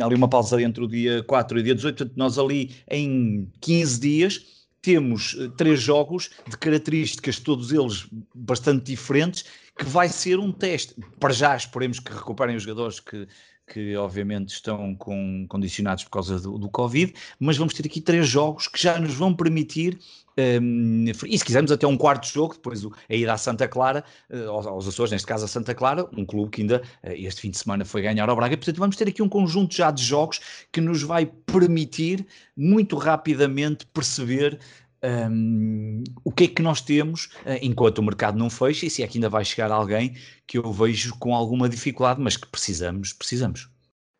há 0.00 0.04
ali 0.04 0.14
uma 0.14 0.28
pausa 0.28 0.60
entre 0.60 0.84
o 0.84 0.88
dia 0.88 1.22
4 1.22 1.58
e 1.58 1.60
o 1.60 1.64
dia 1.64 1.74
18, 1.74 1.96
portanto, 1.96 2.16
nós 2.16 2.38
ali 2.38 2.74
em 2.90 3.50
15 3.60 4.00
dias 4.00 4.46
temos 4.82 5.36
três 5.56 5.80
jogos 5.80 6.30
de 6.48 6.58
características, 6.58 7.38
todos 7.38 7.72
eles 7.72 8.06
bastante 8.34 8.86
diferentes, 8.86 9.44
que 9.78 9.84
vai 9.84 10.08
ser 10.08 10.38
um 10.38 10.52
teste. 10.52 10.94
Para 11.18 11.32
já 11.32 11.56
esperemos 11.56 12.00
que 12.00 12.12
recuperem 12.12 12.56
os 12.56 12.64
jogadores 12.64 13.00
que 13.00 13.26
que 13.72 13.96
obviamente 13.96 14.50
estão 14.50 14.94
com, 14.94 15.46
condicionados 15.48 16.04
por 16.04 16.10
causa 16.10 16.38
do, 16.38 16.58
do 16.58 16.68
Covid, 16.68 17.14
mas 17.40 17.56
vamos 17.56 17.72
ter 17.72 17.86
aqui 17.86 18.00
três 18.00 18.28
jogos 18.28 18.68
que 18.68 18.80
já 18.80 18.98
nos 18.98 19.14
vão 19.14 19.32
permitir 19.34 19.98
um, 20.38 21.04
e 21.26 21.38
se 21.38 21.44
quisermos 21.44 21.70
até 21.70 21.86
um 21.86 21.96
quarto 21.96 22.26
jogo, 22.26 22.54
depois 22.54 22.84
a 22.84 23.14
ida 23.14 23.32
à 23.32 23.36
Santa 23.36 23.68
Clara, 23.68 24.02
uh, 24.30 24.48
aos 24.48 24.88
Açores, 24.88 25.12
neste 25.12 25.26
caso 25.26 25.44
a 25.44 25.48
Santa 25.48 25.74
Clara, 25.74 26.08
um 26.16 26.24
clube 26.24 26.50
que 26.50 26.62
ainda 26.62 26.82
uh, 27.04 27.10
este 27.12 27.42
fim 27.42 27.50
de 27.50 27.58
semana 27.58 27.84
foi 27.84 28.02
ganhar 28.02 28.28
ao 28.28 28.36
Braga, 28.36 28.56
portanto 28.56 28.78
vamos 28.78 28.96
ter 28.96 29.08
aqui 29.08 29.22
um 29.22 29.28
conjunto 29.28 29.74
já 29.74 29.90
de 29.90 30.02
jogos 30.02 30.40
que 30.72 30.80
nos 30.80 31.02
vai 31.02 31.26
permitir 31.26 32.26
muito 32.56 32.96
rapidamente 32.96 33.86
perceber 33.86 34.58
um, 35.04 36.02
o 36.24 36.30
que 36.30 36.44
é 36.44 36.48
que 36.48 36.62
nós 36.62 36.80
temos 36.80 37.26
uh, 37.44 37.58
enquanto 37.60 37.98
o 37.98 38.02
mercado 38.02 38.38
não 38.38 38.48
fecha 38.48 38.86
e 38.86 38.90
se 38.90 39.02
é 39.02 39.06
que 39.06 39.18
ainda 39.18 39.28
vai 39.28 39.44
chegar 39.44 39.70
alguém 39.70 40.14
que 40.46 40.58
eu 40.58 40.72
vejo 40.72 41.18
com 41.18 41.34
alguma 41.34 41.68
dificuldade, 41.68 42.20
mas 42.20 42.36
que 42.36 42.46
precisamos, 42.46 43.12
precisamos. 43.12 43.68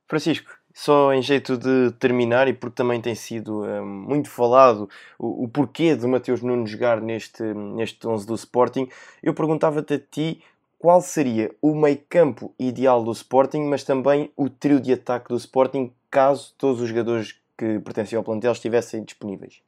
Francisco, 0.09 0.51
só 0.75 1.13
em 1.13 1.23
jeito 1.23 1.57
de 1.57 1.93
terminar 1.99 2.49
e 2.49 2.53
porque 2.53 2.77
também 2.77 3.01
tem 3.01 3.15
sido 3.15 3.63
um, 3.63 3.87
muito 3.87 4.29
falado 4.29 4.89
o, 5.19 5.45
o, 5.45 5.49
porquê 5.49 5.95
de 5.95 6.07
Mateus 6.07 6.43
Nunes 6.43 6.71
jogar 6.71 7.01
neste, 7.01 7.43
neste 7.43 8.07
11 8.07 8.27
do 8.27 8.35
Sporting, 8.35 8.89
eu 9.23 9.35
perguntava-te 9.35 9.95
a 9.95 9.99
ti 9.99 10.43
qual 10.79 11.01
seria 11.01 11.55
o 11.63 11.75
meio 11.75 12.01
campo 12.09 12.53
ideal 12.59 13.05
do 13.05 13.13
Sporting, 13.13 13.63
mas 13.63 13.85
também 13.85 14.31
o 14.37 14.51
trio 14.51 14.81
de 14.81 14.93
ataque 14.93 15.29
do 15.29 15.37
Sporting 15.37 15.93
caso 16.11 16.53
todos 16.59 16.81
os 16.81 16.89
jogadores 16.89 17.37
que 17.57 17.79
pertencem 17.79 18.17
ao 18.17 18.25
plantel 18.25 18.53
estivessem 18.53 19.05
disponíveis. 19.05 19.63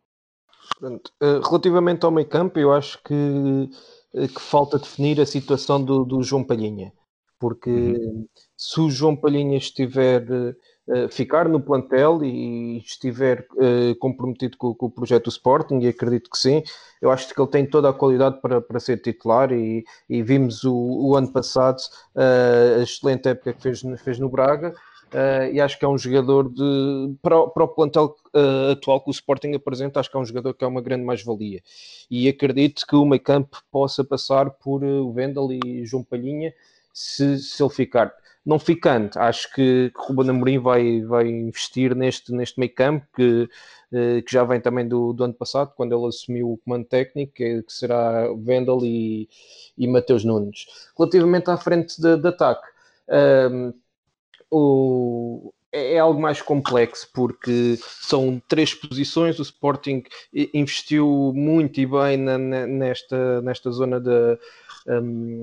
Pronto. 0.78 1.10
Eh, 1.20 1.40
relativamente 1.44 2.04
ao 2.04 2.10
meio 2.10 2.28
campo, 2.28 2.58
eu 2.58 2.72
acho 2.72 3.02
que, 3.02 3.70
eh, 4.14 4.28
que 4.28 4.40
falta 4.40 4.78
definir 4.78 5.20
a 5.20 5.26
situação 5.26 5.82
do, 5.82 6.04
do 6.04 6.22
João 6.22 6.44
Palhinha. 6.44 6.92
Porque 7.38 7.70
uhum. 7.70 8.26
se 8.56 8.80
o 8.80 8.90
João 8.90 9.14
Palhinha 9.16 9.58
estiver 9.58 10.24
uh, 10.30 11.08
ficar 11.10 11.48
no 11.48 11.60
plantel 11.60 12.24
e 12.24 12.78
estiver 12.78 13.46
uh, 13.52 13.94
comprometido 13.98 14.56
com, 14.56 14.74
com, 14.74 14.86
o 14.86 14.90
projeto 14.90 15.24
do 15.24 15.30
Sporting, 15.30 15.80
e 15.80 15.88
acredito 15.88 16.30
que 16.30 16.38
sim, 16.38 16.62
eu 17.02 17.10
acho 17.10 17.34
que 17.34 17.38
ele 17.38 17.50
tem 17.50 17.66
toda 17.68 17.90
a 17.90 17.92
qualidade 17.92 18.40
para, 18.40 18.60
para 18.62 18.80
ser 18.80 18.98
titular 18.98 19.52
e, 19.52 19.84
e 20.08 20.22
vimos 20.22 20.64
o, 20.64 20.74
o 20.74 21.16
ano 21.16 21.30
passado 21.32 21.80
uh, 22.14 22.80
a 22.80 22.82
excelente 22.82 23.28
época 23.28 23.52
que 23.52 23.62
fez, 23.62 23.82
fez 24.02 24.18
no 24.18 24.30
Braga 24.30 24.74
Uh, 25.12 25.52
e 25.52 25.60
acho 25.60 25.78
que 25.78 25.84
é 25.84 25.88
um 25.88 25.96
jogador 25.96 26.48
de 26.52 27.14
para, 27.22 27.38
o, 27.38 27.48
para 27.48 27.64
o 27.64 27.68
plantel 27.68 28.16
uh, 28.34 28.72
atual 28.72 29.00
que 29.00 29.10
o 29.10 29.12
Sporting 29.12 29.54
apresenta, 29.54 30.00
acho 30.00 30.10
que 30.10 30.16
é 30.16 30.20
um 30.20 30.24
jogador 30.24 30.54
que 30.54 30.64
é 30.64 30.66
uma 30.66 30.82
grande 30.82 31.04
mais-valia. 31.04 31.62
E 32.10 32.28
acredito 32.28 32.84
que 32.84 32.96
o 32.96 33.04
meio 33.04 33.22
campo 33.22 33.62
possa 33.70 34.02
passar 34.02 34.50
por 34.50 34.82
uh, 34.82 35.06
o 35.06 35.12
Vendel 35.12 35.52
e 35.52 35.86
João 35.86 36.02
Palhinha 36.02 36.52
se, 36.92 37.38
se 37.38 37.62
ele 37.62 37.70
ficar. 37.70 38.12
Não 38.44 38.58
ficando, 38.58 39.16
acho 39.16 39.50
que, 39.54 39.90
Ruben 39.96 40.30
Amorim 40.30 40.58
vai, 40.58 41.00
vai 41.02 41.28
investir 41.28 41.94
neste, 41.94 42.30
neste 42.30 42.60
meio 42.60 42.74
campo 42.74 43.06
que, 43.16 43.48
que 43.90 44.30
já 44.30 44.44
vem 44.44 44.60
também 44.60 44.86
do, 44.86 45.14
do 45.14 45.24
ano 45.24 45.32
passado, 45.32 45.72
quando 45.74 45.96
ele 45.96 46.06
assumiu 46.06 46.52
o 46.52 46.58
comando 46.58 46.84
técnico, 46.84 47.32
que, 47.32 47.62
que 47.62 47.72
será 47.72 48.28
Vendel 48.36 48.80
e, 48.82 49.30
e 49.78 49.88
Mateus 49.88 50.24
Nunes. 50.24 50.66
Relativamente 50.98 51.48
à 51.50 51.56
frente 51.56 51.98
de, 51.98 52.18
de 52.18 52.28
ataque, 52.28 52.68
é, 55.74 55.94
é 55.94 55.98
algo 55.98 56.20
mais 56.20 56.40
complexo 56.40 57.08
porque 57.12 57.76
são 57.80 58.40
três 58.48 58.72
posições. 58.72 59.38
O 59.38 59.42
Sporting 59.42 60.04
investiu 60.32 61.32
muito 61.34 61.80
e 61.80 61.86
bem 61.86 62.16
na, 62.16 62.38
nesta, 62.38 63.42
nesta 63.42 63.70
zona 63.72 64.00
de 64.00 64.38
um, 64.86 65.42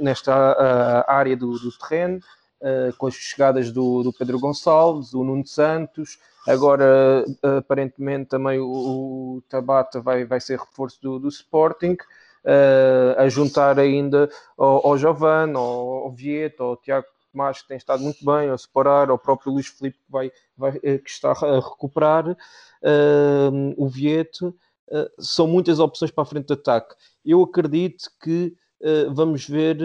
nesta 0.00 1.04
área 1.08 1.36
do, 1.36 1.52
do 1.58 1.72
terreno, 1.78 2.20
uh, 2.60 2.96
com 2.98 3.06
as 3.06 3.14
chegadas 3.14 3.70
do, 3.72 4.02
do, 4.02 4.12
Pedro 4.12 4.38
Gonçalves, 4.38 5.14
o 5.14 5.24
Nuno 5.24 5.46
Santos. 5.46 6.18
Agora, 6.46 7.24
aparentemente, 7.58 8.30
também 8.30 8.58
o, 8.58 8.66
o 8.66 9.42
Tabata 9.48 10.00
vai, 10.00 10.24
vai 10.24 10.40
ser 10.40 10.58
reforço 10.58 11.00
do, 11.00 11.18
do 11.18 11.28
Sporting. 11.28 11.96
Uh, 12.42 13.12
a 13.18 13.28
juntar 13.28 13.78
ainda 13.78 14.30
ao, 14.56 14.86
ao 14.86 14.96
Giovanni, 14.96 15.54
ao, 15.54 16.04
ao 16.04 16.10
Vieto, 16.10 16.62
ao 16.62 16.76
Tiago 16.78 17.06
Tomás 17.32 17.62
que 17.62 17.68
tem 17.68 17.76
estado 17.76 18.02
muito 18.02 18.24
bem, 18.24 18.50
a 18.50 18.58
separar, 18.58 19.08
ao 19.08 19.18
próprio 19.18 19.52
Luís 19.52 19.68
Filipe 19.68 19.98
que, 19.98 20.10
vai, 20.10 20.32
vai, 20.56 20.78
eh, 20.82 20.98
que 20.98 21.10
está 21.10 21.30
a 21.30 21.60
recuperar, 21.60 22.28
uh, 22.28 23.74
o 23.76 23.88
Vieto, 23.88 24.54
uh, 24.88 25.10
são 25.22 25.46
muitas 25.46 25.78
opções 25.78 26.10
para 26.10 26.22
a 26.22 26.26
frente 26.26 26.46
de 26.46 26.54
ataque. 26.54 26.94
Eu 27.24 27.42
acredito 27.42 28.10
que 28.22 28.56
uh, 28.80 29.14
vamos 29.14 29.48
ver 29.48 29.78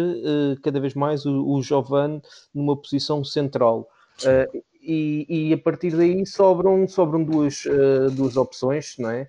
cada 0.64 0.80
vez 0.80 0.96
mais 0.96 1.26
o, 1.26 1.46
o 1.48 1.62
Giovanni 1.62 2.22
numa 2.54 2.76
posição 2.76 3.24
central. 3.24 3.88
E, 4.88 5.26
e, 5.50 5.54
a 5.54 5.58
partir 5.58 5.98
daí 5.98 6.24
sobram, 6.28 6.88
sobram 6.88 7.24
duas, 7.24 7.64
duas 8.16 8.38
opções, 8.38 8.96
não 9.00 9.10
é? 9.10 9.28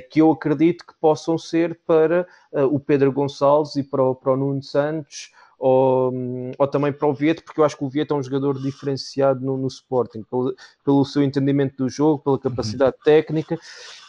que 0.00 0.20
eu 0.20 0.30
acredito 0.30 0.86
que 0.86 0.94
possam 1.00 1.36
ser 1.36 1.80
para 1.84 2.24
o 2.70 2.78
Pedro 2.78 3.10
Gonçalves 3.10 3.74
e 3.74 3.82
para 3.82 4.00
o, 4.00 4.14
para 4.14 4.34
o 4.34 4.36
Nuno 4.36 4.62
Santos 4.62 5.32
ou, 5.58 6.12
ou 6.58 6.68
também 6.68 6.92
para 6.92 7.08
o 7.08 7.14
Vieto, 7.14 7.42
porque 7.42 7.60
eu 7.60 7.64
acho 7.64 7.76
que 7.76 7.84
o 7.84 7.88
Vieto 7.88 8.12
é 8.12 8.16
um 8.16 8.22
jogador 8.22 8.60
diferenciado 8.60 9.44
no, 9.44 9.56
no 9.56 9.68
Sporting, 9.68 10.22
pelo, 10.22 10.54
pelo 10.84 11.04
seu 11.04 11.22
entendimento 11.22 11.76
do 11.76 11.88
jogo, 11.88 12.22
pela 12.22 12.38
capacidade 12.38 12.96
uhum. 12.96 13.02
técnica, 13.04 13.58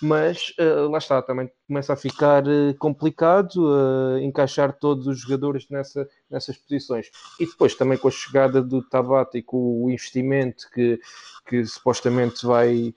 mas 0.02 0.54
uh, 0.60 0.90
lá 0.90 0.98
está, 0.98 1.22
também 1.22 1.50
começa 1.66 1.94
a 1.94 1.96
ficar 1.96 2.46
uh, 2.46 2.74
complicado 2.78 3.56
uh, 3.58 4.20
encaixar 4.20 4.74
todos 4.74 5.08
os 5.08 5.22
jogadores 5.22 5.68
nessa, 5.70 6.08
nessas 6.30 6.58
posições. 6.58 7.10
E 7.40 7.46
depois 7.46 7.76
também 7.76 7.98
com 7.98 8.10
a 8.10 8.12
chegada 8.12 8.62
do 8.62 8.82
Tabata 8.82 9.38
e 9.38 9.42
com 9.44 9.84
o 9.86 9.90
investimento 9.90 10.70
que, 10.74 11.00
que 11.48 11.66
supostamente 11.66 12.46
vai, 12.46 12.94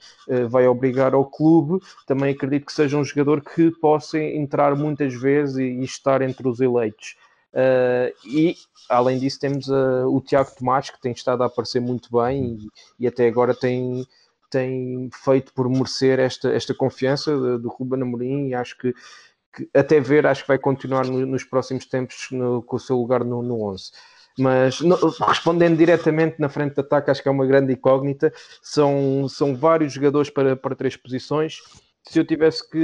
vai 0.48 0.66
obrigar 0.66 1.14
ao 1.14 1.24
clube, 1.24 1.84
também 2.06 2.32
acredito 2.32 2.66
que 2.66 2.72
seja 2.72 2.96
um 2.96 3.04
jogador 3.04 3.42
que 3.42 3.70
possa 3.70 4.18
entrar 4.18 4.74
muitas 4.74 5.14
vezes 5.14 5.56
e, 5.56 5.62
e 5.62 5.84
estar 5.84 6.20
entre 6.22 6.48
os 6.48 6.60
eleitos. 6.60 7.16
Uh, 7.52 8.14
e 8.28 8.56
além 8.88 9.18
disso, 9.18 9.40
temos 9.40 9.68
uh, 9.68 10.06
o 10.06 10.20
Tiago 10.20 10.50
Tomás 10.56 10.90
que 10.90 11.00
tem 11.00 11.12
estado 11.12 11.42
a 11.42 11.46
aparecer 11.46 11.80
muito 11.80 12.08
bem 12.16 12.58
e, 12.98 13.04
e 13.04 13.06
até 13.08 13.26
agora 13.26 13.54
tem, 13.54 14.06
tem 14.48 15.10
feito 15.24 15.52
por 15.52 15.68
merecer 15.68 16.20
esta, 16.20 16.50
esta 16.50 16.74
confiança 16.74 17.58
do 17.58 17.68
Ruben 17.68 18.02
Amorim 18.02 18.48
e 18.48 18.54
acho 18.54 18.78
que, 18.78 18.94
que, 19.54 19.68
até 19.74 20.00
ver, 20.00 20.26
acho 20.26 20.42
que 20.42 20.48
vai 20.48 20.58
continuar 20.58 21.06
no, 21.06 21.26
nos 21.26 21.42
próximos 21.42 21.86
tempos 21.86 22.28
no, 22.30 22.62
com 22.62 22.76
o 22.76 22.80
seu 22.80 22.96
lugar 22.96 23.24
no, 23.24 23.42
no 23.42 23.62
11. 23.64 23.90
Mas 24.38 24.78
respondendo 25.26 25.76
diretamente 25.76 26.40
na 26.40 26.48
frente 26.48 26.74
de 26.74 26.80
ataque, 26.80 27.10
acho 27.10 27.22
que 27.22 27.28
é 27.28 27.32
uma 27.32 27.46
grande 27.46 27.72
incógnita. 27.72 28.32
São, 28.62 29.28
são 29.28 29.54
vários 29.54 29.92
jogadores 29.92 30.30
para, 30.30 30.56
para 30.56 30.74
três 30.74 30.96
posições. 30.96 31.58
Se 32.02 32.18
eu 32.18 32.24
tivesse 32.24 32.68
que 32.68 32.78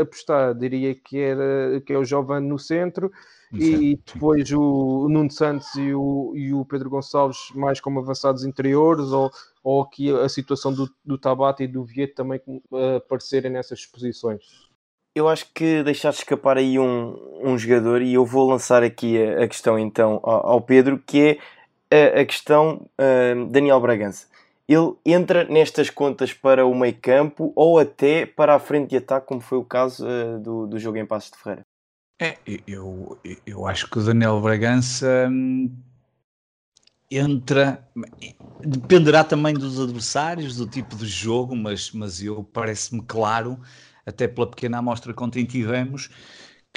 apostar, 0.00 0.54
diria 0.54 0.94
que, 0.94 1.18
era, 1.18 1.80
que 1.80 1.92
é 1.92 1.98
o 1.98 2.04
Jovem 2.04 2.40
no 2.40 2.58
centro 2.58 3.10
e 3.52 3.98
depois 4.04 4.50
o 4.52 5.08
Nuno 5.08 5.30
Santos 5.30 5.74
e 5.76 5.94
o, 5.94 6.32
e 6.34 6.52
o 6.52 6.64
Pedro 6.64 6.90
Gonçalves 6.90 7.38
mais 7.54 7.80
como 7.80 8.00
avançados 8.00 8.44
interiores 8.44 9.06
ou, 9.12 9.30
ou 9.62 9.82
aqui 9.82 10.10
a 10.10 10.28
situação 10.28 10.72
do, 10.72 10.90
do 11.04 11.16
Tabata 11.16 11.62
e 11.62 11.68
do 11.68 11.84
Vieto 11.84 12.16
também 12.16 12.40
uh, 12.46 12.96
aparecerem 12.96 13.50
nessas 13.50 13.86
posições? 13.86 14.44
Eu 15.14 15.28
acho 15.28 15.46
que 15.54 15.82
deixaste 15.82 16.22
escapar 16.22 16.58
aí 16.58 16.78
um, 16.78 17.40
um 17.42 17.56
jogador 17.56 18.02
e 18.02 18.14
eu 18.14 18.26
vou 18.26 18.48
lançar 18.48 18.82
aqui 18.82 19.16
a, 19.22 19.44
a 19.44 19.48
questão 19.48 19.78
então 19.78 20.20
ao, 20.22 20.46
ao, 20.46 20.60
Pedro, 20.60 21.02
que 21.06 21.38
é 21.90 22.16
a, 22.16 22.20
a 22.20 22.26
questão 22.26 22.86
uh, 23.00 23.46
Daniel 23.46 23.80
Bragança. 23.80 24.26
Ele 24.68 24.94
entra 25.04 25.44
nestas 25.44 25.90
contas 25.90 26.32
para 26.32 26.66
o 26.66 26.74
meio 26.74 26.96
campo 27.00 27.52
ou 27.54 27.78
até 27.78 28.26
para 28.26 28.54
a 28.54 28.58
frente 28.58 28.90
de 28.90 28.96
ataque, 28.96 29.26
como 29.26 29.40
foi 29.40 29.58
o 29.58 29.64
caso 29.64 30.04
uh, 30.04 30.40
do, 30.40 30.66
do 30.66 30.78
jogo 30.78 30.98
em 30.98 31.06
Passos 31.06 31.30
de 31.30 31.38
Ferreira? 31.38 31.64
É, 32.20 32.38
eu, 32.66 33.18
eu 33.46 33.66
acho 33.66 33.88
que 33.88 33.98
o 33.98 34.02
Daniel 34.02 34.40
Bragança 34.40 35.28
hum, 35.30 35.70
entra. 37.10 37.86
Dependerá 38.60 39.22
também 39.22 39.54
dos 39.54 39.78
adversários, 39.78 40.56
do 40.56 40.66
tipo 40.66 40.96
de 40.96 41.06
jogo, 41.06 41.54
mas, 41.54 41.92
mas 41.92 42.22
eu 42.22 42.42
parece-me 42.42 43.02
claro, 43.02 43.60
até 44.04 44.26
pela 44.26 44.50
pequena 44.50 44.78
amostra 44.78 45.12
que 45.12 45.22
ontem 45.22 45.44
tivemos, 45.44 46.10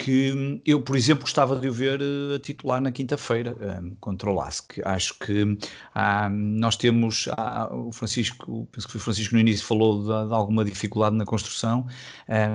que 0.04 0.62
eu, 0.66 0.82
por 0.82 0.96
exemplo, 0.96 1.24
gostava 1.24 1.58
de 1.58 1.68
o 1.68 1.74
ver 1.74 2.00
uh, 2.02 2.36
a 2.36 2.40
titular 2.40 2.80
na 2.80 2.90
quinta-feira 2.92 3.56
um, 3.82 3.96
contra 4.00 4.30
o 4.30 4.34
Lask. 4.34 4.80
Acho 4.86 5.18
que 5.20 5.44
uh, 5.44 6.30
nós 6.32 6.78
temos, 6.78 7.28
uh, 7.28 7.88
o 7.88 7.92
Francisco, 7.92 8.68
penso 8.72 8.88
que 8.88 8.96
o 8.96 9.00
Francisco 9.00 9.36
no 9.36 9.42
início, 9.42 9.66
falou 9.66 10.00
de, 10.00 10.30
de 10.30 10.34
alguma 10.34 10.64
dificuldade 10.64 11.18
na 11.18 11.26
construção 11.26 11.86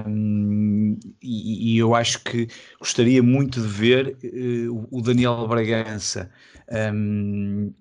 um, 0.09 0.99
e, 1.22 1.74
e, 1.74 1.78
eu 1.78 1.95
acho 1.95 2.24
que 2.24 2.49
gostaria 2.78 3.22
muito 3.22 3.61
de 3.61 3.66
ver 3.66 4.16
eh, 4.22 4.66
o 4.90 5.01
Daniel 5.03 5.47
Bragança 5.47 6.30
um, 6.95 7.72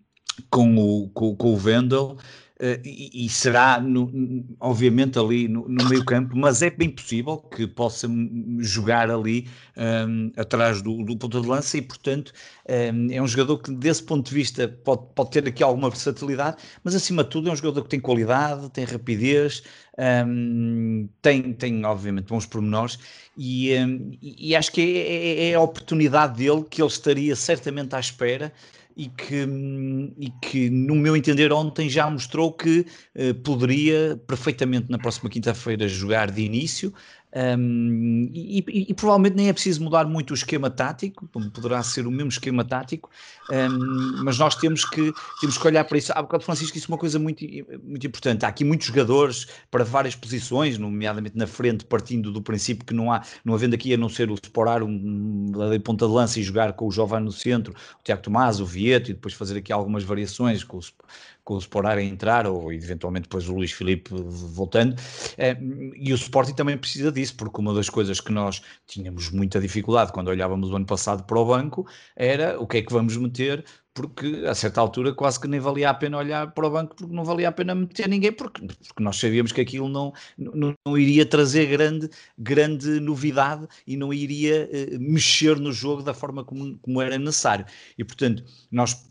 com, 0.50 0.76
o, 0.78 1.10
com, 1.10 1.36
com 1.36 1.54
o 1.54 1.58
Vendel 1.58 2.18
Uh, 2.18 2.43
e, 2.84 3.26
e, 3.26 3.30
será, 3.30 3.80
no, 3.80 4.12
obviamente, 4.60 5.20
ali 5.20 5.48
no, 5.48 5.68
no, 5.68 5.90
meio 5.90 6.06
campo, 6.06 6.36
mas 6.38 6.62
é 6.62 6.70
bem 6.70 6.90
possível 6.90 7.38
que 7.38 7.68
possa 7.68 8.08
jogar 8.60 9.12
ali 9.12 9.48
um, 9.78 10.32
atrás 10.38 10.82
do, 10.82 11.04
do 11.04 11.18
ponto 11.18 11.42
de 11.42 11.48
lança 11.48 11.78
e, 11.78 11.82
portanto, 11.82 12.32
um, 12.70 13.12
é 13.12 13.22
um 13.22 13.28
jogador 13.28 13.58
que, 13.58 13.72
desse 13.72 14.04
ponto 14.04 14.30
de 14.30 14.34
vista, 14.34 14.68
pode, 14.68 15.04
pode 15.14 15.32
ter 15.32 15.48
aqui 15.48 15.62
alguma 15.62 15.90
versatilidade, 15.90 16.58
mas, 16.84 16.96
acima 16.96 17.24
de 17.24 17.30
tudo, 17.32 17.50
é 17.50 17.52
um 17.52 17.56
jogador 17.56 17.84
que 17.84 17.90
tem 17.90 18.00
qualidade, 18.00 18.70
tem 18.70 18.86
rapidez, 18.86 19.64
um, 20.28 21.08
tem, 21.22 21.54
tem, 21.54 21.84
obviamente, 21.86 22.28
bons 22.28 22.46
pormenores 22.46 22.98
e, 23.38 23.72
e 24.22 24.56
acho 24.56 24.72
que 24.72 24.82
é, 24.82 25.48
é, 25.48 25.50
é 25.50 25.54
a 25.56 25.62
oportunidade 25.62 26.38
dele 26.38 26.64
que 26.70 26.82
ele 26.82 26.90
estaria 26.90 27.36
certamente 27.36 27.96
à 27.96 28.00
espera 28.00 28.54
e 28.96 29.10
que, 29.10 29.46
e 30.18 30.30
que, 30.42 30.70
no 30.70 30.96
meu 30.96 31.16
entender, 31.16 31.52
ontem 31.52 31.90
já 31.90 32.10
mostrou 32.10 32.52
que 32.52 32.86
uh, 33.16 33.34
poderia 33.44 34.20
perfeitamente 34.28 34.90
na 34.90 34.98
próxima 35.00 35.30
quinta-feira 35.30 35.88
jogar 35.88 36.32
de 36.32 36.42
início, 36.42 36.94
um, 37.36 38.30
e, 38.32 38.60
e, 38.60 38.86
e, 38.90 38.94
provavelmente 38.94 39.36
nem 39.36 39.50
é 39.50 39.54
preciso 39.54 39.84
mudar 39.84 40.06
muito 40.06 40.32
o 40.32 40.34
esquema 40.36 40.70
tático, 40.70 41.28
poderá 41.28 41.82
ser 41.82 42.06
o 42.06 42.12
mesmo 42.12 42.30
esquema 42.30 42.64
tático, 42.64 43.10
um, 43.50 44.24
mas 44.24 44.38
nós 44.38 44.56
temos 44.56 44.86
que, 44.86 45.12
temos 45.42 45.58
que 45.58 45.68
olhar 45.68 45.84
para 45.84 45.98
isso. 45.98 46.12
Há 46.14 46.22
bocado, 46.22 46.44
Francisco, 46.44 46.78
isso 46.78 46.86
é 46.86 46.92
uma 46.92 46.98
coisa 46.98 47.18
muito, 47.18 47.44
muito 47.84 48.06
importante. 48.06 48.46
Há 48.46 48.50
aqui 48.50 48.64
muitos 48.64 48.88
jogadores 48.88 49.48
para 49.72 49.84
várias 49.84 50.16
posições, 50.16 50.78
nomeadamente 50.78 51.36
na 51.36 51.48
frente, 51.48 51.86
partindo 51.86 52.32
do 52.32 52.42
princípio 52.42 52.86
que 52.86 52.94
não 52.94 53.12
há, 53.12 53.24
não 53.44 53.56
havendo 53.56 53.74
aqui 53.74 53.94
a 53.94 53.98
não 53.98 54.10
ser 54.10 54.30
o 54.30 54.36
Sporar, 54.36 54.84
um, 54.84 54.90
um 54.90 55.80
ponta 55.80 56.06
de 56.06 56.14
lança 56.14 56.40
e 56.40 56.44
jogar 56.44 56.74
com 56.74 56.88
o 56.88 56.92
Jovem 56.92 57.20
no 57.22 57.32
centro, 57.32 57.74
o 57.74 58.04
Tiago 58.04 58.22
Tomás, 58.22 58.60
o 58.60 58.66
Vieto, 58.66 59.10
e 59.10 59.14
depois 59.14 59.34
fazer 59.34 59.58
aqui 59.58 59.74
algumas 59.74 60.04
variações 60.04 60.64
com 60.64 60.78
o 60.78 60.82
com 61.44 61.56
o 61.56 61.58
Sporar 61.58 61.98
a 61.98 62.02
entrar, 62.04 62.48
ou 62.48 62.72
eventualmente 62.72 63.24
depois 63.24 63.48
o 63.50 63.54
Luís 63.54 63.72
Filipe 63.72 64.12
voltando. 64.14 64.96
Eh, 65.38 65.58
e 65.96 66.14
o 66.14 66.16
Sporting 66.16 66.54
também 66.54 66.78
precisa 66.78 67.12
disso, 67.12 67.36
porque 67.36 67.60
uma 67.60 67.74
das 67.74 67.90
coisas 67.90 68.22
que 68.22 68.32
nós 68.32 68.62
tínhamos 68.88 69.30
muita 69.32 69.60
dificuldade 69.60 70.12
quando 70.12 70.30
olhávamos 70.30 70.70
o 70.72 70.76
ano 70.76 70.86
passado 70.86 71.24
para 71.24 71.40
o 71.40 71.46
banco 71.46 71.86
era 72.16 72.60
o 72.60 72.68
que 72.68 72.78
é 72.78 72.82
que 72.82 72.94
vamos 72.94 73.18
meter 73.18 73.66
porque 73.94 74.44
a 74.48 74.56
certa 74.56 74.82
altura 74.82 75.14
quase 75.14 75.40
que 75.40 75.48
nem 75.48 75.60
valia 75.60 75.90
a 75.90 75.94
pena 75.94 76.18
olhar 76.18 76.52
para 76.52 76.68
o 76.68 76.70
banco 76.70 76.96
porque 76.96 77.14
não 77.14 77.24
valia 77.24 77.50
a 77.50 77.52
pena 77.52 77.76
meter 77.76 78.10
ninguém 78.10 78.32
porque, 78.32 78.66
porque 78.66 79.04
nós 79.04 79.18
sabíamos 79.18 79.52
que 79.52 79.62
aquilo 79.62 79.88
não, 79.88 80.12
não, 80.38 80.74
não 80.86 80.98
iria 80.98 81.26
trazer 81.26 81.68
grande, 81.68 82.10
grande 82.38 83.00
novidade 83.00 83.68
e 83.86 83.96
não 83.96 84.12
iria 84.12 84.68
uh, 84.72 85.00
mexer 85.00 85.60
no 85.60 85.72
jogo 85.72 86.02
da 86.02 86.14
forma 86.14 86.44
como, 86.44 86.78
como 86.80 87.02
era 87.02 87.18
necessário. 87.20 87.66
E 87.98 88.04
portanto 88.04 88.44
nós 88.72 89.10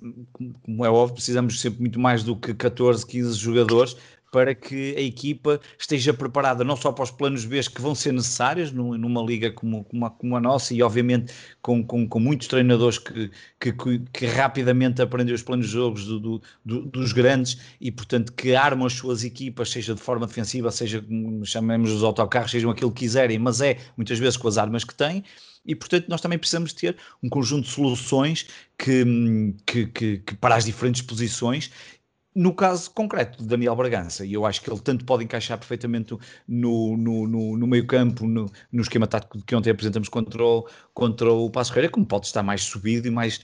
como 0.63 0.85
é 0.85 0.91
óbvio 0.91 1.15
precisamos 1.15 1.61
sempre 1.61 1.81
muito 1.81 2.01
mais 2.01 2.25
do 2.25 2.35
que 2.35 2.53
14, 2.53 3.07
15 3.07 3.39
jogadores 3.39 3.97
para 4.33 4.55
que 4.55 4.97
a 4.97 5.01
equipa 5.01 5.61
esteja 5.79 6.15
preparada 6.15 6.65
não 6.65 6.75
só 6.75 6.91
para 6.91 7.05
os 7.05 7.11
planos 7.11 7.45
B 7.45 7.61
que 7.63 7.83
vão 7.83 7.95
ser 7.95 8.13
necessários 8.13 8.73
numa 8.73 9.23
liga 9.23 9.53
como, 9.53 9.85
como, 9.85 10.07
a, 10.07 10.11
como 10.11 10.37
a 10.37 10.41
nossa 10.41 10.73
e 10.73 10.83
obviamente 10.83 11.35
com, 11.61 11.85
com, 11.85 12.09
com 12.09 12.19
muitos 12.19 12.49
treinadores 12.49 12.97
que, 12.97 13.31
que, 13.61 13.73
que, 14.11 14.27
rapidamente 14.27 15.03
aprendem 15.03 15.35
os 15.35 15.43
planos 15.43 15.67
de 15.67 15.73
jogos 15.73 16.07
do, 16.07 16.19
do, 16.19 16.43
do, 16.65 16.81
dos 16.87 17.13
grandes 17.13 17.59
e 17.79 17.93
portanto 17.93 18.33
que 18.33 18.55
armam 18.55 18.87
as 18.87 18.95
suas 18.95 19.23
equipas, 19.23 19.71
seja 19.71 19.95
de 19.95 20.01
forma 20.01 20.27
defensiva, 20.27 20.71
seja 20.71 21.05
chamemos 21.45 21.93
os 21.93 22.03
autocarros, 22.03 22.51
sejam 22.51 22.71
aquilo 22.71 22.91
que 22.91 23.01
quiserem, 23.01 23.39
mas 23.39 23.61
é 23.61 23.77
muitas 23.99 24.19
vezes 24.19 24.39
com 24.39 24.49
as 24.49 24.57
armas 24.57 24.83
que 24.83 24.95
têm. 24.95 25.23
E 25.65 25.77
portanto 25.77 26.09
nós 26.09 26.23
também 26.23 26.39
precisamos 26.39 26.73
ter 26.73 26.97
um 27.23 27.29
conjunto 27.29 27.67
de 27.67 27.71
soluções 27.71 28.47
que, 28.79 29.05
que, 29.67 29.87
que, 29.87 30.19
que, 30.19 30.35
para 30.37 30.57
as 30.57 30.65
diferentes 30.65 31.03
posições 31.03 31.71
no 32.35 32.55
caso 32.55 32.91
concreto 32.91 33.43
de 33.43 33.49
Daniel 33.49 33.77
Bragança, 33.77 34.25
e 34.25 34.33
eu 34.33 34.47
acho 34.47 34.63
que 34.63 34.71
ele 34.71 34.81
tanto 34.81 35.05
pode 35.05 35.25
encaixar 35.25 35.59
perfeitamente 35.59 36.17
no, 36.49 36.97
no, 36.97 37.27
no, 37.27 37.57
no 37.59 37.67
meio 37.67 37.87
campo, 37.87 38.27
no, 38.27 38.51
no 38.71 38.83
esquema 38.83 39.07
tático 39.07 39.43
que 39.45 39.55
ontem 39.55 39.71
apresentamos 39.71 40.09
contra 40.09 40.43
o, 40.43 40.67
contra 40.95 41.31
o 41.31 41.51
Passo 41.51 41.73
Ferreira, 41.73 41.93
como 41.93 42.07
pode 42.07 42.27
estar 42.27 42.43
mais 42.43 42.63
subido 42.63 43.07
e 43.07 43.11
mais 43.11 43.41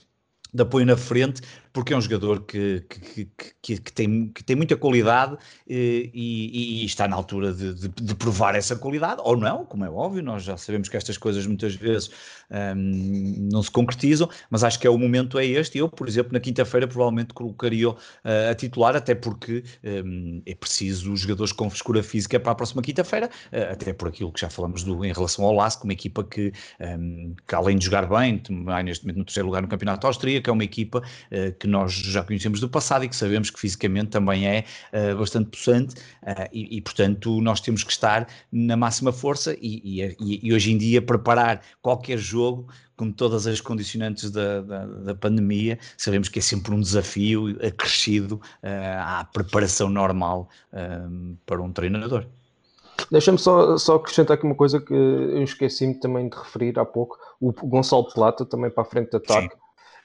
de 0.53 0.63
apoio 0.63 0.87
na 0.87 0.97
frente, 0.97 1.43
porque 1.73 1.93
é 1.93 1.97
um 1.97 2.01
jogador 2.01 2.43
que, 2.43 2.85
que, 2.89 3.29
que, 3.63 3.79
que 3.79 3.93
tem, 3.93 4.29
que 4.29 4.43
tem 4.43 4.57
muita 4.57 4.77
qualidade 4.77 5.37
eh, 5.69 6.11
e, 6.13 6.83
e, 6.83 6.85
está 6.85 7.07
na 7.07 7.17
altura 7.17 7.53
de, 7.53 7.75
de, 7.75 7.89
de, 7.89 8.15
provar 8.15 8.55
essa 8.55 8.77
qualidade, 8.77 9.21
ou 9.25 9.37
não, 9.37 9.65
como 9.65 9.85
é 9.85 9.91
óbvio, 9.91 10.23
nós 10.23 10.43
já 10.43 10.57
sabemos 10.57 10.89
que 10.89 10.97
estas 10.97 11.17
coisas 11.17 11.47
muitas 11.47 11.75
vezes 11.75 12.11
um, 12.51 13.49
não 13.51 13.63
se 13.63 13.71
concretizam, 13.71 14.29
mas 14.51 14.65
acho 14.65 14.79
que 14.79 14.87
é 14.87 14.91
o 14.91 14.99
momento 14.99 15.39
é 15.39 15.47
este. 15.47 15.79
Eu, 15.79 15.89
por 15.89 16.09
exemplo, 16.09 16.33
na 16.33 16.41
quinta-feira 16.41 16.87
provavelmente 16.87 17.35
colocaria 17.35 17.91
uh, 17.91 17.97
a 18.51 18.55
titular, 18.55 18.97
até 18.97 19.15
porque 19.15 19.63
um, 19.85 20.43
é 20.47 20.55
preciso 20.55 21.13
os 21.13 21.21
jogadores 21.21 21.53
com 21.53 21.69
frescura 21.69 22.03
física 22.03 22.41
para 22.41 22.53
a 22.53 22.55
próxima 22.55 22.83
quinta-feira, 22.83 23.29
uh, 23.53 23.73
até 23.73 23.93
por 23.93 24.09
aquilo 24.09 24.33
que 24.33 24.41
já 24.41 24.51
falamos 24.51 24.83
do, 24.83 25.05
em 25.05 25.13
relação 25.13 25.45
ao 25.45 25.53
LASC, 25.53 25.85
uma 25.85 25.93
equipa 25.93 26.25
que, 26.25 26.53
um, 26.81 27.35
que 27.47 27.55
além 27.55 27.77
de 27.77 27.85
jogar 27.85 28.07
bem, 28.09 28.43
vai 28.65 28.83
neste 28.83 29.05
momento 29.05 29.19
no 29.19 29.25
terceiro 29.25 29.47
lugar 29.47 29.63
no 29.63 29.69
Campeonato 29.69 30.07
Austríaco, 30.07 30.49
é 30.49 30.53
uma 30.53 30.65
equipa 30.65 30.99
uh, 30.99 31.58
que 31.59 31.67
nós 31.67 31.93
já 31.93 32.23
conhecemos 32.23 32.61
do 32.61 32.69
passado 32.69 33.05
e 33.05 33.09
que 33.09 33.17
sabemos 33.17 33.51
que 33.51 33.59
fisicamente 33.59 34.11
também 34.11 34.47
é 34.47 34.65
bastante 35.17 35.51
possante 35.51 35.97
e, 36.53 36.77
e, 36.77 36.81
portanto, 36.81 37.41
nós 37.41 37.61
temos 37.61 37.85
que 37.85 37.93
estar 37.93 38.27
na 38.51 38.77
máxima 38.77 39.13
força 39.13 39.57
e, 39.61 40.01
e, 40.01 40.41
e 40.43 40.53
hoje 40.53 40.73
em 40.73 40.79
dia 40.79 41.03
preparar 41.03 41.61
qualquer 41.83 42.19
jogo 42.19 42.39
jogo, 42.39 42.67
com 42.97 43.13
todas 43.13 43.47
as 43.47 43.61
condicionantes 43.61 44.31
da, 44.31 44.61
da, 44.61 44.87
da, 44.87 45.15
pandemia, 45.15 45.79
sabemos 45.97 46.29
que 46.29 46.39
é 46.39 46.43
sempre 46.43 46.75
um 46.75 46.81
desafio 46.81 47.57
acrescido 47.65 48.37
uh, 48.63 49.21
à 49.21 49.25
preparação 49.33 49.89
normal 49.89 50.49
uh, 50.73 51.37
para 51.47 51.63
um 51.63 51.73
treinador. 51.73 52.27
Deixa-me 53.11 53.39
só, 53.39 53.77
só 53.79 53.95
acrescentar 53.95 54.37
aqui 54.37 54.45
uma 54.45 54.57
coisa 54.57 54.81
que 54.81 54.93
eu 54.93 55.43
esqueci-me 55.43 55.95
também 55.95 56.29
de 56.29 56.37
referir 56.37 56.79
há 56.79 56.85
pouco: 56.85 57.17
o 57.41 57.53
Gonçalo 57.53 58.13
Plata, 58.13 58.45
também 58.45 58.71
para 58.71 58.83
a 58.83 58.87
frente 58.87 59.11
de 59.11 59.17
ataque. 59.17 59.55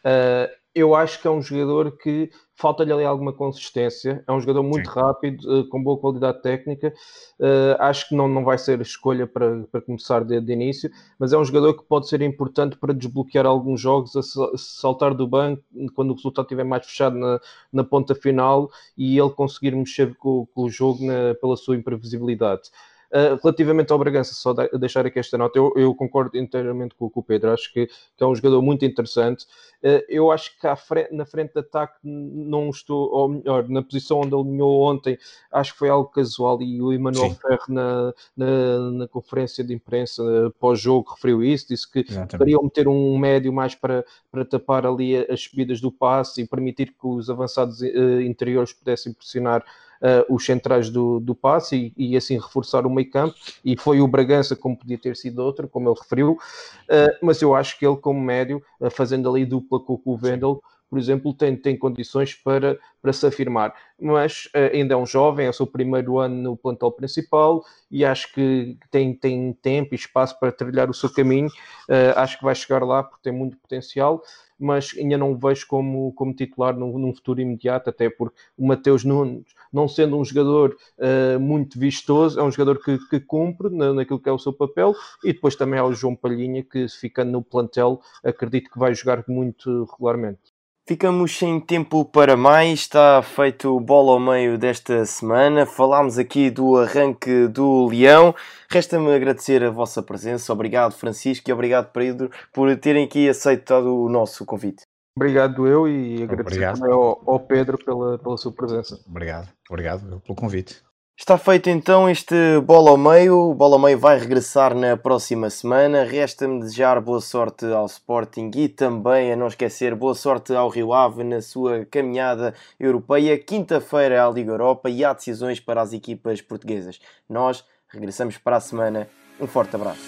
Uh, 0.06 0.63
eu 0.76 0.96
acho 0.96 1.22
que 1.22 1.28
é 1.28 1.32
um 1.32 1.42
jogador 1.42 1.98
que 1.98 2.32
falta-lhe 2.56 2.92
ali 2.92 3.04
alguma 3.04 3.32
consistência. 3.32 4.24
É 4.28 4.32
um 4.32 4.40
jogador 4.40 4.64
muito 4.64 4.90
Sim. 4.90 5.00
rápido, 5.00 5.60
uh, 5.60 5.68
com 5.70 5.84
boa 5.84 6.00
qualidade 6.00 6.42
técnica. 6.42 6.94
Uh, 7.40 7.76
acho 7.80 8.10
que 8.10 8.16
não, 8.16 8.28
não 8.28 8.44
vai 8.44 8.58
ser 8.58 8.82
escolha 8.82 9.28
para, 9.28 9.64
para 9.72 9.82
começar 9.82 10.24
de, 10.24 10.42
de, 10.42 10.54
início, 10.54 10.90
mas 11.20 11.32
é 11.32 11.38
um 11.38 11.46
jogador 11.46 11.76
que 11.76 11.84
pode 11.84 12.08
ser 12.08 12.22
importante 12.22 12.76
para 12.78 12.94
desbloquear 12.94 13.46
alguns 13.46 13.82
jogos, 13.82 14.16
a 14.16 14.22
saltar 14.58 15.14
do 15.14 15.28
banco 15.28 15.64
quando 15.94 16.12
o 16.12 16.16
resultado 16.16 16.46
estiver 16.46 16.64
mais 16.64 16.86
fechado 16.86 17.18
na, 17.18 17.40
na 17.72 17.84
ponta 17.84 18.16
final 18.16 18.70
e 18.98 19.20
ele 19.20 19.30
conseguir 19.32 19.76
mexer 19.76 20.16
com, 20.16 20.48
com 20.48 20.64
o 20.64 20.70
jogo 20.70 21.06
na, 21.06 21.36
pela 21.36 21.56
sua 21.56 21.76
imprevisibilidade. 21.76 22.72
Uh, 23.14 23.38
relativamente 23.44 23.94
ao 23.94 24.00
Bragança, 24.00 24.34
só 24.34 24.54
deixar 24.54 25.06
aqui 25.06 25.20
esta 25.20 25.38
nota, 25.38 25.60
eu, 25.60 25.72
eu 25.76 25.94
concordo 25.94 26.36
inteiramente 26.36 26.96
com, 26.96 27.08
com, 27.08 27.20
o 27.20 27.24
Pedro, 27.24 27.52
acho 27.52 27.72
que, 27.72 27.86
que, 27.86 28.24
é 28.24 28.26
um 28.26 28.34
jogador 28.34 28.60
muito 28.60 28.84
interessante. 28.84 29.46
Uh, 29.84 30.02
eu 30.10 30.32
acho 30.32 30.60
que 30.60 30.76
frente, 30.76 31.14
na 31.14 31.24
frente 31.24 31.54
de 31.54 31.60
ataque 31.60 32.00
não 32.04 32.72
estou, 32.72 33.12
ou 33.12 33.30
melhor, 33.30 33.70
na 33.70 33.84
posição 33.84 34.22
onde 34.22 34.34
ele 34.34 34.42
alinhou 34.42 34.82
ontem, 34.82 35.16
acho 35.52 35.74
que 35.74 35.78
foi 35.78 35.90
algo 35.90 36.10
casual 36.10 36.60
e 36.64 36.82
o 36.82 36.92
Emanuel 36.92 37.36
Ferro 37.36 37.66
na, 37.68 38.14
na, 38.36 38.80
na, 38.92 39.08
conferência 39.08 39.64
de 39.64 39.76
imprensa 39.76 40.24
pós-jogo 40.60 41.12
referiu 41.12 41.44
isso, 41.44 41.68
disse 41.68 41.92
que 41.92 42.04
poderiam 42.28 42.64
meter 42.64 42.88
um 42.88 43.16
médio 43.16 43.54
mais 43.54 43.76
para, 43.76 44.04
para 44.32 44.44
tapar 44.44 44.88
ali 44.88 45.18
as 45.18 45.44
subidas 45.44 45.80
do 45.80 45.92
passe 45.92 46.42
e 46.42 46.48
permitir 46.48 46.88
que 46.88 47.06
os 47.06 47.30
avançados 47.30 47.80
uh, 47.82 48.22
interiores 48.22 48.74
pudessem 48.74 49.14
pressionar 49.14 49.64
uh, 50.04 50.34
os 50.34 50.46
centrais 50.46 50.90
do, 50.90 51.20
do 51.20 51.34
passe 51.34 51.94
e, 51.98 52.12
e, 52.12 52.18
assim 52.18 52.36
reforçar 52.36 52.86
o 52.86 52.90
meio 52.90 53.10
campo. 53.10 53.36
E 53.64 53.78
foi 53.78 54.02
o 54.02 54.08
Bragança, 54.08 54.56
como 54.56 54.78
podia 54.78 54.98
ter 54.98 55.16
sido 55.16 55.40
outro, 55.40 55.68
como 55.68 55.90
ele 55.90 55.98
referiu. 56.00 56.34
Uh, 56.34 57.26
mas 57.26 57.42
eu 57.42 57.56
acho 57.56 57.80
que 57.80 57.86
ele, 57.86 57.96
como 57.96 58.20
médio, 58.20 58.62
uh, 58.80 58.92
fazendo 58.92 59.30
ali 59.30 59.46
dupla 59.46 59.80
com 59.80 60.00
o 60.04 60.18
Vendel, 60.18 60.62
por 60.94 61.00
exemplo, 61.00 61.34
tem, 61.34 61.56
tem 61.56 61.76
condições 61.76 62.36
para, 62.36 62.78
para 63.02 63.12
se 63.12 63.26
afirmar. 63.26 63.74
Mas 64.00 64.46
uh, 64.56 64.72
ainda 64.72 64.94
é 64.94 64.98
um 64.98 65.08
jovem, 65.08 65.48
é 65.48 65.50
o 65.50 65.54
seu 65.54 65.66
primeiro 65.66 66.20
ano 66.20 66.36
no 66.36 66.56
plantel 66.56 66.92
principal 66.92 67.66
e 67.90 68.06
acho 68.06 68.32
que 68.32 68.78
tem, 68.92 69.12
tem 69.12 69.52
tempo 69.54 69.96
e 69.96 69.96
espaço 69.96 70.40
para 70.40 70.52
trilhar 70.52 70.92
o 70.92 70.94
seu 70.94 71.12
caminho. 71.12 71.48
Uh, 71.90 72.14
acho 72.16 72.38
que 72.38 72.44
vai 72.44 72.54
chegar 72.54 72.84
lá 72.84 73.02
porque 73.02 73.24
tem 73.24 73.34
muito 73.34 73.58
potencial 73.58 74.22
mas 74.60 74.94
ainda 74.98 75.18
não 75.18 75.32
o 75.32 75.38
vejo 75.38 75.66
como, 75.68 76.14
como 76.14 76.34
titular 76.34 76.78
num, 76.78 76.98
num 76.98 77.14
futuro 77.14 77.42
imediato, 77.42 77.90
até 77.90 78.08
porque 78.08 78.40
o 78.56 78.66
Mateus 78.66 79.04
Nunes, 79.04 79.48
não 79.74 79.88
sendo 79.88 80.16
um 80.16 80.24
jogador 80.24 80.78
uh, 81.00 81.40
muito 81.40 81.78
vistoso, 81.80 82.40
é 82.40 82.44
um 82.44 82.52
jogador 82.52 82.82
que, 82.82 83.00
que 83.10 83.20
cumpre 83.20 83.70
na, 83.70 83.94
naquilo 83.94 84.20
que 84.20 84.30
é 84.30 84.32
o 84.32 84.40
seu 84.40 84.54
papel, 84.54 84.94
e 85.24 85.34
depois 85.34 85.56
também 85.56 85.80
há 85.80 85.84
o 85.84 85.94
João 85.94 86.16
Palhinha, 86.16 86.64
que 86.64 86.88
ficando 86.88 87.32
no 87.32 87.44
plantel, 87.44 88.00
acredito 88.24 88.70
que 88.72 88.80
vai 88.80 88.94
jogar 88.94 89.26
muito 89.28 89.86
regularmente. 89.92 90.53
Ficamos 90.86 91.38
sem 91.38 91.62
tempo 91.62 92.04
para 92.04 92.36
mais, 92.36 92.80
está 92.80 93.22
feito 93.22 93.80
bola 93.80 94.12
ao 94.12 94.20
meio 94.20 94.58
desta 94.58 95.06
semana. 95.06 95.66
Falámos 95.66 96.18
aqui 96.18 96.50
do 96.50 96.76
arranque 96.76 97.48
do 97.48 97.88
Leão. 97.88 98.36
Resta-me 98.70 99.16
agradecer 99.16 99.64
a 99.64 99.70
vossa 99.70 100.04
presença. 100.04 100.52
Obrigado, 100.52 100.92
Francisco, 100.92 101.50
e 101.50 101.54
obrigado, 101.54 101.90
Pedro, 101.94 102.30
por 102.52 102.76
terem 102.76 103.06
aqui 103.06 103.30
aceitado 103.30 103.96
o 103.96 104.10
nosso 104.10 104.46
convite. 104.46 104.84
Obrigado 105.16 105.66
eu 105.66 105.88
e 105.88 106.22
agradecer 106.22 106.42
obrigado. 106.42 106.80
também 106.80 106.94
ao, 106.94 107.24
ao 107.26 107.40
Pedro 107.40 107.78
pela, 107.78 108.20
pela 108.20 108.36
sua 108.36 108.52
presença. 108.52 109.00
Obrigado, 109.08 109.48
obrigado 109.70 110.20
pelo 110.20 110.36
convite. 110.36 110.84
Está 111.16 111.38
feito 111.38 111.70
então 111.70 112.10
este 112.10 112.36
bola 112.66 112.90
ao 112.90 112.98
meio. 112.98 113.52
O 113.52 113.54
bola 113.54 113.76
ao 113.76 113.80
meio 113.80 114.00
vai 114.00 114.18
regressar 114.18 114.74
na 114.74 114.98
próxima 114.98 115.48
semana. 115.50 116.04
Resta-me 116.04 116.60
desejar 116.60 117.00
boa 117.00 117.22
sorte 117.22 117.66
ao 117.68 117.86
Sporting 117.86 118.50
e 118.56 118.68
também, 118.68 119.32
a 119.32 119.36
não 119.36 119.48
esquecer, 119.48 119.94
boa 119.94 120.16
sorte 120.16 120.56
ao 120.56 120.70
Rio 120.70 120.92
Ave 120.92 121.24
na 121.24 121.40
sua 121.40 121.86
caminhada 121.86 122.56
europeia. 122.80 123.38
Quinta-feira 123.38 124.26
à 124.26 124.30
Liga 124.30 124.52
Europa 124.52 124.90
e 124.90 125.06
há 125.06 125.14
decisões 125.14 125.60
para 125.60 125.82
as 125.82 125.94
equipas 125.94 126.42
portuguesas. 126.42 127.00
Nós 127.30 127.64
regressamos 127.88 128.38
para 128.40 128.58
a 128.58 128.60
semana. 128.60 129.08
Um 129.40 129.46
forte 129.46 129.76
abraço. 129.76 130.02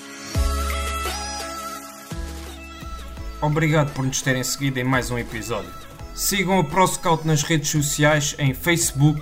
Obrigado 3.42 3.94
por 3.94 4.04
nos 4.04 4.24
terem 4.24 4.44
seguido 4.44 4.80
em 4.80 4.84
mais 4.84 5.12
um 5.12 5.20
episódio. 5.20 5.72
Sigam 6.16 6.60
o 6.60 6.64
ProScout 6.64 7.28
nas 7.28 7.44
redes 7.44 7.70
sociais 7.70 8.36
em 8.40 8.56
Facebook, 8.56 9.22